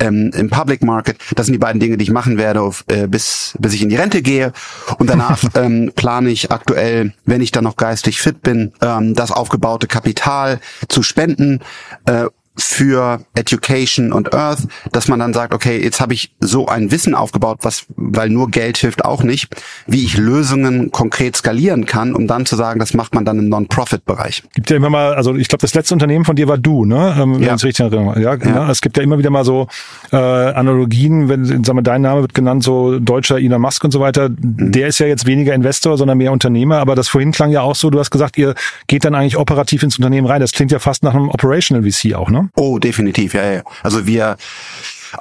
ähm, 0.00 0.30
im 0.34 0.48
Public 0.48 0.82
Market. 0.82 1.18
Das 1.34 1.46
sind 1.46 1.52
die 1.52 1.58
beiden 1.58 1.80
Dinge, 1.80 1.96
die 1.96 2.04
ich 2.04 2.10
machen 2.10 2.38
werde, 2.38 2.62
auf, 2.62 2.84
äh, 2.88 3.06
bis, 3.06 3.54
bis 3.58 3.74
ich 3.74 3.82
in 3.82 3.88
die 3.88 3.96
Rente 3.96 4.22
gehe. 4.22 4.52
Und 4.98 5.10
danach 5.10 5.42
ähm, 5.54 5.92
plane 5.94 6.30
ich 6.30 6.50
aktuell, 6.50 7.12
wenn 7.26 7.42
ich 7.42 7.52
dann 7.52 7.64
noch 7.64 7.76
geistig 7.76 8.20
fit 8.20 8.42
bin, 8.42 8.72
ähm, 8.80 9.14
das 9.14 9.30
aufgebaute 9.30 9.86
Kapital 9.86 10.60
zu 10.88 11.02
spenden, 11.02 11.60
äh, 12.06 12.26
für 12.58 13.20
Education 13.34 14.12
und 14.12 14.34
Earth, 14.34 14.66
dass 14.92 15.08
man 15.08 15.20
dann 15.20 15.32
sagt, 15.32 15.54
okay, 15.54 15.82
jetzt 15.82 16.00
habe 16.00 16.14
ich 16.14 16.34
so 16.40 16.66
ein 16.66 16.90
Wissen 16.90 17.14
aufgebaut, 17.14 17.58
was, 17.62 17.86
weil 17.96 18.28
nur 18.28 18.50
Geld 18.50 18.76
hilft 18.78 19.04
auch 19.04 19.22
nicht, 19.22 19.54
wie 19.86 20.04
ich 20.04 20.16
Lösungen 20.16 20.90
konkret 20.90 21.36
skalieren 21.36 21.86
kann, 21.86 22.14
um 22.14 22.26
dann 22.26 22.46
zu 22.46 22.56
sagen, 22.56 22.80
das 22.80 22.94
macht 22.94 23.14
man 23.14 23.24
dann 23.24 23.38
im 23.38 23.48
Non-Profit-Bereich. 23.48 24.42
Gibt 24.54 24.70
ja 24.70 24.76
immer 24.76 24.90
mal, 24.90 25.14
also 25.14 25.36
ich 25.36 25.48
glaube, 25.48 25.62
das 25.62 25.74
letzte 25.74 25.94
Unternehmen 25.94 26.24
von 26.24 26.36
dir 26.36 26.48
war 26.48 26.58
du, 26.58 26.84
ne? 26.84 27.16
Ähm, 27.18 27.34
wenn 27.36 27.42
ja. 27.42 27.54
ich 27.54 27.64
richtig 27.64 27.84
erinnere. 27.84 28.20
Ja. 28.20 28.34
Ja. 28.34 28.70
Es 28.70 28.80
gibt 28.80 28.96
ja 28.96 29.02
immer 29.02 29.18
wieder 29.18 29.30
mal 29.30 29.44
so 29.44 29.68
äh, 30.12 30.16
Analogien, 30.16 31.28
wenn, 31.28 31.44
sagen 31.44 31.78
wir, 31.78 31.82
dein 31.82 32.02
Name 32.02 32.22
wird 32.22 32.34
genannt, 32.34 32.64
so 32.64 32.98
deutscher 32.98 33.38
Elon 33.38 33.60
Musk 33.60 33.84
und 33.84 33.92
so 33.92 34.00
weiter. 34.00 34.28
Mhm. 34.28 34.72
Der 34.72 34.88
ist 34.88 34.98
ja 34.98 35.06
jetzt 35.06 35.26
weniger 35.26 35.54
Investor, 35.54 35.96
sondern 35.96 36.18
mehr 36.18 36.32
Unternehmer, 36.32 36.78
aber 36.78 36.94
das 36.94 37.08
vorhin 37.08 37.32
klang 37.32 37.50
ja 37.50 37.62
auch 37.62 37.76
so, 37.76 37.90
du 37.90 37.98
hast 37.98 38.10
gesagt, 38.10 38.36
ihr 38.36 38.54
geht 38.86 39.04
dann 39.04 39.14
eigentlich 39.14 39.36
operativ 39.36 39.82
ins 39.82 39.96
Unternehmen 39.96 40.26
rein. 40.26 40.40
Das 40.40 40.52
klingt 40.52 40.72
ja 40.72 40.78
fast 40.78 41.02
nach 41.02 41.14
einem 41.14 41.28
Operational 41.28 41.88
VC 41.88 42.14
auch, 42.14 42.30
ne? 42.30 42.47
Oh, 42.54 42.78
definitiv, 42.78 43.34
ja, 43.34 43.52
ja. 43.52 43.62
Also 43.82 44.06
wir 44.06 44.36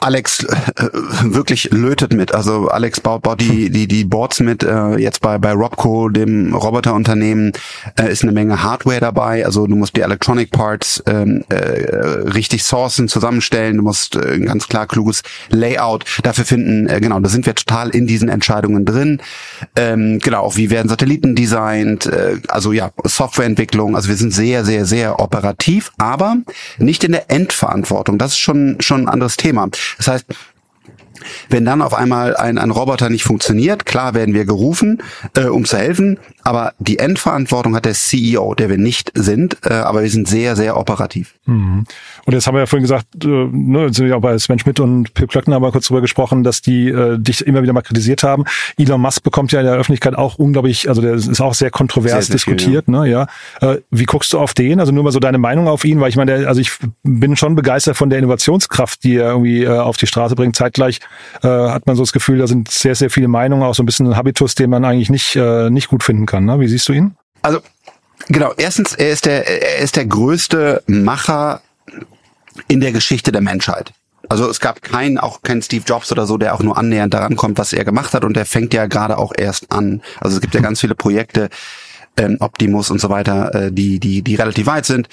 Alex 0.01 0.43
äh, 0.43 0.89
wirklich 1.23 1.69
lötet 1.71 2.13
mit. 2.13 2.33
Also 2.33 2.67
Alex 2.67 2.99
baut, 2.99 3.23
baut 3.23 3.41
die, 3.41 3.69
die, 3.69 3.87
die 3.87 4.03
Boards 4.03 4.39
mit. 4.39 4.63
Äh, 4.63 4.97
jetzt 4.97 5.21
bei, 5.21 5.37
bei 5.37 5.53
Robco, 5.53 6.09
dem 6.09 6.53
Roboterunternehmen, 6.53 7.53
äh, 7.99 8.11
ist 8.11 8.23
eine 8.23 8.31
Menge 8.31 8.63
Hardware 8.63 8.99
dabei. 8.99 9.45
Also 9.45 9.67
du 9.67 9.75
musst 9.75 9.95
die 9.95 10.01
Electronic 10.01 10.51
Parts 10.51 11.03
ähm, 11.07 11.43
äh, 11.49 11.55
richtig 11.55 12.63
sourcen, 12.63 13.07
zusammenstellen. 13.07 13.77
Du 13.77 13.83
musst 13.83 14.15
äh, 14.15 14.33
ein 14.35 14.45
ganz 14.45 14.67
klar 14.67 14.87
kluges 14.87 15.23
Layout 15.49 16.05
dafür 16.23 16.45
finden. 16.45 16.87
Äh, 16.87 16.99
genau, 16.99 17.19
da 17.19 17.29
sind 17.29 17.45
wir 17.45 17.55
total 17.55 17.89
in 17.89 18.07
diesen 18.07 18.29
Entscheidungen 18.29 18.85
drin. 18.85 19.21
Ähm, 19.75 20.19
genau, 20.19 20.55
wie 20.55 20.69
werden 20.69 20.89
Satelliten 20.89 21.35
designt. 21.35 22.05
Äh, 22.05 22.37
also 22.47 22.71
ja, 22.71 22.91
Softwareentwicklung. 23.03 23.95
Also 23.95 24.09
wir 24.09 24.15
sind 24.15 24.33
sehr, 24.33 24.65
sehr, 24.65 24.85
sehr 24.85 25.19
operativ, 25.19 25.91
aber 25.97 26.37
nicht 26.77 27.03
in 27.03 27.11
der 27.11 27.31
Endverantwortung. 27.31 28.17
Das 28.17 28.31
ist 28.31 28.39
schon, 28.39 28.77
schon 28.79 29.01
ein 29.01 29.09
anderes 29.09 29.37
Thema. 29.37 29.67
Das 29.97 30.07
heißt, 30.07 30.25
wenn 31.49 31.65
dann 31.65 31.81
auf 31.81 31.93
einmal 31.93 32.35
ein, 32.35 32.57
ein 32.57 32.71
Roboter 32.71 33.09
nicht 33.09 33.23
funktioniert, 33.23 33.85
klar 33.85 34.13
werden 34.13 34.33
wir 34.33 34.45
gerufen, 34.45 35.01
äh, 35.35 35.45
um 35.45 35.65
zu 35.65 35.77
helfen, 35.77 36.19
aber 36.43 36.73
die 36.79 36.99
Endverantwortung 36.99 37.75
hat 37.75 37.85
der 37.85 37.93
CEO, 37.93 38.55
der 38.55 38.69
wir 38.69 38.77
nicht 38.77 39.11
sind, 39.15 39.57
äh, 39.65 39.73
aber 39.73 40.03
wir 40.03 40.09
sind 40.09 40.27
sehr, 40.27 40.55
sehr 40.55 40.77
operativ. 40.77 41.35
Mhm. 41.45 41.85
Und 42.25 42.33
jetzt 42.33 42.47
haben 42.47 42.55
wir 42.55 42.59
ja 42.59 42.65
vorhin 42.65 42.83
gesagt, 42.83 43.07
äh, 43.23 43.27
ne, 43.27 43.93
sind 43.93 44.05
wir 44.07 44.17
auch 44.17 44.21
bei 44.21 44.37
Sven 44.37 44.59
Schmidt 44.59 44.79
und 44.79 45.13
Pip 45.13 45.29
Klöckner 45.29 45.55
haben 45.55 45.63
wir 45.63 45.71
kurz 45.71 45.87
drüber 45.87 46.01
gesprochen, 46.01 46.43
dass 46.43 46.61
die 46.61 46.89
äh, 46.89 47.17
dich 47.17 47.45
immer 47.45 47.63
wieder 47.63 47.73
mal 47.73 47.81
kritisiert 47.81 48.23
haben. 48.23 48.43
Elon 48.77 49.01
Musk 49.01 49.23
bekommt 49.23 49.51
ja 49.51 49.59
in 49.59 49.65
der 49.65 49.75
Öffentlichkeit 49.75 50.15
auch 50.15 50.35
unglaublich, 50.35 50.89
also 50.89 51.01
der 51.01 51.15
ist 51.15 51.41
auch 51.41 51.53
sehr 51.53 51.71
kontrovers 51.71 52.11
sehr, 52.11 52.21
sehr 52.21 52.33
diskutiert, 52.33 52.85
viel, 52.85 52.93
ja. 52.93 53.01
ne, 53.01 53.09
ja. 53.09 53.27
Äh, 53.61 53.81
wie 53.91 54.05
guckst 54.05 54.33
du 54.33 54.39
auf 54.39 54.53
den? 54.53 54.79
Also 54.79 54.91
nur 54.91 55.03
mal 55.03 55.11
so 55.11 55.19
deine 55.19 55.37
Meinung 55.37 55.67
auf 55.67 55.85
ihn, 55.85 55.99
weil 55.99 56.09
ich 56.09 56.15
meine, 56.15 56.39
der, 56.39 56.47
also 56.47 56.61
ich 56.61 56.71
bin 57.03 57.35
schon 57.35 57.55
begeistert 57.55 57.97
von 57.97 58.09
der 58.09 58.19
Innovationskraft, 58.19 59.03
die 59.03 59.15
er 59.15 59.31
irgendwie 59.31 59.63
äh, 59.63 59.69
auf 59.69 59.97
die 59.97 60.07
Straße 60.07 60.35
bringt. 60.35 60.55
Zeitgleich 60.55 60.99
äh, 61.43 61.47
hat 61.47 61.87
man 61.87 61.95
so 61.95 62.03
das 62.03 62.13
Gefühl, 62.13 62.39
da 62.39 62.47
sind 62.47 62.71
sehr, 62.71 62.95
sehr 62.95 63.09
viele 63.09 63.27
Meinungen, 63.27 63.63
auch 63.63 63.75
so 63.75 63.83
ein 63.83 63.85
bisschen 63.85 64.07
ein 64.07 64.15
Habitus, 64.15 64.55
den 64.55 64.69
man 64.69 64.85
eigentlich 64.85 65.09
nicht, 65.09 65.35
äh, 65.35 65.69
nicht 65.69 65.87
gut 65.87 66.03
finden 66.03 66.25
kann. 66.25 66.45
Ne? 66.45 66.59
Wie 66.59 66.67
siehst 66.67 66.87
du 66.89 66.93
ihn? 66.93 67.15
Also 67.41 67.59
genau, 68.27 68.53
erstens, 68.57 68.93
er 68.93 69.11
ist 69.11 69.25
der, 69.25 69.47
er 69.47 69.83
ist 69.83 69.95
der 69.95 70.05
größte 70.05 70.83
Macher 70.87 71.61
in 72.67 72.81
der 72.81 72.91
Geschichte 72.91 73.31
der 73.31 73.41
Menschheit. 73.41 73.93
Also 74.29 74.49
es 74.49 74.59
gab 74.59 74.81
keinen, 74.81 75.17
auch 75.17 75.41
keinen 75.41 75.61
Steve 75.61 75.83
Jobs 75.85 76.11
oder 76.11 76.25
so, 76.25 76.37
der 76.37 76.53
auch 76.53 76.61
nur 76.61 76.77
annähernd 76.77 77.13
daran 77.13 77.35
kommt, 77.35 77.57
was 77.57 77.71
er 77.73 77.85
gemacht 77.85 78.13
hat. 78.13 78.25
Und 78.25 78.35
der 78.35 78.45
fängt 78.45 78.73
ja 78.73 78.87
gerade 78.87 79.17
auch 79.17 79.33
erst 79.35 79.71
an. 79.71 80.01
Also 80.19 80.35
es 80.35 80.41
gibt 80.41 80.53
ja 80.53 80.61
ganz 80.61 80.81
viele 80.81 80.95
Projekte, 80.95 81.49
ähm, 82.17 82.37
Optimus 82.39 82.89
und 82.89 82.99
so 82.99 83.09
weiter, 83.09 83.53
äh, 83.53 83.71
die, 83.71 83.99
die, 83.99 84.21
die 84.21 84.35
relativ 84.35 84.65
weit 84.65 84.85
sind, 84.85 85.07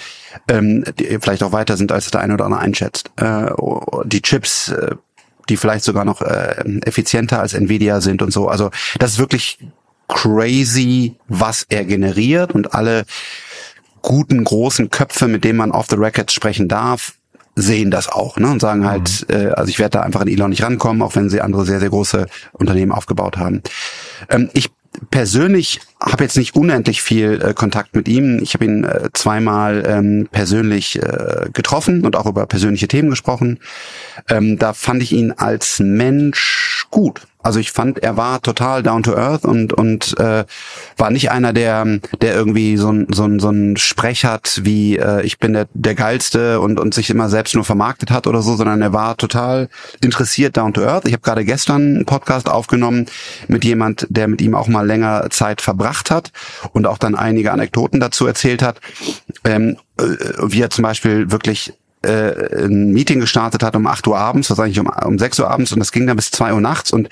ähm, 0.49 0.83
die 0.99 1.17
vielleicht 1.21 1.43
auch 1.43 1.51
weiter 1.51 1.77
sind, 1.77 1.91
als 1.91 2.09
der 2.11 2.21
eine 2.21 2.33
oder 2.33 2.45
andere 2.45 2.61
einschätzt. 2.61 3.11
Äh, 3.17 3.51
die 4.05 4.21
Chips, 4.21 4.69
äh, 4.69 4.95
die 5.49 5.57
vielleicht 5.57 5.85
sogar 5.85 6.05
noch 6.05 6.21
äh, 6.21 6.63
effizienter 6.85 7.39
als 7.39 7.53
Nvidia 7.53 8.01
sind 8.01 8.21
und 8.21 8.31
so. 8.31 8.47
Also 8.47 8.71
das 8.99 9.13
ist 9.13 9.19
wirklich 9.19 9.59
crazy, 10.07 11.15
was 11.27 11.65
er 11.69 11.85
generiert 11.85 12.53
und 12.53 12.73
alle 12.73 13.05
guten 14.01 14.43
großen 14.43 14.91
Köpfe, 14.91 15.27
mit 15.27 15.43
denen 15.43 15.57
man 15.57 15.71
off 15.71 15.87
the 15.89 15.95
records 15.95 16.33
sprechen 16.33 16.67
darf, 16.67 17.13
sehen 17.55 17.89
das 17.89 18.09
auch 18.09 18.37
ne, 18.37 18.49
und 18.49 18.59
sagen 18.59 18.85
halt, 18.85 19.25
mhm. 19.29 19.35
äh, 19.35 19.47
also 19.51 19.69
ich 19.69 19.79
werde 19.79 19.91
da 19.91 20.01
einfach 20.01 20.21
an 20.21 20.27
Elon 20.27 20.49
nicht 20.49 20.63
rankommen, 20.63 21.01
auch 21.01 21.15
wenn 21.15 21.29
sie 21.29 21.41
andere 21.41 21.65
sehr, 21.65 21.79
sehr 21.79 21.89
große 21.89 22.27
Unternehmen 22.51 22.91
aufgebaut 22.91 23.37
haben. 23.37 23.63
Ähm, 24.29 24.49
ich 24.53 24.69
persönlich 25.11 25.79
habe 25.99 26.23
jetzt 26.23 26.37
nicht 26.37 26.55
unendlich 26.55 27.01
viel 27.01 27.41
äh, 27.41 27.53
Kontakt 27.53 27.95
mit 27.95 28.07
ihm. 28.07 28.39
Ich 28.41 28.53
habe 28.53 28.65
ihn 28.65 28.83
äh, 28.83 29.09
zweimal 29.13 29.83
ähm, 29.87 30.27
persönlich 30.31 31.01
äh, 31.01 31.49
getroffen 31.53 32.05
und 32.05 32.15
auch 32.15 32.25
über 32.25 32.45
persönliche 32.45 32.87
Themen 32.87 33.09
gesprochen. 33.09 33.59
Ähm, 34.29 34.57
da 34.59 34.73
fand 34.73 35.01
ich 35.01 35.11
ihn 35.11 35.31
als 35.31 35.79
Mensch 35.79 36.87
gut. 36.91 37.21
Also 37.45 37.59
ich 37.59 37.71
fand, 37.71 38.01
er 38.01 38.17
war 38.17 38.41
total 38.41 38.81
down 38.81 39.03
to 39.03 39.15
earth 39.15 39.45
und 39.45 39.71
und 39.71 40.17
äh, 40.19 40.45
war 40.97 41.11
nicht 41.11 41.29
einer, 41.29 41.53
der 41.53 41.85
der 42.19 42.33
irgendwie 42.33 42.75
so 42.75 42.91
ein 42.91 43.05
so 43.11 43.23
ein 43.23 43.39
so 43.39 43.51
ein 43.51 43.77
Sprech 43.77 44.25
hat 44.25 44.61
wie 44.63 44.97
äh, 44.97 45.21
ich 45.21 45.37
bin 45.37 45.53
der 45.53 45.67
der 45.75 45.93
geilste 45.93 46.59
und 46.59 46.79
und 46.79 46.95
sich 46.95 47.11
immer 47.11 47.29
selbst 47.29 47.53
nur 47.53 47.63
vermarktet 47.63 48.09
hat 48.09 48.25
oder 48.25 48.41
so, 48.41 48.55
sondern 48.55 48.81
er 48.81 48.93
war 48.93 49.15
total 49.15 49.69
interessiert 50.01 50.57
down 50.57 50.73
to 50.73 50.81
earth. 50.81 51.05
Ich 51.05 51.13
habe 51.13 51.21
gerade 51.21 51.45
gestern 51.45 51.81
einen 51.97 52.05
Podcast 52.05 52.49
aufgenommen 52.49 53.05
mit 53.47 53.63
jemand, 53.63 54.07
der 54.09 54.27
mit 54.27 54.41
ihm 54.41 54.55
auch 54.55 54.67
mal 54.67 54.87
länger 54.87 55.29
Zeit 55.29 55.61
verbracht 55.61 56.09
hat 56.09 56.31
und 56.73 56.87
auch 56.87 56.97
dann 56.97 57.13
einige 57.13 57.51
Anekdoten 57.51 57.99
dazu 57.99 58.25
erzählt 58.25 58.63
hat, 58.63 58.81
ähm, 59.43 59.77
äh, 59.99 60.03
wie 60.41 60.61
er 60.61 60.71
zum 60.71 60.81
Beispiel 60.81 61.29
wirklich 61.29 61.73
äh, 62.05 62.65
ein 62.65 62.91
Meeting 62.91 63.19
gestartet 63.19 63.63
hat 63.63 63.75
um 63.75 63.87
8 63.87 64.07
Uhr 64.07 64.17
abends, 64.17 64.49
wahrscheinlich 64.49 64.79
um, 64.79 64.87
um 64.87 65.19
6 65.19 65.39
Uhr 65.39 65.49
abends 65.49 65.71
und 65.71 65.79
das 65.79 65.91
ging 65.91 66.07
dann 66.07 66.15
bis 66.15 66.31
2 66.31 66.53
Uhr 66.53 66.61
nachts. 66.61 66.93
Und 66.93 67.09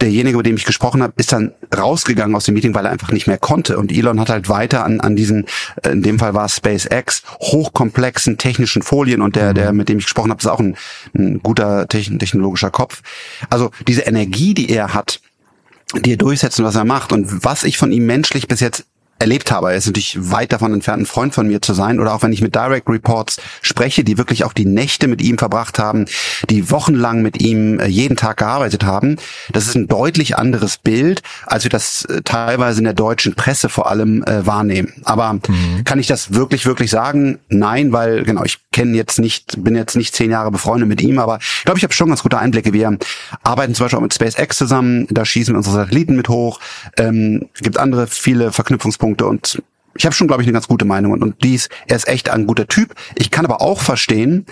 derjenige, 0.00 0.36
mit 0.36 0.46
dem 0.46 0.56
ich 0.56 0.64
gesprochen 0.64 1.02
habe, 1.02 1.14
ist 1.16 1.32
dann 1.32 1.52
rausgegangen 1.76 2.36
aus 2.36 2.44
dem 2.44 2.54
Meeting, 2.54 2.74
weil 2.74 2.86
er 2.86 2.92
einfach 2.92 3.10
nicht 3.12 3.26
mehr 3.26 3.38
konnte. 3.38 3.78
Und 3.78 3.90
Elon 3.90 4.20
hat 4.20 4.28
halt 4.28 4.48
weiter 4.48 4.84
an, 4.84 5.00
an 5.00 5.16
diesen, 5.16 5.46
äh, 5.82 5.90
in 5.90 6.02
dem 6.02 6.18
Fall 6.18 6.34
war 6.34 6.46
es 6.46 6.56
SpaceX, 6.56 7.22
hochkomplexen 7.40 8.38
technischen 8.38 8.82
Folien. 8.82 9.22
Und 9.22 9.36
der, 9.36 9.54
der, 9.54 9.72
mit 9.72 9.88
dem 9.88 9.98
ich 9.98 10.04
gesprochen 10.04 10.30
habe, 10.30 10.40
ist 10.40 10.46
auch 10.46 10.60
ein, 10.60 10.76
ein 11.14 11.40
guter 11.42 11.88
technologischer 11.88 12.70
Kopf. 12.70 13.02
Also 13.50 13.70
diese 13.86 14.02
Energie, 14.02 14.54
die 14.54 14.70
er 14.70 14.94
hat, 14.94 15.20
die 15.94 16.12
er 16.12 16.16
durchsetzen, 16.16 16.64
was 16.64 16.74
er 16.74 16.84
macht 16.84 17.12
und 17.12 17.44
was 17.44 17.64
ich 17.64 17.78
von 17.78 17.92
ihm 17.92 18.06
menschlich 18.06 18.48
bis 18.48 18.60
jetzt 18.60 18.84
erlebt 19.18 19.50
habe. 19.50 19.70
Er 19.70 19.76
ist 19.76 19.86
natürlich 19.86 20.18
weit 20.18 20.52
davon 20.52 20.72
entfernt, 20.72 21.02
ein 21.02 21.06
Freund 21.06 21.34
von 21.34 21.46
mir 21.46 21.62
zu 21.62 21.72
sein. 21.72 22.00
Oder 22.00 22.14
auch 22.14 22.22
wenn 22.22 22.32
ich 22.32 22.42
mit 22.42 22.54
Direct 22.54 22.88
Reports 22.88 23.40
spreche, 23.62 24.04
die 24.04 24.18
wirklich 24.18 24.44
auch 24.44 24.52
die 24.52 24.66
Nächte 24.66 25.08
mit 25.08 25.22
ihm 25.22 25.38
verbracht 25.38 25.78
haben, 25.78 26.06
die 26.50 26.70
wochenlang 26.70 27.22
mit 27.22 27.40
ihm 27.40 27.80
äh, 27.80 27.86
jeden 27.86 28.16
Tag 28.16 28.38
gearbeitet 28.38 28.84
haben. 28.84 29.16
Das 29.52 29.66
ist 29.66 29.76
ein 29.76 29.88
deutlich 29.88 30.36
anderes 30.36 30.76
Bild, 30.76 31.22
als 31.46 31.64
wir 31.64 31.70
das 31.70 32.04
äh, 32.06 32.22
teilweise 32.22 32.78
in 32.78 32.84
der 32.84 32.92
deutschen 32.92 33.34
Presse 33.34 33.68
vor 33.68 33.88
allem 33.88 34.22
äh, 34.24 34.46
wahrnehmen. 34.46 34.92
Aber 35.04 35.34
mhm. 35.34 35.84
kann 35.84 35.98
ich 35.98 36.06
das 36.06 36.34
wirklich, 36.34 36.66
wirklich 36.66 36.90
sagen? 36.90 37.38
Nein, 37.48 37.92
weil 37.92 38.24
genau, 38.24 38.44
ich 38.44 38.58
kenne 38.72 38.96
jetzt 38.96 39.18
nicht, 39.18 39.62
bin 39.62 39.76
jetzt 39.76 39.96
nicht 39.96 40.14
zehn 40.14 40.30
Jahre 40.30 40.50
befreundet 40.50 40.88
mit 40.88 41.00
ihm, 41.00 41.18
aber 41.18 41.38
ich 41.40 41.64
glaube, 41.64 41.78
ich 41.78 41.84
habe 41.84 41.94
schon 41.94 42.08
ganz 42.08 42.22
gute 42.22 42.38
Einblicke. 42.38 42.72
Wir 42.72 42.98
arbeiten 43.42 43.74
zum 43.74 43.84
Beispiel 43.84 43.98
auch 43.98 44.02
mit 44.02 44.14
SpaceX 44.14 44.58
zusammen, 44.58 45.06
da 45.10 45.24
schießen 45.24 45.54
wir 45.54 45.58
unsere 45.58 45.76
Satelliten 45.76 46.16
mit 46.16 46.28
hoch. 46.28 46.60
Ähm, 46.98 47.48
gibt 47.60 47.78
andere 47.78 48.06
viele 48.06 48.52
Verknüpfungspunkte 48.52 49.03
Punkte 49.04 49.26
und 49.26 49.62
ich 49.96 50.06
habe 50.06 50.14
schon, 50.14 50.28
glaube 50.28 50.42
ich, 50.42 50.48
eine 50.48 50.54
ganz 50.54 50.66
gute 50.66 50.86
Meinung. 50.86 51.12
Und, 51.12 51.22
und 51.22 51.44
dies, 51.44 51.68
er 51.86 51.96
ist 51.96 52.08
echt 52.08 52.30
ein 52.30 52.46
guter 52.46 52.66
Typ. 52.66 52.94
Ich 53.16 53.30
kann 53.30 53.44
aber 53.44 53.60
auch 53.60 53.82
verstehen, 53.82 54.46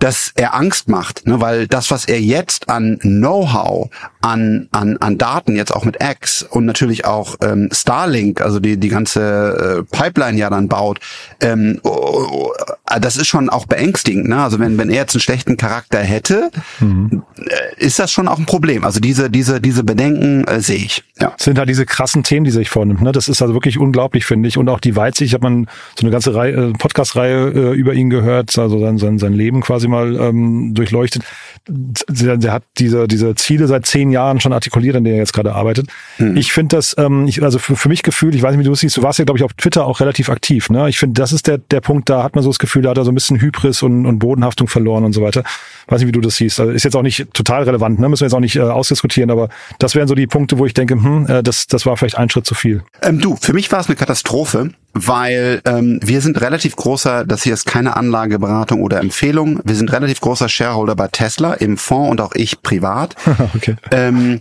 dass 0.00 0.32
er 0.34 0.54
Angst 0.54 0.88
macht, 0.88 1.26
ne, 1.26 1.40
weil 1.40 1.68
das, 1.68 1.90
was 1.90 2.06
er 2.06 2.20
jetzt 2.20 2.68
an 2.68 2.98
Know-how, 3.00 3.90
an, 4.22 4.68
an, 4.72 4.96
an 4.98 5.18
Daten, 5.18 5.56
jetzt 5.56 5.74
auch 5.74 5.84
mit 5.84 5.98
X 6.02 6.42
und 6.42 6.64
natürlich 6.66 7.04
auch 7.04 7.36
ähm, 7.42 7.68
Starlink, 7.70 8.40
also 8.40 8.60
die, 8.60 8.78
die 8.78 8.88
ganze 8.88 9.86
äh, 9.90 9.96
Pipeline 9.96 10.38
ja 10.38 10.50
dann 10.50 10.68
baut, 10.68 11.00
ähm, 11.40 11.80
oh, 11.84 11.90
oh, 11.90 12.52
das 12.98 13.16
ist 13.16 13.28
schon 13.28 13.50
auch 13.50 13.66
beängstigend. 13.66 14.28
Ne? 14.28 14.42
Also 14.42 14.58
wenn, 14.58 14.78
wenn 14.78 14.88
er 14.88 14.96
jetzt 14.96 15.14
einen 15.14 15.20
schlechten 15.20 15.56
Charakter 15.56 15.98
hätte, 15.98 16.50
mhm. 16.80 17.22
äh, 17.36 17.84
ist 17.84 17.98
das 17.98 18.10
schon 18.10 18.26
auch 18.26 18.38
ein 18.38 18.46
Problem. 18.46 18.84
Also 18.84 19.00
diese, 19.00 19.30
diese, 19.30 19.60
diese 19.60 19.84
Bedenken 19.84 20.44
äh, 20.44 20.60
sehe 20.60 20.76
ich. 20.78 21.04
Ja. 21.20 21.32
Das 21.36 21.44
sind 21.44 21.58
halt 21.58 21.68
diese 21.68 21.84
krassen 21.84 22.22
Themen, 22.22 22.44
die 22.44 22.50
sich 22.50 22.70
vornimmt. 22.70 23.02
Ne? 23.02 23.12
Das 23.12 23.28
ist 23.28 23.42
also 23.42 23.54
wirklich 23.54 23.78
unglaublich, 23.78 24.24
finde 24.24 24.48
ich. 24.48 24.56
Und 24.56 24.68
auch 24.70 24.80
die 24.80 24.96
Weitsicht, 24.96 25.28
ich 25.28 25.34
habe 25.34 25.44
man 25.44 25.66
so 25.94 26.02
eine 26.02 26.10
ganze 26.10 26.34
Reihe, 26.34 26.52
äh, 26.52 26.72
Podcast-Reihe 26.72 27.48
äh, 27.50 27.74
über 27.74 27.92
ihn 27.92 28.08
gehört, 28.08 28.58
also 28.58 28.80
sein, 28.80 28.96
sein, 28.96 29.18
sein 29.18 29.34
Leben 29.34 29.60
quasi 29.60 29.89
mal 29.90 30.16
ähm, 30.16 30.74
durchleuchtet. 30.74 31.22
Der, 31.68 32.36
der 32.36 32.52
hat 32.52 32.62
diese, 32.78 33.06
diese 33.06 33.34
Ziele 33.34 33.66
seit 33.66 33.86
zehn 33.86 34.10
Jahren 34.10 34.40
schon 34.40 34.52
artikuliert, 34.52 34.96
an 34.96 35.04
denen 35.04 35.16
er 35.16 35.20
jetzt 35.20 35.32
gerade 35.32 35.54
arbeitet. 35.54 35.88
Hm. 36.16 36.36
Ich 36.36 36.52
finde 36.52 36.76
das, 36.76 36.96
ähm, 36.98 37.26
ich, 37.26 37.42
also 37.42 37.58
für, 37.58 37.76
für 37.76 37.88
mich 37.88 38.02
gefühlt, 38.02 38.34
ich 38.34 38.42
weiß 38.42 38.52
nicht, 38.52 38.60
wie 38.60 38.64
du 38.64 38.72
es 38.72 38.80
siehst, 38.80 38.96
du 38.96 39.02
warst 39.02 39.18
ja, 39.18 39.24
glaube 39.24 39.38
ich, 39.38 39.44
auf 39.44 39.52
Twitter 39.54 39.84
auch 39.84 40.00
relativ 40.00 40.30
aktiv. 40.30 40.70
Ne? 40.70 40.88
Ich 40.88 40.98
finde, 40.98 41.20
das 41.20 41.32
ist 41.32 41.46
der, 41.46 41.58
der 41.58 41.80
Punkt, 41.80 42.08
da 42.08 42.22
hat 42.22 42.34
man 42.34 42.42
so 42.42 42.50
das 42.50 42.58
Gefühl, 42.58 42.82
da 42.82 42.90
hat 42.90 42.98
er 42.98 43.04
so 43.04 43.12
ein 43.12 43.14
bisschen 43.14 43.40
Hybris 43.40 43.82
und, 43.82 44.06
und 44.06 44.18
Bodenhaftung 44.18 44.68
verloren 44.68 45.04
und 45.04 45.12
so 45.12 45.22
weiter. 45.22 45.44
Weiß 45.90 46.00
nicht, 46.00 46.08
wie 46.08 46.12
du 46.12 46.20
das 46.20 46.36
siehst. 46.36 46.60
Also 46.60 46.72
ist 46.72 46.84
jetzt 46.84 46.96
auch 46.96 47.02
nicht 47.02 47.26
total 47.34 47.64
relevant, 47.64 47.98
ne? 47.98 48.08
müssen 48.08 48.22
wir 48.22 48.26
jetzt 48.26 48.34
auch 48.34 48.40
nicht 48.40 48.56
äh, 48.56 48.60
ausdiskutieren, 48.60 49.30
aber 49.30 49.48
das 49.78 49.94
wären 49.94 50.08
so 50.08 50.14
die 50.14 50.26
Punkte, 50.26 50.58
wo 50.58 50.64
ich 50.64 50.72
denke, 50.72 50.94
hm, 50.94 51.26
äh, 51.26 51.42
das, 51.42 51.66
das 51.66 51.84
war 51.84 51.96
vielleicht 51.96 52.16
ein 52.16 52.30
Schritt 52.30 52.46
zu 52.46 52.54
viel. 52.54 52.82
Ähm, 53.02 53.20
du, 53.20 53.36
für 53.36 53.52
mich 53.52 53.70
war 53.72 53.80
es 53.80 53.88
eine 53.88 53.96
Katastrophe, 53.96 54.70
weil 54.92 55.60
ähm, 55.64 56.00
wir 56.02 56.20
sind 56.20 56.40
relativ 56.40 56.76
großer, 56.76 57.24
das 57.24 57.42
hier 57.42 57.54
ist 57.54 57.66
keine 57.66 57.96
Anlageberatung 57.96 58.82
oder 58.82 59.00
Empfehlung, 59.00 59.60
wir 59.64 59.74
sind 59.74 59.92
relativ 59.92 60.20
großer 60.20 60.48
Shareholder 60.48 60.96
bei 60.96 61.08
Tesla 61.08 61.54
im 61.54 61.76
Fonds 61.76 62.10
und 62.10 62.20
auch 62.20 62.34
ich 62.34 62.62
privat. 62.62 63.16
okay. 63.54 63.76
Ähm, 63.90 64.40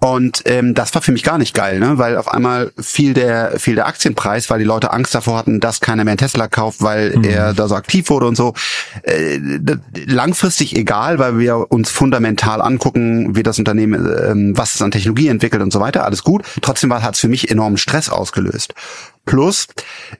und 0.00 0.42
ähm, 0.46 0.74
das 0.74 0.94
war 0.94 1.02
für 1.02 1.12
mich 1.12 1.22
gar 1.22 1.36
nicht 1.36 1.54
geil, 1.54 1.78
ne? 1.78 1.98
weil 1.98 2.16
auf 2.16 2.32
einmal 2.32 2.72
fiel 2.78 3.12
der, 3.12 3.58
fiel 3.58 3.74
der 3.74 3.86
Aktienpreis, 3.86 4.48
weil 4.48 4.58
die 4.58 4.64
Leute 4.64 4.92
Angst 4.92 5.14
davor 5.14 5.36
hatten, 5.36 5.60
dass 5.60 5.80
keiner 5.80 6.04
mehr 6.04 6.12
einen 6.12 6.18
Tesla 6.18 6.48
kauft, 6.48 6.80
weil 6.80 7.18
mhm. 7.18 7.24
er 7.24 7.52
da 7.52 7.68
so 7.68 7.74
aktiv 7.74 8.08
wurde 8.08 8.26
und 8.26 8.34
so. 8.34 8.54
Äh, 9.02 9.38
langfristig 10.06 10.74
egal, 10.74 11.18
weil 11.18 11.38
wir 11.38 11.70
uns 11.70 11.90
fundamental 11.90 12.62
angucken, 12.62 13.36
wie 13.36 13.42
das 13.42 13.58
Unternehmen, 13.58 14.06
ähm, 14.26 14.56
was 14.56 14.74
es 14.74 14.80
an 14.80 14.90
Technologie 14.90 15.28
entwickelt 15.28 15.60
und 15.60 15.70
so 15.70 15.80
weiter, 15.80 16.04
alles 16.06 16.24
gut. 16.24 16.44
Trotzdem 16.62 16.94
hat 16.94 17.14
es 17.14 17.20
für 17.20 17.28
mich 17.28 17.50
enormen 17.50 17.76
Stress 17.76 18.08
ausgelöst. 18.08 18.72
Plus, 19.26 19.68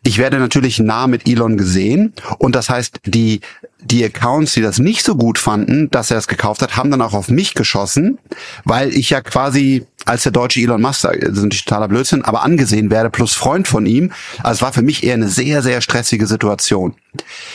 ich 0.03 0.19
werde 0.19 0.38
natürlich 0.38 0.79
nah 0.79 1.07
mit 1.07 1.27
Elon 1.27 1.57
gesehen 1.57 2.12
und 2.38 2.55
das 2.55 2.69
heißt, 2.69 3.01
die 3.07 3.40
die 3.83 4.05
Accounts, 4.05 4.55
die 4.55 4.61
das 4.61 4.79
nicht 4.79 5.05
so 5.05 5.16
gut 5.16 5.38
fanden, 5.38 5.90
dass 5.90 6.11
er 6.11 6.19
es 6.19 6.29
gekauft 6.29 6.62
hat, 6.62 6.77
haben 6.77 6.90
dann 6.90 7.03
auch 7.03 7.14
auf 7.14 7.29
mich 7.29 7.55
geschossen, 7.55 8.19
weil 8.64 8.95
ich 8.95 9.11
ja 9.11 9.21
quasi 9.21 9.87
als 10.07 10.23
der 10.23 10.33
deutsche 10.33 10.61
Elon 10.61 10.81
Musk, 10.81 11.03
das 11.03 11.14
ist 11.16 11.37
natürlich 11.37 11.64
totaler 11.64 11.88
Blödsinn, 11.88 12.23
aber 12.23 12.43
angesehen 12.43 12.90
werde 12.90 13.11
plus 13.11 13.35
Freund 13.35 13.69
von 13.69 13.87
ihm. 13.87 14.12
Also 14.38 14.59
es 14.59 14.62
war 14.62 14.73
für 14.73 14.83
mich 14.83 15.03
eher 15.03 15.14
eine 15.14 15.29
sehr, 15.29 15.62
sehr 15.62 15.81
stressige 15.81 16.27
Situation. 16.27 16.95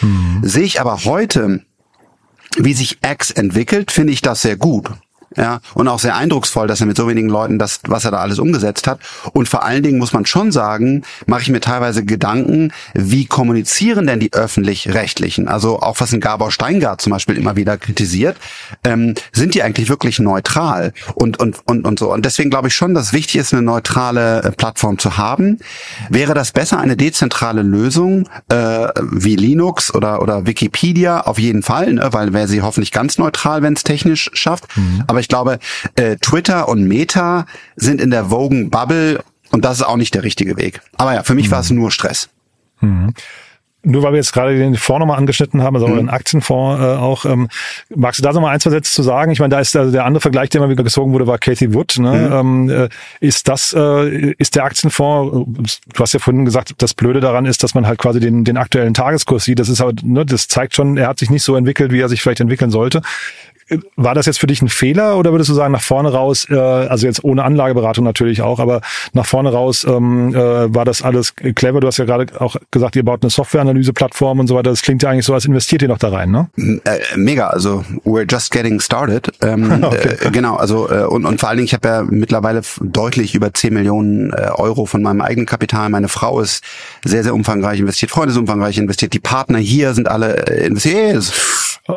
Mhm. 0.01 0.41
Sehe 0.43 0.63
ich 0.63 0.81
aber 0.81 1.03
heute, 1.05 1.61
wie 2.57 2.73
sich 2.73 2.99
X 3.03 3.31
entwickelt, 3.31 3.91
finde 3.91 4.13
ich 4.13 4.21
das 4.21 4.41
sehr 4.41 4.57
gut 4.57 4.91
ja, 5.37 5.59
und 5.73 5.87
auch 5.87 5.99
sehr 5.99 6.15
eindrucksvoll, 6.15 6.67
dass 6.67 6.79
er 6.79 6.87
mit 6.87 6.97
so 6.97 7.07
wenigen 7.07 7.29
Leuten 7.29 7.59
das, 7.59 7.79
was 7.87 8.05
er 8.05 8.11
da 8.11 8.17
alles 8.17 8.39
umgesetzt 8.39 8.87
hat. 8.87 8.99
Und 9.33 9.49
vor 9.49 9.63
allen 9.63 9.83
Dingen 9.83 9.97
muss 9.97 10.13
man 10.13 10.25
schon 10.25 10.51
sagen, 10.51 11.03
mache 11.25 11.41
ich 11.41 11.49
mir 11.49 11.59
teilweise 11.59 12.05
Gedanken, 12.05 12.71
wie 12.93 13.25
kommunizieren 13.25 14.07
denn 14.07 14.19
die 14.19 14.33
öffentlich-rechtlichen? 14.33 15.47
Also 15.47 15.81
auch 15.81 15.99
was 15.99 16.13
ein 16.13 16.21
Gabor 16.21 16.51
Steingart 16.51 17.01
zum 17.01 17.11
Beispiel 17.11 17.37
immer 17.37 17.55
wieder 17.55 17.77
kritisiert, 17.77 18.37
ähm, 18.83 19.15
sind 19.33 19.55
die 19.55 19.63
eigentlich 19.63 19.89
wirklich 19.89 20.19
neutral 20.19 20.93
und 21.15 21.39
und 21.39 21.59
und 21.65 21.85
und 21.85 21.99
so. 21.99 22.13
Und 22.13 22.25
deswegen 22.25 22.49
glaube 22.49 22.69
ich 22.69 22.75
schon, 22.75 22.93
dass 22.93 23.07
es 23.07 23.13
wichtig 23.13 23.35
ist, 23.37 23.53
eine 23.53 23.61
neutrale 23.61 24.43
äh, 24.43 24.51
Plattform 24.51 24.97
zu 24.97 25.17
haben. 25.17 25.59
Wäre 26.09 26.33
das 26.33 26.51
besser 26.51 26.79
eine 26.79 26.95
dezentrale 26.95 27.61
Lösung 27.61 28.29
äh, 28.49 28.87
wie 29.11 29.35
Linux 29.35 29.93
oder 29.93 30.21
oder 30.21 30.45
Wikipedia 30.45 31.21
auf 31.21 31.39
jeden 31.39 31.63
Fall, 31.63 31.93
ne? 31.93 32.09
weil 32.11 32.33
wäre 32.33 32.47
sie 32.47 32.61
hoffentlich 32.61 32.91
ganz 32.91 33.17
neutral, 33.17 33.61
wenn 33.61 33.73
es 33.73 33.83
technisch 33.83 34.29
schafft. 34.33 34.65
Mhm. 34.77 35.03
Aber 35.07 35.19
ich 35.25 35.29
glaube, 35.29 35.59
äh, 35.95 36.17
Twitter 36.17 36.67
und 36.67 36.87
Meta 36.87 37.47
sind 37.75 37.99
in 37.99 38.11
der 38.11 38.25
Vogue 38.25 38.65
Bubble 38.65 39.23
und 39.51 39.65
das 39.65 39.77
ist 39.77 39.83
auch 39.83 39.97
nicht 39.97 40.13
der 40.13 40.23
richtige 40.23 40.55
Weg. 40.57 40.81
Aber 40.97 41.15
ja, 41.15 41.23
für 41.23 41.33
mich 41.33 41.47
mhm. 41.47 41.51
war 41.51 41.59
es 41.61 41.71
nur 41.71 41.91
Stress. 41.91 42.29
Mhm 42.81 43.13
nur 43.85 44.03
weil 44.03 44.13
wir 44.13 44.17
jetzt 44.17 44.33
gerade 44.33 44.57
den 44.57 44.75
Fonds 44.75 44.99
nochmal 44.99 45.17
angeschnitten 45.17 45.61
haben, 45.61 45.75
also 45.75 45.87
mhm. 45.87 45.97
den 45.97 46.09
Aktienfonds 46.09 46.81
äh, 46.81 46.85
auch, 46.85 47.25
ähm, 47.25 47.47
magst 47.95 48.19
du 48.19 48.23
da 48.23 48.33
nochmal 48.33 48.53
ein, 48.53 48.59
zwei 48.59 48.71
Sätze 48.71 48.91
zu 48.91 49.03
sagen? 49.03 49.31
Ich 49.31 49.39
meine, 49.39 49.53
da 49.53 49.59
ist 49.59 49.75
also 49.75 49.91
der 49.91 50.05
andere 50.05 50.21
Vergleich, 50.21 50.49
der 50.49 50.59
immer 50.61 50.69
wieder 50.69 50.83
gezogen 50.83 51.13
wurde, 51.13 51.27
war 51.27 51.37
Cathy 51.37 51.73
Wood. 51.73 51.97
Ne? 51.99 52.11
Mhm. 52.11 52.33
Ähm, 52.33 52.69
äh, 52.69 52.89
ist 53.19 53.47
das, 53.47 53.73
äh, 53.77 54.33
ist 54.37 54.55
der 54.55 54.65
Aktienfonds, 54.65 55.79
du 55.93 55.99
hast 55.99 56.13
ja 56.13 56.19
vorhin 56.19 56.45
gesagt, 56.45 56.73
das 56.79 56.93
Blöde 56.93 57.19
daran 57.19 57.45
ist, 57.45 57.63
dass 57.63 57.75
man 57.75 57.85
halt 57.87 57.99
quasi 57.99 58.19
den, 58.19 58.43
den 58.43 58.57
aktuellen 58.57 58.93
Tageskurs 58.93 59.45
sieht. 59.45 59.59
Das 59.59 59.69
ist 59.69 59.79
halt, 59.79 60.03
ne, 60.03 60.25
das 60.25 60.47
zeigt 60.47 60.75
schon, 60.75 60.97
er 60.97 61.07
hat 61.07 61.19
sich 61.19 61.29
nicht 61.29 61.43
so 61.43 61.55
entwickelt, 61.55 61.91
wie 61.91 61.99
er 61.99 62.09
sich 62.09 62.21
vielleicht 62.21 62.41
entwickeln 62.41 62.71
sollte. 62.71 63.01
War 63.95 64.13
das 64.13 64.27
jetzt 64.27 64.39
für 64.39 64.45
dich 64.45 64.61
ein 64.61 64.69
Fehler 64.69 65.17
oder 65.17 65.31
würdest 65.31 65.49
du 65.49 65.55
sagen, 65.55 65.71
nach 65.71 65.81
vorne 65.81 66.11
raus, 66.11 66.45
äh, 66.51 66.55
also 66.55 67.07
jetzt 67.07 67.23
ohne 67.23 67.43
Anlageberatung 67.43 68.05
natürlich 68.05 68.43
auch, 68.43 68.59
aber 68.59 68.81
nach 69.13 69.25
vorne 69.25 69.51
raus 69.51 69.85
ähm, 69.89 70.35
äh, 70.35 70.73
war 70.73 70.85
das 70.85 71.01
alles 71.01 71.35
clever? 71.35 71.79
Du 71.79 71.87
hast 71.87 71.97
ja 71.97 72.05
gerade 72.05 72.27
auch 72.39 72.57
gesagt, 72.69 72.95
ihr 72.95 73.03
baut 73.03 73.23
eine 73.23 73.31
Softwareanalyse-Plattform 73.31 74.39
und 74.39 74.47
so 74.47 74.55
weiter. 74.55 74.69
Das 74.69 74.83
klingt 74.83 75.01
ja 75.01 75.09
eigentlich 75.09 75.25
so, 75.25 75.33
als 75.33 75.45
investiert 75.45 75.81
ihr 75.81 75.87
noch 75.87 75.97
da 75.97 76.09
rein, 76.09 76.29
ne? 76.29 76.47
Äh, 76.57 76.99
mega, 77.15 77.47
also 77.47 77.83
we're 78.05 78.31
just 78.31 78.51
getting 78.51 78.79
started. 78.79 79.31
Ähm, 79.41 79.79
okay. 79.83 80.15
äh, 80.21 80.29
genau, 80.29 80.57
also 80.57 80.87
äh, 80.91 81.05
und, 81.05 81.25
und 81.25 81.39
vor 81.39 81.49
allen 81.49 81.57
Dingen, 81.57 81.65
ich 81.65 81.73
habe 81.73 81.87
ja 81.87 82.03
mittlerweile 82.03 82.61
deutlich 82.81 83.33
über 83.33 83.51
10 83.51 83.73
Millionen 83.73 84.31
äh, 84.31 84.51
Euro 84.53 84.85
von 84.85 85.01
meinem 85.01 85.21
eigenen 85.21 85.47
Kapital. 85.47 85.89
Meine 85.89 86.07
Frau 86.07 86.39
ist 86.39 86.63
sehr, 87.03 87.23
sehr 87.23 87.33
umfangreich 87.33 87.79
investiert, 87.79 88.11
Freunde 88.11 88.31
sind 88.31 88.41
umfangreich 88.41 88.77
investiert, 88.77 89.13
die 89.13 89.19
Partner 89.19 89.57
hier 89.57 89.95
sind 89.95 90.07
alle 90.07 90.45
äh, 90.47 90.67
investiert. 90.67 91.33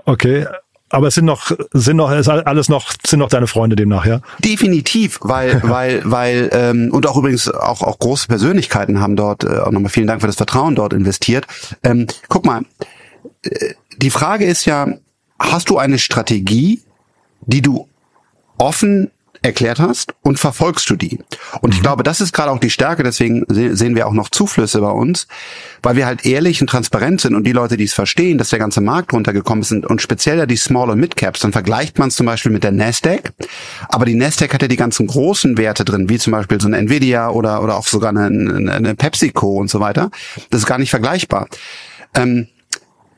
Okay, 0.07 0.47
aber 0.91 1.09
es 1.09 1.15
sind 1.15 1.25
noch, 1.25 1.53
sind 1.73 1.97
noch, 1.97 2.11
ist 2.13 2.29
alles 2.29 2.69
noch, 2.69 2.93
sind 3.07 3.19
noch 3.19 3.29
deine 3.29 3.47
Freunde 3.47 3.77
demnach, 3.77 4.07
ja? 4.07 4.21
Definitiv, 4.39 5.19
weil, 5.23 5.61
weil, 5.69 6.03
weil, 6.05 6.51
ähm, 6.53 6.91
und 6.93 7.07
auch 7.07 7.17
übrigens 7.17 7.49
auch, 7.49 7.83
auch 7.83 7.99
große 7.99 8.29
Persönlichkeiten 8.29 9.01
haben 9.01 9.17
dort, 9.17 9.45
äh, 9.45 9.59
auch 9.59 9.71
nochmal 9.71 9.91
vielen 9.91 10.07
Dank 10.07 10.21
für 10.21 10.27
das 10.27 10.37
Vertrauen 10.37 10.75
dort 10.75 10.93
investiert. 10.93 11.47
Ähm, 11.83 12.07
guck 12.29 12.45
mal, 12.45 12.63
äh, 13.43 13.75
die 13.97 14.11
Frage 14.11 14.45
ist 14.45 14.65
ja, 14.65 14.89
hast 15.39 15.71
du 15.71 15.79
eine 15.79 15.99
Strategie, 15.99 16.83
die 17.41 17.63
du 17.63 17.89
offen 18.59 19.11
erklärt 19.43 19.79
hast 19.79 20.15
und 20.23 20.39
verfolgst 20.39 20.89
du 20.91 20.97
die. 20.97 21.19
Und 21.61 21.73
ich 21.73 21.81
mhm. 21.81 21.85
glaube, 21.85 22.03
das 22.03 22.21
ist 22.21 22.33
gerade 22.33 22.51
auch 22.51 22.59
die 22.59 22.71
Stärke, 22.71 23.03
deswegen 23.03 23.45
sehen 23.49 23.95
wir 23.95 24.07
auch 24.07 24.13
noch 24.13 24.29
Zuflüsse 24.29 24.81
bei 24.81 24.91
uns, 24.91 25.27
weil 25.83 25.97
wir 25.97 26.07
halt 26.07 26.27
ehrlich 26.27 26.61
und 26.61 26.69
transparent 26.69 27.21
sind 27.21 27.35
und 27.35 27.45
die 27.45 27.53
Leute, 27.53 27.77
die 27.77 27.85
es 27.85 27.93
verstehen, 27.93 28.39
dass 28.39 28.51
der 28.51 28.59
ganze 28.59 28.81
Markt 28.81 29.13
runtergekommen 29.13 29.63
ist 29.63 29.73
und 29.73 30.03
speziell 30.03 30.39
ja 30.39 30.47
die 30.47 30.57
Small- 30.57 30.91
und 30.91 31.01
Mid-Caps, 31.01 31.41
dann 31.41 31.53
vergleicht 31.53 31.99
man 31.99 32.09
es 32.09 32.17
zum 32.17 32.27
Beispiel 32.27 32.53
mit 32.53 32.65
der 32.65 32.73
Nasdaq, 32.73 33.33
aber 33.89 34.05
die 34.05 34.15
Nasdaq 34.15 34.55
hat 34.55 34.63
ja 34.63 34.69
die 34.69 34.77
ganzen 34.77 35.07
großen 35.07 35.57
Werte 35.59 35.85
drin, 35.85 36.09
wie 36.09 36.19
zum 36.19 36.33
Beispiel 36.33 36.61
so 36.61 36.67
eine 36.67 36.79
Nvidia 36.79 37.31
oder, 37.31 37.63
oder 37.63 37.77
auch 37.77 37.87
sogar 37.87 38.11
eine, 38.11 38.73
eine 38.73 38.95
PepsiCo 38.95 39.57
und 39.57 39.71
so 39.71 39.81
weiter. 39.81 40.11
Das 40.51 40.61
ist 40.61 40.67
gar 40.67 40.79
nicht 40.79 40.91
vergleichbar. 40.91 41.49
Ähm, 42.15 42.49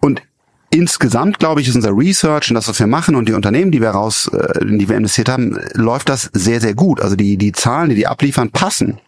und 0.00 0.22
insgesamt, 0.70 1.38
glaube 1.38 1.60
ich, 1.60 1.68
ist 1.68 1.76
unser 1.76 1.96
Research 1.96 2.50
und 2.50 2.54
das, 2.54 2.68
was 2.68 2.78
wir 2.78 2.86
machen 2.86 3.16
und 3.16 3.28
die 3.28 3.32
Unternehmen, 3.32 3.70
die 3.70 3.80
wir 3.80 3.90
raus, 3.90 4.30
äh, 4.32 4.64
die 4.64 4.88
wir 4.88 4.96
investiert 4.96 5.28
haben, 5.28 5.58
läuft 5.74 6.08
das 6.08 6.30
sehr, 6.32 6.60
sehr 6.60 6.74
gut. 6.74 7.00
Also 7.00 7.16
die, 7.16 7.36
die 7.36 7.52
Zahlen, 7.52 7.90
die 7.90 7.96
die 7.96 8.06
abliefern, 8.06 8.50
passen. 8.50 8.98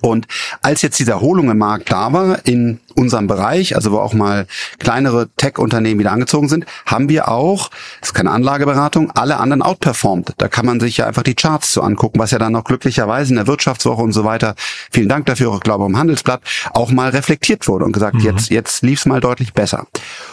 Und 0.00 0.26
als 0.62 0.82
jetzt 0.82 0.98
diese 0.98 1.12
Erholung 1.12 1.50
im 1.50 1.58
Markt 1.58 1.90
da 1.90 2.12
war, 2.12 2.44
in 2.44 2.80
unserem 2.94 3.26
Bereich, 3.26 3.76
also 3.76 3.92
wo 3.92 3.98
auch 3.98 4.14
mal 4.14 4.46
kleinere 4.78 5.28
Tech-Unternehmen 5.36 6.00
wieder 6.00 6.12
angezogen 6.12 6.48
sind, 6.48 6.64
haben 6.86 7.08
wir 7.08 7.28
auch, 7.28 7.70
das 8.00 8.10
ist 8.10 8.14
keine 8.14 8.30
Anlageberatung, 8.30 9.10
alle 9.12 9.36
anderen 9.36 9.62
outperformed. 9.62 10.34
Da 10.38 10.48
kann 10.48 10.66
man 10.66 10.80
sich 10.80 10.98
ja 10.98 11.06
einfach 11.06 11.22
die 11.22 11.34
Charts 11.34 11.72
zu 11.72 11.82
angucken, 11.82 12.18
was 12.18 12.30
ja 12.30 12.38
dann 12.38 12.52
noch 12.52 12.64
glücklicherweise 12.64 13.30
in 13.30 13.36
der 13.36 13.46
Wirtschaftswoche 13.46 14.02
und 14.02 14.12
so 14.12 14.24
weiter, 14.24 14.54
vielen 14.90 15.08
Dank 15.08 15.26
dafür, 15.26 15.50
auch 15.50 15.60
glaube 15.60 15.86
im 15.86 15.98
Handelsblatt, 15.98 16.40
auch 16.72 16.90
mal 16.90 17.10
reflektiert 17.10 17.68
wurde 17.68 17.84
und 17.84 17.92
gesagt, 17.92 18.16
mhm. 18.16 18.22
jetzt, 18.22 18.50
jetzt 18.50 18.82
lief's 18.82 19.06
mal 19.06 19.20
deutlich 19.20 19.52
besser. 19.52 19.86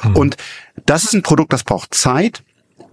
Mhm. 0.04 0.16
Und 0.16 0.38
das 0.86 1.04
ist 1.04 1.14
ein 1.14 1.22
Produkt, 1.24 1.54
das 1.54 1.64
braucht 1.64 1.94
Zeit, 1.94 2.44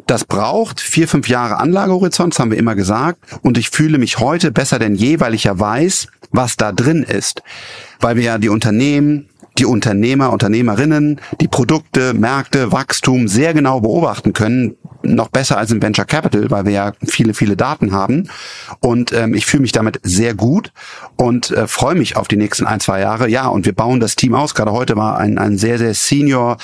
das 0.07 0.25
braucht 0.25 0.81
vier, 0.81 1.09
fünf 1.09 1.29
Jahre 1.29 1.59
Anlagehorizont, 1.59 2.39
haben 2.39 2.51
wir 2.51 2.59
immer 2.59 2.75
gesagt. 2.75 3.21
Und 3.43 3.57
ich 3.59 3.71
fühle 3.71 3.99
mich 3.99 4.19
heute 4.19 4.51
besser 4.51 4.79
denn 4.79 4.95
je, 4.95 5.21
weil 5.21 5.35
ich 5.35 5.45
ja 5.45 5.59
weiß, 5.59 6.09
was 6.33 6.57
da 6.57 6.73
drin 6.73 7.03
ist. 7.03 7.43
Weil 8.01 8.17
wir 8.17 8.25
ja 8.25 8.39
die 8.39 8.49
Unternehmen, 8.49 9.30
die 9.61 9.67
Unternehmer, 9.67 10.33
Unternehmerinnen, 10.33 11.21
die 11.41 11.49
Produkte, 11.49 12.15
Märkte, 12.15 12.73
Wachstum 12.73 13.29
sehr 13.29 13.55
genau 13.55 13.81
beobachten 13.81 14.33
können, 14.33 14.77
noch 15.03 15.29
besser 15.29 15.59
als 15.59 15.71
im 15.71 15.83
Venture 15.83 16.05
Capital, 16.05 16.51
weil 16.51 16.65
wir 16.65 16.73
ja 16.73 16.93
viele, 17.07 17.35
viele 17.35 17.57
Daten 17.57 17.93
haben. 17.93 18.29
Und 18.81 19.13
ähm, 19.13 19.35
ich 19.35 19.47
fühle 19.47 19.63
mich 19.63 19.73
damit 19.73 20.01
sehr 20.03 20.35
gut 20.35 20.73
und 21.17 21.51
äh, 21.51 21.67
freue 21.67 21.95
mich 21.95 22.17
auf 22.17 22.29
die 22.29 22.37
nächsten 22.37 22.67
ein, 22.67 22.81
zwei 22.81 23.01
Jahre. 23.01 23.29
Ja, 23.29 23.49
und 23.49 23.67
wir 23.67 23.75
bauen 23.75 24.01
das 24.01 24.17
Team 24.17 24.35
aus. 24.35 24.55
Gerade 24.55 24.73
heute 24.73 24.97
war 24.97 25.19
ein, 25.19 25.39
ein 25.39 25.59
sehr, 25.59 25.79
sehr 25.79 25.95
Senior 25.95 26.59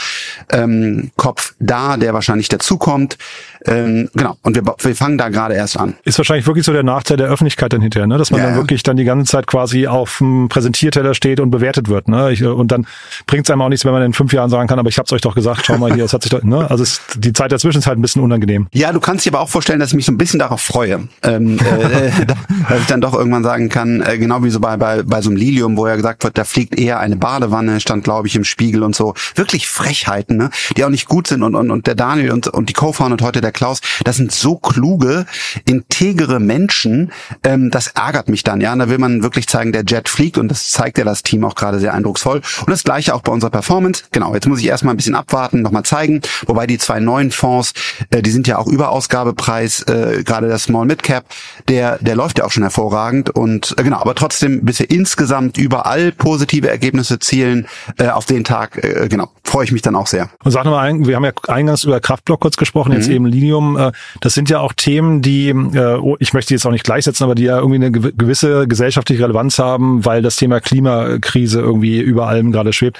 ähm, 0.50 1.10
Kopf 1.16 1.54
da, 1.58 1.96
der 1.96 2.14
wahrscheinlich 2.14 2.48
dazukommt. 2.48 3.18
Ähm, 3.64 4.10
genau, 4.14 4.36
und 4.42 4.54
wir, 4.54 4.62
wir 4.64 4.96
fangen 4.96 5.18
da 5.18 5.28
gerade 5.28 5.54
erst 5.54 5.78
an. 5.78 5.94
Ist 6.04 6.18
wahrscheinlich 6.18 6.46
wirklich 6.46 6.64
so 6.64 6.72
der 6.72 6.84
Nachteil 6.84 7.16
der 7.16 7.26
Öffentlichkeit 7.26 7.72
dann 7.72 7.80
hinterher, 7.80 8.06
ne? 8.06 8.16
dass 8.16 8.30
man 8.30 8.40
ja, 8.40 8.46
dann 8.48 8.56
wirklich 8.56 8.82
dann 8.82 8.96
die 8.96 9.04
ganze 9.04 9.30
Zeit 9.30 9.46
quasi 9.46 9.86
auf 9.86 10.18
dem 10.18 10.48
Präsentierteller 10.48 11.14
steht 11.14 11.40
und 11.40 11.50
bewertet 11.50 11.88
wird. 11.88 12.08
Ne? 12.08 12.32
Ich, 12.32 12.44
und 12.44 12.70
dann 12.70 12.85
bringt 13.26 13.46
es 13.46 13.50
einem 13.50 13.62
auch 13.62 13.68
nichts, 13.68 13.84
wenn 13.84 13.92
man 13.92 14.02
in 14.02 14.12
fünf 14.12 14.32
Jahren 14.32 14.50
sagen 14.50 14.68
kann, 14.68 14.78
aber 14.78 14.88
ich 14.88 14.98
habe 14.98 15.06
es 15.06 15.12
euch 15.12 15.20
doch 15.20 15.34
gesagt, 15.34 15.62
schau 15.64 15.78
mal 15.78 15.92
hier, 15.92 16.04
es 16.04 16.12
hat 16.12 16.22
sich 16.22 16.30
doch, 16.30 16.42
ne? 16.42 16.70
also 16.70 16.82
es, 16.82 17.00
die 17.16 17.32
Zeit 17.32 17.52
dazwischen 17.52 17.78
ist 17.78 17.86
halt 17.86 17.98
ein 17.98 18.02
bisschen 18.02 18.22
unangenehm. 18.22 18.68
Ja, 18.72 18.92
du 18.92 19.00
kannst 19.00 19.24
dir 19.24 19.32
aber 19.32 19.40
auch 19.40 19.48
vorstellen, 19.48 19.80
dass 19.80 19.90
ich 19.90 19.94
mich 19.94 20.06
so 20.06 20.12
ein 20.12 20.18
bisschen 20.18 20.38
darauf 20.38 20.60
freue, 20.60 21.08
ähm, 21.22 21.58
äh, 21.58 22.10
dass 22.68 22.80
ich 22.80 22.86
dann 22.86 23.00
doch 23.00 23.14
irgendwann 23.14 23.44
sagen 23.44 23.68
kann, 23.68 24.00
äh, 24.02 24.18
genau 24.18 24.42
wie 24.42 24.50
so 24.50 24.60
bei, 24.60 24.76
bei, 24.76 25.02
bei 25.02 25.20
so 25.20 25.30
einem 25.30 25.36
Lilium, 25.36 25.76
wo 25.76 25.86
ja 25.86 25.96
gesagt 25.96 26.24
wird, 26.24 26.38
da 26.38 26.44
fliegt 26.44 26.78
eher 26.78 27.00
eine 27.00 27.16
Badewanne, 27.16 27.80
stand 27.80 28.04
glaube 28.04 28.28
ich 28.28 28.36
im 28.36 28.44
Spiegel 28.44 28.82
und 28.82 28.94
so. 28.94 29.14
Wirklich 29.34 29.68
Frechheiten, 29.68 30.36
ne? 30.36 30.50
die 30.76 30.84
auch 30.84 30.90
nicht 30.90 31.06
gut 31.06 31.26
sind 31.26 31.42
und, 31.42 31.54
und, 31.54 31.70
und 31.70 31.86
der 31.86 31.94
Daniel 31.94 32.32
und, 32.32 32.48
und 32.48 32.68
die 32.68 32.72
Co-Founder 32.72 33.14
und 33.14 33.22
heute 33.22 33.40
der 33.40 33.52
Klaus, 33.52 33.80
das 34.04 34.16
sind 34.16 34.32
so 34.32 34.56
kluge, 34.56 35.26
integere 35.64 36.40
Menschen, 36.40 37.12
ähm, 37.44 37.70
das 37.70 37.88
ärgert 37.88 38.28
mich 38.28 38.44
dann, 38.44 38.60
ja. 38.60 38.72
Und 38.72 38.78
da 38.78 38.88
will 38.88 38.98
man 38.98 39.22
wirklich 39.22 39.48
zeigen, 39.48 39.72
der 39.72 39.84
Jet 39.86 40.08
fliegt 40.08 40.38
und 40.38 40.48
das 40.48 40.70
zeigt 40.70 40.98
ja 40.98 41.04
das 41.04 41.22
Team 41.22 41.44
auch 41.44 41.54
gerade 41.54 41.78
sehr 41.78 41.94
eindrucksvoll. 41.94 42.42
Und 42.60 42.70
das 42.76 42.84
gleiche 42.84 43.14
auch 43.14 43.22
bei 43.22 43.32
unserer 43.32 43.50
Performance. 43.50 44.04
Genau, 44.12 44.34
jetzt 44.34 44.46
muss 44.46 44.60
ich 44.60 44.66
erstmal 44.66 44.94
ein 44.94 44.98
bisschen 44.98 45.14
abwarten, 45.14 45.62
nochmal 45.62 45.84
zeigen. 45.84 46.20
Wobei 46.46 46.66
die 46.66 46.78
zwei 46.78 47.00
neuen 47.00 47.30
Fonds, 47.30 47.72
äh, 48.10 48.22
die 48.22 48.30
sind 48.30 48.46
ja 48.46 48.58
auch 48.58 48.66
über 48.66 48.90
Ausgabepreis, 48.90 49.82
äh, 49.82 50.22
gerade 50.24 50.48
der 50.48 50.58
Small 50.58 50.86
Mid 50.86 51.02
Cap, 51.02 51.24
der, 51.68 51.98
der 52.00 52.16
läuft 52.16 52.38
ja 52.38 52.44
auch 52.44 52.50
schon 52.50 52.62
hervorragend. 52.62 53.30
Und 53.30 53.74
äh, 53.78 53.82
genau, 53.82 53.98
aber 53.98 54.14
trotzdem, 54.14 54.64
bis 54.64 54.78
wir 54.78 54.90
insgesamt 54.90 55.56
überall 55.56 56.12
positive 56.12 56.68
Ergebnisse 56.68 57.18
zielen, 57.18 57.66
äh, 57.98 58.08
auf 58.08 58.26
den 58.26 58.44
Tag, 58.44 58.84
äh, 58.84 59.08
genau, 59.08 59.30
freue 59.42 59.64
ich 59.64 59.72
mich 59.72 59.82
dann 59.82 59.96
auch 59.96 60.06
sehr. 60.06 60.28
Und 60.44 60.50
sag 60.50 60.64
nochmal, 60.64 60.92
wir 61.06 61.16
haben 61.16 61.24
ja 61.24 61.32
eingangs 61.48 61.84
über 61.84 62.00
Kraftblock 62.00 62.40
kurz 62.40 62.56
gesprochen, 62.56 62.92
jetzt 62.92 63.08
mhm. 63.08 63.14
eben 63.14 63.26
Linium. 63.26 63.76
Äh, 63.78 63.92
das 64.20 64.34
sind 64.34 64.50
ja 64.50 64.60
auch 64.60 64.74
Themen, 64.74 65.22
die, 65.22 65.48
äh, 65.48 65.98
oh, 65.98 66.16
ich 66.18 66.34
möchte 66.34 66.52
jetzt 66.52 66.66
auch 66.66 66.72
nicht 66.72 66.84
gleichsetzen, 66.84 67.24
aber 67.24 67.34
die 67.34 67.44
ja 67.44 67.58
irgendwie 67.58 67.76
eine 67.76 67.90
gewisse 67.90 68.68
gesellschaftliche 68.68 69.22
Relevanz 69.22 69.58
haben, 69.58 70.04
weil 70.04 70.20
das 70.20 70.36
Thema 70.36 70.60
Klimakrise 70.60 71.60
irgendwie 71.60 72.00
über 72.00 72.28
allem 72.28 72.52
gerade 72.56 72.72
schwebt. 72.72 72.98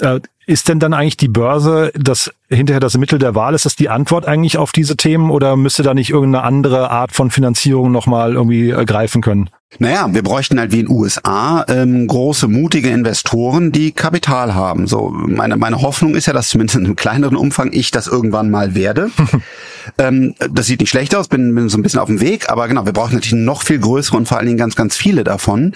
Äh, 0.00 0.20
ist 0.46 0.68
denn 0.68 0.78
dann 0.78 0.94
eigentlich 0.94 1.16
die 1.18 1.28
Börse 1.28 1.92
das 1.94 2.32
hinterher 2.48 2.80
das 2.80 2.96
Mittel 2.96 3.18
der 3.18 3.34
Wahl? 3.34 3.54
Ist 3.54 3.66
das 3.66 3.76
die 3.76 3.90
Antwort 3.90 4.26
eigentlich 4.26 4.56
auf 4.56 4.72
diese 4.72 4.96
Themen 4.96 5.30
oder 5.30 5.56
müsste 5.56 5.82
da 5.82 5.92
nicht 5.92 6.10
irgendeine 6.10 6.44
andere 6.44 6.90
Art 6.90 7.12
von 7.12 7.30
Finanzierung 7.30 7.92
nochmal 7.92 8.34
irgendwie 8.34 8.70
greifen 8.70 9.20
können? 9.20 9.50
Naja, 9.76 10.08
wir 10.12 10.22
bräuchten 10.22 10.58
halt 10.58 10.72
wie 10.72 10.80
in 10.80 10.86
den 10.86 10.96
USA 10.96 11.62
ähm, 11.68 12.06
große, 12.06 12.48
mutige 12.48 12.88
Investoren, 12.88 13.70
die 13.70 13.92
Kapital 13.92 14.54
haben. 14.54 14.86
So, 14.86 15.10
meine, 15.10 15.58
meine 15.58 15.82
Hoffnung 15.82 16.14
ist 16.14 16.24
ja, 16.24 16.32
dass 16.32 16.48
zumindest 16.48 16.78
in 16.78 16.86
einem 16.86 16.96
kleineren 16.96 17.36
Umfang 17.36 17.70
ich 17.72 17.90
das 17.90 18.06
irgendwann 18.06 18.50
mal 18.50 18.74
werde. 18.74 19.10
ähm, 19.98 20.34
das 20.50 20.66
sieht 20.66 20.80
nicht 20.80 20.88
schlecht 20.88 21.14
aus, 21.14 21.28
bin, 21.28 21.54
bin 21.54 21.68
so 21.68 21.76
ein 21.76 21.82
bisschen 21.82 22.00
auf 22.00 22.08
dem 22.08 22.22
Weg, 22.22 22.48
aber 22.48 22.66
genau, 22.66 22.86
wir 22.86 22.94
brauchen 22.94 23.14
natürlich 23.14 23.34
noch 23.34 23.62
viel 23.62 23.78
größere 23.78 24.16
und 24.16 24.26
vor 24.26 24.38
allen 24.38 24.46
Dingen 24.46 24.58
ganz, 24.58 24.74
ganz 24.74 24.96
viele 24.96 25.22
davon. 25.22 25.74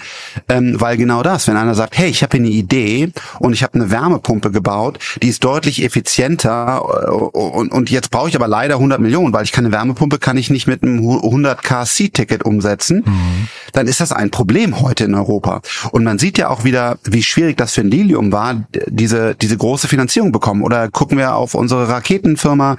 Ähm, 0.49 0.81
weil 0.81 0.97
genau 0.97 1.21
das, 1.21 1.47
wenn 1.47 1.55
einer 1.55 1.75
sagt, 1.75 1.95
hey, 1.95 2.09
ich 2.09 2.23
habe 2.23 2.35
hier 2.37 2.45
eine 2.45 2.53
Idee 2.53 3.11
und 3.39 3.53
ich 3.53 3.61
habe 3.61 3.75
eine 3.75 3.91
Wärmepumpe 3.91 4.49
gebaut, 4.49 4.97
die 5.21 5.27
ist 5.27 5.43
deutlich 5.43 5.83
effizienter 5.83 6.81
äh, 6.83 7.11
und, 7.11 7.71
und 7.71 7.91
jetzt 7.91 8.09
brauche 8.09 8.27
ich 8.27 8.35
aber 8.35 8.47
leider 8.47 8.75
100 8.75 8.99
Millionen, 8.99 9.33
weil 9.33 9.43
ich 9.43 9.51
keine 9.51 9.71
Wärmepumpe 9.71 10.17
kann 10.17 10.35
ich 10.35 10.49
nicht 10.49 10.65
mit 10.65 10.81
einem 10.81 10.99
100k 10.99 11.85
C-Ticket 11.85 12.43
umsetzen. 12.43 13.03
Mhm 13.05 13.47
dann 13.83 13.89
ist 13.89 13.99
das 13.99 14.13
ein 14.13 14.31
Problem 14.31 14.79
heute 14.79 15.03
in 15.03 15.13
Europa. 15.13 15.61
Und 15.91 16.05
man 16.05 16.17
sieht 16.17 16.37
ja 16.37 16.49
auch 16.49 16.63
wieder, 16.63 16.97
wie 17.03 17.21
schwierig 17.21 17.57
das 17.57 17.73
für 17.73 17.81
Lilium 17.81 18.31
war, 18.31 18.63
diese, 18.87 19.35
diese 19.35 19.57
große 19.57 19.89
Finanzierung 19.89 20.31
bekommen. 20.31 20.61
Oder 20.61 20.89
gucken 20.89 21.17
wir 21.17 21.35
auf 21.35 21.53
unsere 21.53 21.89
Raketenfirma, 21.89 22.77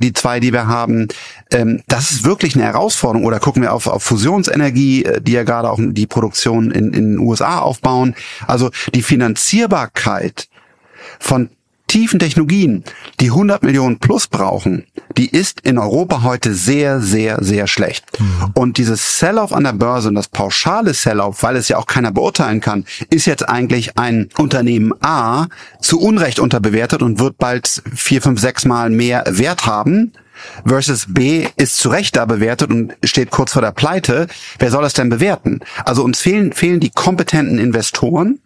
die 0.00 0.12
zwei, 0.12 0.40
die 0.40 0.52
wir 0.52 0.66
haben. 0.66 1.06
Ähm, 1.52 1.82
das 1.86 2.10
ist 2.10 2.24
wirklich 2.24 2.56
eine 2.56 2.64
Herausforderung. 2.64 3.24
Oder 3.24 3.38
gucken 3.38 3.62
wir 3.62 3.72
auf, 3.72 3.86
auf 3.86 4.02
Fusionsenergie, 4.02 5.04
äh, 5.04 5.20
die 5.20 5.32
ja 5.32 5.44
gerade 5.44 5.70
auch 5.70 5.78
die 5.80 6.08
Produktion 6.08 6.72
in, 6.72 6.92
in 6.92 7.12
den 7.12 7.18
USA 7.20 7.60
aufbauen. 7.60 8.16
Also 8.48 8.70
die 8.94 9.02
Finanzierbarkeit 9.02 10.48
von 11.20 11.50
tiefen 11.92 12.18
Technologien, 12.18 12.84
die 13.20 13.26
100 13.26 13.62
Millionen 13.62 13.98
plus 13.98 14.26
brauchen, 14.26 14.86
die 15.18 15.28
ist 15.28 15.60
in 15.60 15.76
Europa 15.76 16.22
heute 16.22 16.54
sehr, 16.54 17.02
sehr, 17.02 17.44
sehr 17.44 17.66
schlecht. 17.66 18.06
Mhm. 18.18 18.50
Und 18.54 18.78
dieses 18.78 19.18
Sell-off 19.18 19.52
an 19.52 19.64
der 19.64 19.74
Börse 19.74 20.08
und 20.08 20.14
das 20.14 20.28
pauschale 20.28 20.94
Sell-off, 20.94 21.42
weil 21.42 21.56
es 21.56 21.68
ja 21.68 21.76
auch 21.76 21.86
keiner 21.86 22.10
beurteilen 22.10 22.62
kann, 22.62 22.86
ist 23.10 23.26
jetzt 23.26 23.46
eigentlich 23.46 23.98
ein 23.98 24.30
Unternehmen 24.38 24.94
A 25.02 25.48
zu 25.82 26.00
Unrecht 26.00 26.40
unterbewertet 26.40 27.02
und 27.02 27.18
wird 27.18 27.36
bald 27.36 27.82
vier, 27.94 28.22
fünf, 28.22 28.40
sechs 28.40 28.64
Mal 28.64 28.88
mehr 28.88 29.24
Wert 29.28 29.66
haben 29.66 30.12
versus 30.66 31.06
B 31.08 31.46
ist 31.56 31.78
zu 31.78 31.88
Recht 31.88 32.16
da 32.16 32.24
bewertet 32.24 32.70
und 32.70 32.94
steht 33.04 33.30
kurz 33.30 33.52
vor 33.52 33.62
der 33.62 33.72
Pleite. 33.72 34.26
Wer 34.58 34.70
soll 34.70 34.82
das 34.82 34.94
denn 34.94 35.08
bewerten? 35.08 35.60
Also 35.84 36.02
uns 36.02 36.20
fehlen, 36.20 36.52
fehlen 36.52 36.80
die 36.80 36.90
kompetenten 36.90 37.58
Investoren 37.58 38.38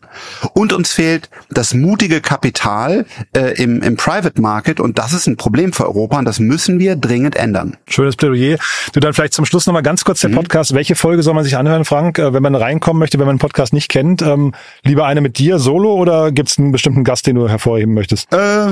und 0.52 0.72
uns 0.72 0.92
fehlt 0.92 1.30
das 1.50 1.74
mutige 1.74 2.20
Kapital 2.20 3.06
äh, 3.36 3.62
im, 3.62 3.82
im 3.82 3.96
Private 3.96 4.40
Market 4.40 4.80
und 4.80 4.98
das 4.98 5.12
ist 5.12 5.26
ein 5.26 5.36
Problem 5.36 5.72
für 5.72 5.86
Europa 5.86 6.18
und 6.18 6.24
das 6.24 6.38
müssen 6.40 6.78
wir 6.78 6.96
dringend 6.96 7.36
ändern. 7.36 7.76
Schönes 7.88 8.16
Plädoyer. 8.16 8.58
Du 8.92 9.00
dann 9.00 9.12
vielleicht 9.14 9.34
zum 9.34 9.44
Schluss 9.44 9.66
nochmal 9.66 9.82
ganz 9.82 10.04
kurz 10.04 10.20
der 10.20 10.30
mhm. 10.30 10.36
Podcast. 10.36 10.74
Welche 10.74 10.94
Folge 10.94 11.22
soll 11.22 11.34
man 11.34 11.44
sich 11.44 11.56
anhören, 11.56 11.84
Frank, 11.84 12.18
äh, 12.18 12.32
wenn 12.32 12.42
man 12.42 12.54
reinkommen 12.54 12.98
möchte, 12.98 13.18
wenn 13.18 13.26
man 13.26 13.36
den 13.36 13.40
Podcast 13.40 13.72
nicht 13.72 13.88
kennt? 13.88 14.22
Ähm, 14.22 14.54
lieber 14.82 15.06
eine 15.06 15.20
mit 15.20 15.38
dir 15.38 15.58
solo 15.58 15.94
oder 15.94 16.32
gibt 16.32 16.48
es 16.48 16.58
einen 16.58 16.72
bestimmten 16.72 17.04
Gast, 17.04 17.26
den 17.26 17.36
du 17.36 17.48
hervorheben 17.48 17.94
möchtest? 17.94 18.32
Äh, 18.32 18.68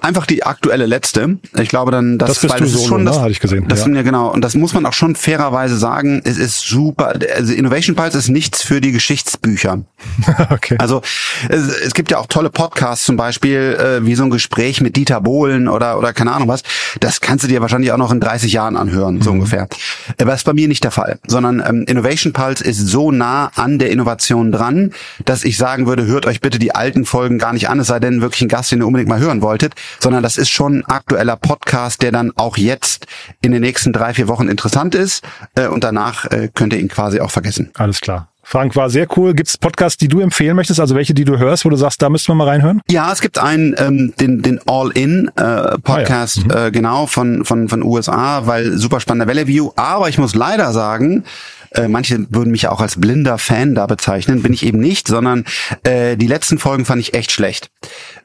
einfach 0.00 0.26
die 0.26 0.44
aktuelle 0.44 0.86
letzte. 0.86 1.38
Ich 1.58 1.68
glaube 1.68 1.90
dann, 1.90 2.18
dass, 2.18 2.40
das 2.40 2.40
bist 2.40 2.60
du 2.60 2.66
solo, 2.66 2.88
schon 2.88 3.04
ne? 3.04 3.10
das, 3.10 3.20
hatte 3.20 3.30
ich 3.30 3.40
gesehen. 3.40 3.66
Das 3.68 3.80
ja. 3.80 3.84
sind 3.84 3.96
ja 3.96 4.02
genau 4.02 4.32
und 4.32 4.42
das 4.42 4.54
muss 4.54 4.74
man 4.74 4.86
auch 4.86 4.92
schon 4.92 5.16
fairerweise 5.16 5.76
sagen. 5.76 6.22
Es 6.24 6.38
ist 6.38 6.60
super. 6.66 7.14
Also 7.36 7.52
Innovation 7.52 7.96
Pulse 7.96 8.18
ist 8.18 8.28
nichts 8.28 8.62
für 8.62 8.80
die 8.80 8.92
Geschichtsbücher. 8.92 9.82
okay. 10.52 10.76
Also 10.78 11.02
es, 11.48 11.68
es, 11.68 11.94
gibt 11.94 12.10
ja 12.10 12.18
auch 12.18 12.26
tolle 12.26 12.50
Podcasts, 12.50 13.04
zum 13.04 13.16
Beispiel 13.16 13.76
äh, 13.78 14.06
wie 14.06 14.14
so 14.14 14.24
ein 14.24 14.30
Gespräch 14.30 14.80
mit 14.80 14.96
Dieter 14.96 15.20
Bohlen 15.20 15.68
oder 15.68 15.98
oder 15.98 16.12
keine 16.12 16.32
Ahnung 16.32 16.48
was. 16.48 16.62
Das 17.00 17.20
kannst 17.20 17.44
du 17.44 17.48
dir 17.48 17.60
wahrscheinlich 17.60 17.92
auch 17.92 17.98
noch 17.98 18.12
in 18.12 18.20
30 18.20 18.52
Jahren 18.52 18.76
anhören, 18.76 19.20
so 19.20 19.30
mhm. 19.30 19.40
ungefähr. 19.40 19.68
Aber 20.20 20.30
das 20.30 20.40
ist 20.40 20.44
bei 20.44 20.52
mir 20.52 20.68
nicht 20.68 20.84
der 20.84 20.90
Fall, 20.90 21.18
sondern 21.26 21.62
ähm, 21.66 21.84
Innovation 21.86 22.32
Pulse 22.32 22.64
ist 22.64 22.78
so 22.78 23.10
nah 23.10 23.50
an 23.56 23.78
der 23.78 23.90
Innovation 23.90 24.52
dran, 24.52 24.92
dass 25.24 25.44
ich 25.44 25.56
sagen 25.56 25.86
würde, 25.86 26.06
hört 26.06 26.26
euch 26.26 26.40
bitte 26.40 26.58
die 26.58 26.74
alten 26.74 27.04
Folgen 27.04 27.38
gar 27.38 27.52
nicht 27.52 27.68
an, 27.68 27.80
es 27.80 27.88
sei 27.88 28.00
denn 28.00 28.20
wirklich 28.20 28.42
ein 28.42 28.48
Gast, 28.48 28.72
den 28.72 28.80
ihr 28.80 28.86
unbedingt 28.86 29.08
mal 29.08 29.20
hören 29.20 29.42
wolltet, 29.42 29.74
sondern 30.00 30.22
das 30.22 30.36
ist 30.36 30.50
schon 30.50 30.78
ein 30.78 30.84
aktueller 30.86 31.36
Podcast, 31.36 32.02
der 32.02 32.12
dann 32.12 32.32
auch 32.36 32.56
jetzt 32.56 33.06
in 33.40 33.52
den 33.52 33.60
nächsten 33.62 33.92
drei, 33.92 34.14
vier 34.14 34.28
Wochen 34.28 34.48
interessant 34.48 34.94
ist 34.94 35.24
äh, 35.54 35.66
und 35.66 35.84
danach 35.84 36.26
äh, 36.26 36.48
könnt 36.52 36.72
ihr 36.72 36.80
ihn 36.80 36.88
quasi 36.88 37.20
auch 37.20 37.30
vergessen. 37.30 37.70
Alles 37.74 38.00
klar. 38.00 38.31
Frank, 38.42 38.74
war 38.76 38.90
sehr 38.90 39.06
cool. 39.16 39.34
Gibt 39.34 39.48
es 39.48 39.56
Podcasts, 39.56 39.96
die 39.96 40.08
du 40.08 40.20
empfehlen 40.20 40.56
möchtest, 40.56 40.80
also 40.80 40.94
welche, 40.94 41.14
die 41.14 41.24
du 41.24 41.38
hörst, 41.38 41.64
wo 41.64 41.70
du 41.70 41.76
sagst, 41.76 42.02
da 42.02 42.10
müssten 42.10 42.32
wir 42.32 42.34
mal 42.34 42.48
reinhören? 42.48 42.80
Ja, 42.90 43.12
es 43.12 43.20
gibt 43.20 43.38
einen, 43.38 43.74
ähm, 43.78 44.12
den, 44.18 44.42
den 44.42 44.60
All-In-Podcast, 44.66 46.38
äh, 46.38 46.40
ah, 46.40 46.54
ja. 46.54 46.60
mhm. 46.60 46.66
äh, 46.66 46.70
genau, 46.72 47.06
von, 47.06 47.44
von, 47.44 47.68
von 47.68 47.82
USA, 47.82 48.46
weil 48.46 48.76
super 48.76 49.00
spannender 49.00 49.28
Valley 49.28 49.46
View. 49.46 49.70
Aber 49.76 50.08
ich 50.08 50.18
muss 50.18 50.34
leider 50.34 50.72
sagen, 50.72 51.24
Äh, 51.74 51.88
manche 51.88 52.26
würden 52.30 52.50
mich 52.50 52.68
auch 52.68 52.80
als 52.80 53.00
blinder 53.00 53.38
Fan 53.38 53.74
da 53.74 53.86
bezeichnen, 53.86 54.42
bin 54.42 54.52
ich 54.52 54.64
eben 54.64 54.78
nicht, 54.78 55.08
sondern 55.08 55.44
äh, 55.84 56.16
die 56.16 56.26
letzten 56.26 56.58
Folgen 56.58 56.84
fand 56.84 57.00
ich 57.00 57.14
echt 57.14 57.32
schlecht. 57.32 57.70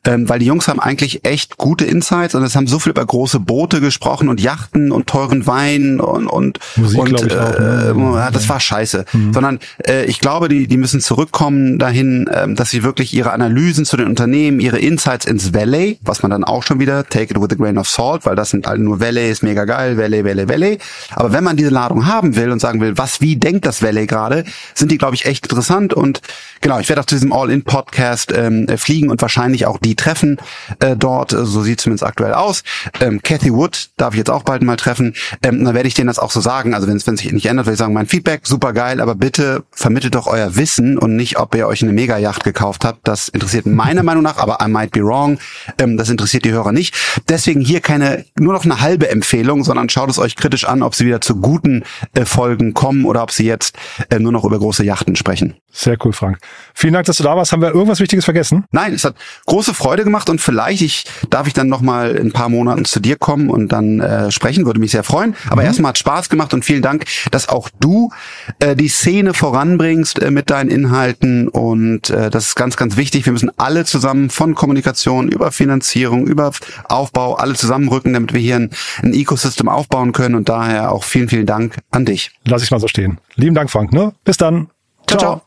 Ähm, 0.05 0.29
weil 0.29 0.39
die 0.39 0.45
Jungs 0.45 0.67
haben 0.67 0.79
eigentlich 0.79 1.25
echt 1.25 1.57
gute 1.57 1.85
Insights 1.85 2.35
und 2.35 2.43
es 2.43 2.55
haben 2.55 2.67
so 2.67 2.79
viel 2.79 2.91
über 2.91 3.05
große 3.05 3.39
Boote 3.39 3.81
gesprochen 3.81 4.29
und 4.29 4.39
Yachten 4.39 4.91
und 4.91 5.07
teuren 5.07 5.47
Wein 5.47 5.99
und 5.99 6.27
und, 6.27 6.59
Musik, 6.75 6.99
und 6.99 7.09
ich, 7.13 7.37
auch, 7.37 7.59
ne? 7.59 8.27
äh, 8.27 8.31
das 8.31 8.47
war 8.49 8.59
scheiße. 8.59 9.05
Sondern 9.31 9.59
äh, 9.87 10.05
ich 10.05 10.19
glaube, 10.19 10.49
die, 10.49 10.67
die 10.67 10.77
müssen 10.77 11.01
zurückkommen 11.01 11.79
dahin, 11.79 12.29
ähm, 12.33 12.55
dass 12.55 12.69
sie 12.69 12.83
wirklich 12.83 13.13
ihre 13.13 13.31
Analysen 13.31 13.85
zu 13.85 13.97
den 13.97 14.07
Unternehmen, 14.07 14.59
ihre 14.59 14.79
Insights 14.79 15.25
ins 15.25 15.53
Valley, 15.53 15.99
was 16.01 16.21
man 16.21 16.31
dann 16.31 16.43
auch 16.43 16.63
schon 16.63 16.79
wieder, 16.79 17.05
take 17.05 17.33
it 17.33 17.41
with 17.41 17.49
a 17.51 17.55
grain 17.55 17.77
of 17.77 17.87
salt, 17.87 18.25
weil 18.25 18.35
das 18.35 18.49
sind 18.49 18.67
alle 18.67 18.79
nur 18.79 18.99
Valley, 18.99 19.29
ist 19.29 19.43
mega 19.43 19.65
geil, 19.65 19.97
Valley, 19.97 20.23
Valley, 20.23 20.47
Valley. 20.47 20.77
Aber 21.11 21.33
wenn 21.33 21.43
man 21.43 21.57
diese 21.57 21.69
Ladung 21.69 22.05
haben 22.05 22.35
will 22.35 22.51
und 22.51 22.59
sagen 22.59 22.81
will, 22.81 22.97
was, 22.97 23.21
wie 23.21 23.36
denkt 23.39 23.65
das 23.65 23.81
Valley 23.81 24.07
gerade, 24.07 24.43
sind 24.73 24.91
die, 24.91 24.97
glaube 24.97 25.15
ich, 25.15 25.25
echt 25.25 25.45
interessant. 25.45 25.93
Und 25.93 26.21
genau, 26.61 26.79
ich 26.79 26.89
werde 26.89 27.01
auch 27.01 27.05
zu 27.05 27.15
diesem 27.15 27.33
All-In-Podcast 27.33 28.33
ähm, 28.35 28.67
äh, 28.67 28.77
fliegen 28.77 29.09
und 29.09 29.21
wahrscheinlich 29.21 29.65
auch 29.65 29.77
die 29.77 29.95
treffen 29.95 30.37
äh, 30.79 30.95
dort. 30.95 31.31
So 31.31 31.61
sieht 31.61 31.81
zumindest 31.81 32.03
aktuell 32.03 32.33
aus. 32.33 32.63
Ähm, 33.01 33.21
Cathy 33.21 33.53
Wood 33.53 33.89
darf 33.97 34.13
ich 34.13 34.19
jetzt 34.19 34.29
auch 34.29 34.43
bald 34.43 34.61
mal 34.61 34.77
treffen. 34.77 35.13
Ähm, 35.43 35.63
dann 35.63 35.73
werde 35.73 35.87
ich 35.87 35.93
denen 35.93 36.07
das 36.07 36.19
auch 36.19 36.31
so 36.31 36.41
sagen. 36.41 36.73
Also 36.73 36.87
wenn 36.87 36.97
es 36.97 37.05
sich 37.05 37.31
nicht 37.31 37.45
ändert, 37.45 37.65
werde 37.65 37.73
ich 37.73 37.79
sagen, 37.79 37.93
mein 37.93 38.07
Feedback, 38.07 38.41
super 38.43 38.73
geil, 38.73 39.01
aber 39.01 39.15
bitte 39.15 39.63
vermittelt 39.71 40.15
doch 40.15 40.27
euer 40.27 40.55
Wissen 40.55 40.97
und 40.97 41.15
nicht, 41.15 41.37
ob 41.37 41.55
ihr 41.55 41.67
euch 41.67 41.81
eine 41.81 41.93
Mega-Yacht 41.93 42.43
gekauft 42.43 42.85
habt. 42.85 43.07
Das 43.07 43.29
interessiert 43.29 43.65
meiner 43.65 44.03
Meinung 44.03 44.23
nach, 44.23 44.37
aber 44.37 44.59
I 44.65 44.69
might 44.69 44.91
be 44.91 45.01
wrong. 45.01 45.39
Ähm, 45.79 45.97
das 45.97 46.09
interessiert 46.09 46.45
die 46.45 46.51
Hörer 46.51 46.71
nicht. 46.71 46.95
Deswegen 47.29 47.61
hier 47.61 47.81
keine, 47.81 48.25
nur 48.37 48.53
noch 48.53 48.65
eine 48.65 48.81
halbe 48.81 49.09
Empfehlung, 49.09 49.63
sondern 49.63 49.89
schaut 49.89 50.09
es 50.09 50.19
euch 50.19 50.35
kritisch 50.35 50.65
an, 50.65 50.83
ob 50.83 50.95
sie 50.95 51.05
wieder 51.05 51.21
zu 51.21 51.35
guten 51.35 51.83
äh, 52.13 52.25
Folgen 52.25 52.73
kommen 52.73 53.05
oder 53.05 53.21
ob 53.27 53.31
sie 53.33 53.45
jetzt 53.45 53.77
äh, 54.09 54.19
nur 54.19 54.31
noch 54.31 54.45
über 54.45 54.57
große 54.57 54.85
Yachten 54.85 55.17
sprechen. 55.17 55.55
Sehr 55.71 55.97
cool, 56.03 56.13
Frank. 56.13 56.39
Vielen 56.73 56.93
Dank, 56.93 57.05
dass 57.05 57.17
du 57.17 57.23
da 57.23 57.35
warst. 57.35 57.51
Haben 57.51 57.61
wir 57.61 57.69
irgendwas 57.69 57.99
Wichtiges 57.99 58.25
vergessen? 58.25 58.65
Nein, 58.71 58.93
es 58.93 59.03
hat 59.03 59.15
große 59.45 59.73
Freude 59.73 60.03
gemacht 60.03 60.29
und 60.29 60.41
vielleicht 60.41 60.81
ich, 60.81 61.05
darf 61.29 61.45
ich 61.45 61.53
dann 61.53 61.67
noch 61.67 61.81
mal 61.81 62.15
in 62.15 62.27
ein 62.27 62.31
paar 62.31 62.49
Monaten 62.49 62.85
zu 62.85 62.99
dir 62.99 63.15
kommen 63.15 63.49
und 63.49 63.71
dann 63.71 63.99
äh, 63.99 64.31
sprechen, 64.31 64.65
würde 64.65 64.79
mich 64.79 64.91
sehr 64.91 65.03
freuen. 65.03 65.35
Aber 65.49 65.63
erstmal 65.63 65.89
hat 65.89 65.97
Spaß 65.97 66.29
gemacht 66.29 66.53
und 66.53 66.65
vielen 66.65 66.81
Dank, 66.81 67.05
dass 67.31 67.49
auch 67.49 67.69
du 67.79 68.11
äh, 68.59 68.75
die 68.75 68.87
Szene 68.87 69.33
voranbringst 69.33 70.19
äh, 70.19 70.31
mit 70.31 70.49
deinen 70.49 70.71
Inhalten 70.71 71.47
und 71.47 72.09
äh, 72.09 72.29
das 72.29 72.47
ist 72.47 72.55
ganz, 72.55 72.75
ganz 72.77 72.97
wichtig. 72.97 73.25
Wir 73.25 73.33
müssen 73.33 73.51
alle 73.57 73.85
zusammen 73.85 74.29
von 74.29 74.55
Kommunikation 74.55 75.27
über 75.27 75.51
Finanzierung, 75.51 76.25
über 76.25 76.51
Aufbau, 76.85 77.35
alle 77.35 77.53
zusammenrücken, 77.53 78.13
damit 78.13 78.33
wir 78.33 78.39
hier 78.39 78.55
ein, 78.55 78.71
ein 79.03 79.13
Ecosystem 79.13 79.69
aufbauen 79.69 80.11
können 80.11 80.35
und 80.35 80.49
daher 80.49 80.91
auch 80.91 81.03
vielen, 81.03 81.29
vielen 81.29 81.45
Dank 81.45 81.77
an 81.91 82.05
dich. 82.05 82.31
Lass 82.45 82.63
ich 82.63 82.71
mal 82.71 82.79
so 82.79 82.87
stehen. 82.87 83.19
Lieben 83.35 83.53
Dank, 83.53 83.69
Frank. 83.69 83.93
Ne? 83.93 84.13
Bis 84.23 84.37
dann. 84.37 84.69
Ciao, 85.07 85.19
ciao. 85.19 85.46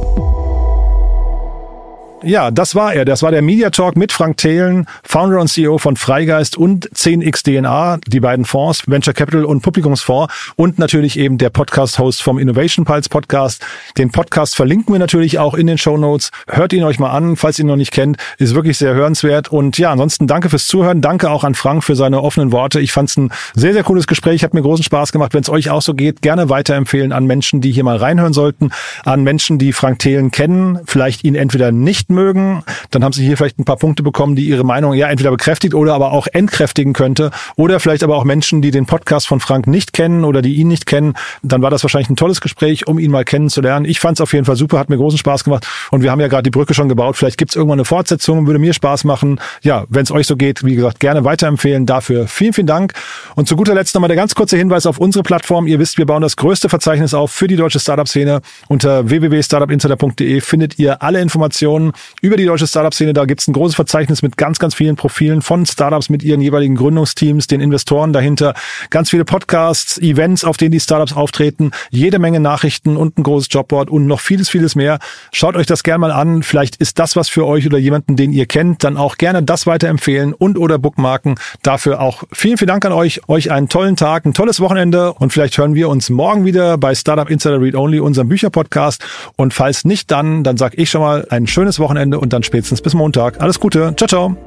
Ja, 2.23 2.51
das 2.51 2.75
war 2.75 2.93
er. 2.93 3.03
Das 3.03 3.23
war 3.23 3.31
der 3.31 3.41
Media 3.41 3.71
Talk 3.71 3.95
mit 3.95 4.11
Frank 4.11 4.37
Thelen, 4.37 4.85
Founder 5.03 5.39
und 5.39 5.47
CEO 5.47 5.79
von 5.79 5.95
Freigeist 5.95 6.55
und 6.55 6.87
10x 6.91 7.43
DNA, 7.43 7.97
die 8.05 8.19
beiden 8.19 8.45
Fonds, 8.45 8.83
Venture 8.85 9.15
Capital 9.15 9.43
und 9.43 9.61
Publikumsfonds 9.61 10.31
und 10.55 10.77
natürlich 10.77 11.17
eben 11.17 11.39
der 11.39 11.49
Podcast-Host 11.49 12.21
vom 12.21 12.37
Innovation 12.37 12.85
Pulse 12.85 13.09
Podcast. 13.09 13.65
Den 13.97 14.11
Podcast 14.11 14.55
verlinken 14.55 14.93
wir 14.93 14.99
natürlich 14.99 15.39
auch 15.39 15.55
in 15.55 15.65
den 15.65 15.79
Show 15.79 15.97
Notes. 15.97 16.29
Hört 16.47 16.73
ihn 16.73 16.83
euch 16.83 16.99
mal 16.99 17.09
an, 17.09 17.37
falls 17.37 17.57
ihr 17.57 17.65
ihn 17.65 17.69
noch 17.69 17.75
nicht 17.75 17.91
kennt. 17.91 18.17
Ist 18.37 18.53
wirklich 18.53 18.77
sehr 18.77 18.93
hörenswert. 18.93 19.51
Und 19.51 19.79
ja, 19.79 19.91
ansonsten 19.91 20.27
danke 20.27 20.51
fürs 20.51 20.67
Zuhören. 20.67 21.01
Danke 21.01 21.31
auch 21.31 21.43
an 21.43 21.55
Frank 21.55 21.83
für 21.83 21.95
seine 21.95 22.21
offenen 22.21 22.51
Worte. 22.51 22.79
Ich 22.81 22.91
fand 22.91 23.09
es 23.09 23.17
ein 23.17 23.31
sehr, 23.55 23.73
sehr 23.73 23.83
cooles 23.83 24.05
Gespräch. 24.05 24.43
Hat 24.43 24.53
mir 24.53 24.61
großen 24.61 24.83
Spaß 24.83 25.11
gemacht. 25.11 25.33
Wenn 25.33 25.41
es 25.41 25.49
euch 25.49 25.71
auch 25.71 25.81
so 25.81 25.95
geht, 25.95 26.21
gerne 26.21 26.49
weiterempfehlen 26.49 27.13
an 27.13 27.25
Menschen, 27.25 27.61
die 27.61 27.71
hier 27.71 27.83
mal 27.83 27.97
reinhören 27.97 28.33
sollten, 28.33 28.69
an 29.05 29.23
Menschen, 29.23 29.57
die 29.57 29.73
Frank 29.73 29.97
Thelen 29.97 30.29
kennen, 30.29 30.77
vielleicht 30.85 31.23
ihn 31.23 31.33
entweder 31.33 31.71
nicht 31.71 32.10
mögen, 32.11 32.63
dann 32.91 33.03
haben 33.03 33.13
sie 33.13 33.25
hier 33.25 33.37
vielleicht 33.37 33.59
ein 33.59 33.65
paar 33.65 33.77
Punkte 33.77 34.03
bekommen, 34.03 34.35
die 34.35 34.45
ihre 34.45 34.63
Meinung 34.63 34.93
ja 34.93 35.07
entweder 35.09 35.31
bekräftigt 35.31 35.73
oder 35.73 35.93
aber 35.93 36.11
auch 36.11 36.27
entkräftigen 36.31 36.93
könnte. 36.93 37.31
Oder 37.55 37.79
vielleicht 37.79 38.03
aber 38.03 38.15
auch 38.17 38.23
Menschen, 38.23 38.61
die 38.61 38.71
den 38.71 38.85
Podcast 38.85 39.27
von 39.27 39.39
Frank 39.39 39.67
nicht 39.67 39.93
kennen 39.93 40.25
oder 40.25 40.41
die 40.41 40.55
ihn 40.55 40.67
nicht 40.67 40.85
kennen. 40.85 41.13
Dann 41.43 41.61
war 41.61 41.69
das 41.69 41.83
wahrscheinlich 41.83 42.09
ein 42.09 42.15
tolles 42.15 42.41
Gespräch, 42.41 42.87
um 42.87 42.99
ihn 42.99 43.11
mal 43.11 43.25
kennenzulernen. 43.25 43.85
Ich 43.85 43.99
fand 43.99 44.17
es 44.17 44.21
auf 44.21 44.33
jeden 44.33 44.45
Fall 44.45 44.55
super, 44.55 44.79
hat 44.79 44.89
mir 44.89 44.97
großen 44.97 45.17
Spaß 45.17 45.43
gemacht. 45.43 45.67
Und 45.91 46.03
wir 46.03 46.11
haben 46.11 46.19
ja 46.19 46.27
gerade 46.27 46.43
die 46.43 46.51
Brücke 46.51 46.73
schon 46.73 46.89
gebaut. 46.89 47.17
Vielleicht 47.17 47.37
gibt 47.37 47.51
es 47.51 47.55
irgendwann 47.55 47.79
eine 47.79 47.85
Fortsetzung, 47.85 48.47
würde 48.47 48.59
mir 48.59 48.73
Spaß 48.73 49.03
machen. 49.03 49.39
Ja, 49.61 49.85
wenn 49.89 50.03
es 50.03 50.11
euch 50.11 50.27
so 50.27 50.35
geht, 50.35 50.63
wie 50.63 50.75
gesagt, 50.75 50.99
gerne 50.99 51.23
weiterempfehlen. 51.23 51.85
Dafür 51.85 52.27
vielen, 52.27 52.53
vielen 52.53 52.67
Dank. 52.67 52.93
Und 53.35 53.47
zu 53.47 53.55
guter 53.55 53.73
Letzt 53.73 53.95
nochmal 53.95 54.07
der 54.07 54.17
ganz 54.17 54.35
kurze 54.35 54.57
Hinweis 54.57 54.85
auf 54.85 54.97
unsere 54.97 55.23
Plattform. 55.23 55.67
Ihr 55.67 55.79
wisst, 55.79 55.97
wir 55.97 56.05
bauen 56.05 56.21
das 56.21 56.35
größte 56.37 56.69
Verzeichnis 56.69 57.13
auf 57.13 57.31
für 57.31 57.47
die 57.47 57.55
deutsche 57.55 57.79
Startup-Szene. 57.79 58.41
Unter 58.67 59.09
www.startupinsider.de 59.09 60.41
findet 60.41 60.79
ihr 60.79 61.01
alle 61.01 61.21
Informationen 61.21 61.93
über 62.21 62.37
die 62.37 62.45
deutsche 62.45 62.67
Startup-Szene. 62.67 63.13
Da 63.13 63.25
gibt's 63.25 63.47
ein 63.47 63.53
großes 63.53 63.75
Verzeichnis 63.75 64.21
mit 64.21 64.37
ganz, 64.37 64.59
ganz 64.59 64.75
vielen 64.75 64.95
Profilen 64.95 65.41
von 65.41 65.65
Startups 65.65 66.09
mit 66.09 66.23
ihren 66.23 66.41
jeweiligen 66.41 66.75
Gründungsteams, 66.75 67.47
den 67.47 67.61
Investoren 67.61 68.13
dahinter, 68.13 68.53
ganz 68.89 69.09
viele 69.09 69.25
Podcasts, 69.25 69.97
Events, 69.97 70.43
auf 70.43 70.57
denen 70.57 70.71
die 70.71 70.79
Startups 70.79 71.13
auftreten, 71.13 71.71
jede 71.89 72.19
Menge 72.19 72.39
Nachrichten 72.39 72.97
und 72.97 73.17
ein 73.17 73.23
großes 73.23 73.47
Jobboard 73.51 73.89
und 73.89 74.07
noch 74.07 74.19
vieles, 74.19 74.49
vieles 74.49 74.75
mehr. 74.75 74.99
Schaut 75.31 75.55
euch 75.55 75.65
das 75.65 75.83
gerne 75.83 75.99
mal 75.99 76.11
an. 76.11 76.43
Vielleicht 76.43 76.77
ist 76.77 76.99
das 76.99 77.15
was 77.15 77.29
für 77.29 77.45
euch 77.45 77.65
oder 77.65 77.77
jemanden, 77.77 78.15
den 78.15 78.31
ihr 78.31 78.45
kennt. 78.45 78.83
Dann 78.83 78.97
auch 78.97 79.17
gerne 79.17 79.43
das 79.43 79.67
weiterempfehlen 79.67 80.33
und 80.33 80.57
oder 80.57 80.77
bookmarken. 80.77 81.35
Dafür 81.63 82.01
auch 82.01 82.23
vielen, 82.31 82.57
vielen 82.57 82.67
Dank 82.67 82.85
an 82.85 82.91
euch. 82.91 83.21
Euch 83.27 83.51
einen 83.51 83.69
tollen 83.69 83.95
Tag, 83.95 84.25
ein 84.25 84.33
tolles 84.33 84.59
Wochenende 84.59 85.13
und 85.13 85.33
vielleicht 85.33 85.57
hören 85.57 85.75
wir 85.75 85.89
uns 85.89 86.09
morgen 86.09 86.45
wieder 86.45 86.77
bei 86.77 86.95
Startup 86.95 87.29
Insider 87.29 87.61
Read 87.61 87.75
Only, 87.75 87.99
unserem 87.99 88.29
Bücherpodcast. 88.29 89.03
Und 89.35 89.53
falls 89.53 89.85
nicht 89.85 90.11
dann, 90.11 90.43
dann 90.43 90.57
sag 90.57 90.77
ich 90.77 90.89
schon 90.89 91.01
mal 91.01 91.27
ein 91.29 91.47
schönes 91.47 91.79
Wochenende 91.91 92.19
und 92.19 92.31
dann 92.31 92.43
spätestens 92.43 92.81
bis 92.81 92.93
Montag. 92.93 93.41
Alles 93.41 93.59
Gute. 93.59 93.93
Ciao, 93.97 94.07
ciao. 94.07 94.37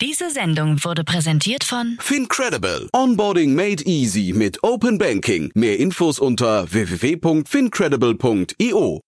Diese 0.00 0.30
Sendung 0.30 0.84
wurde 0.84 1.02
präsentiert 1.04 1.64
von 1.64 1.96
Fincredible. 2.00 2.88
Onboarding 2.92 3.54
made 3.54 3.82
easy 3.84 4.32
mit 4.34 4.62
Open 4.62 4.98
Banking. 4.98 5.50
Mehr 5.54 5.78
Infos 5.78 6.18
unter 6.18 6.70
www.fincredible.io. 6.70 9.00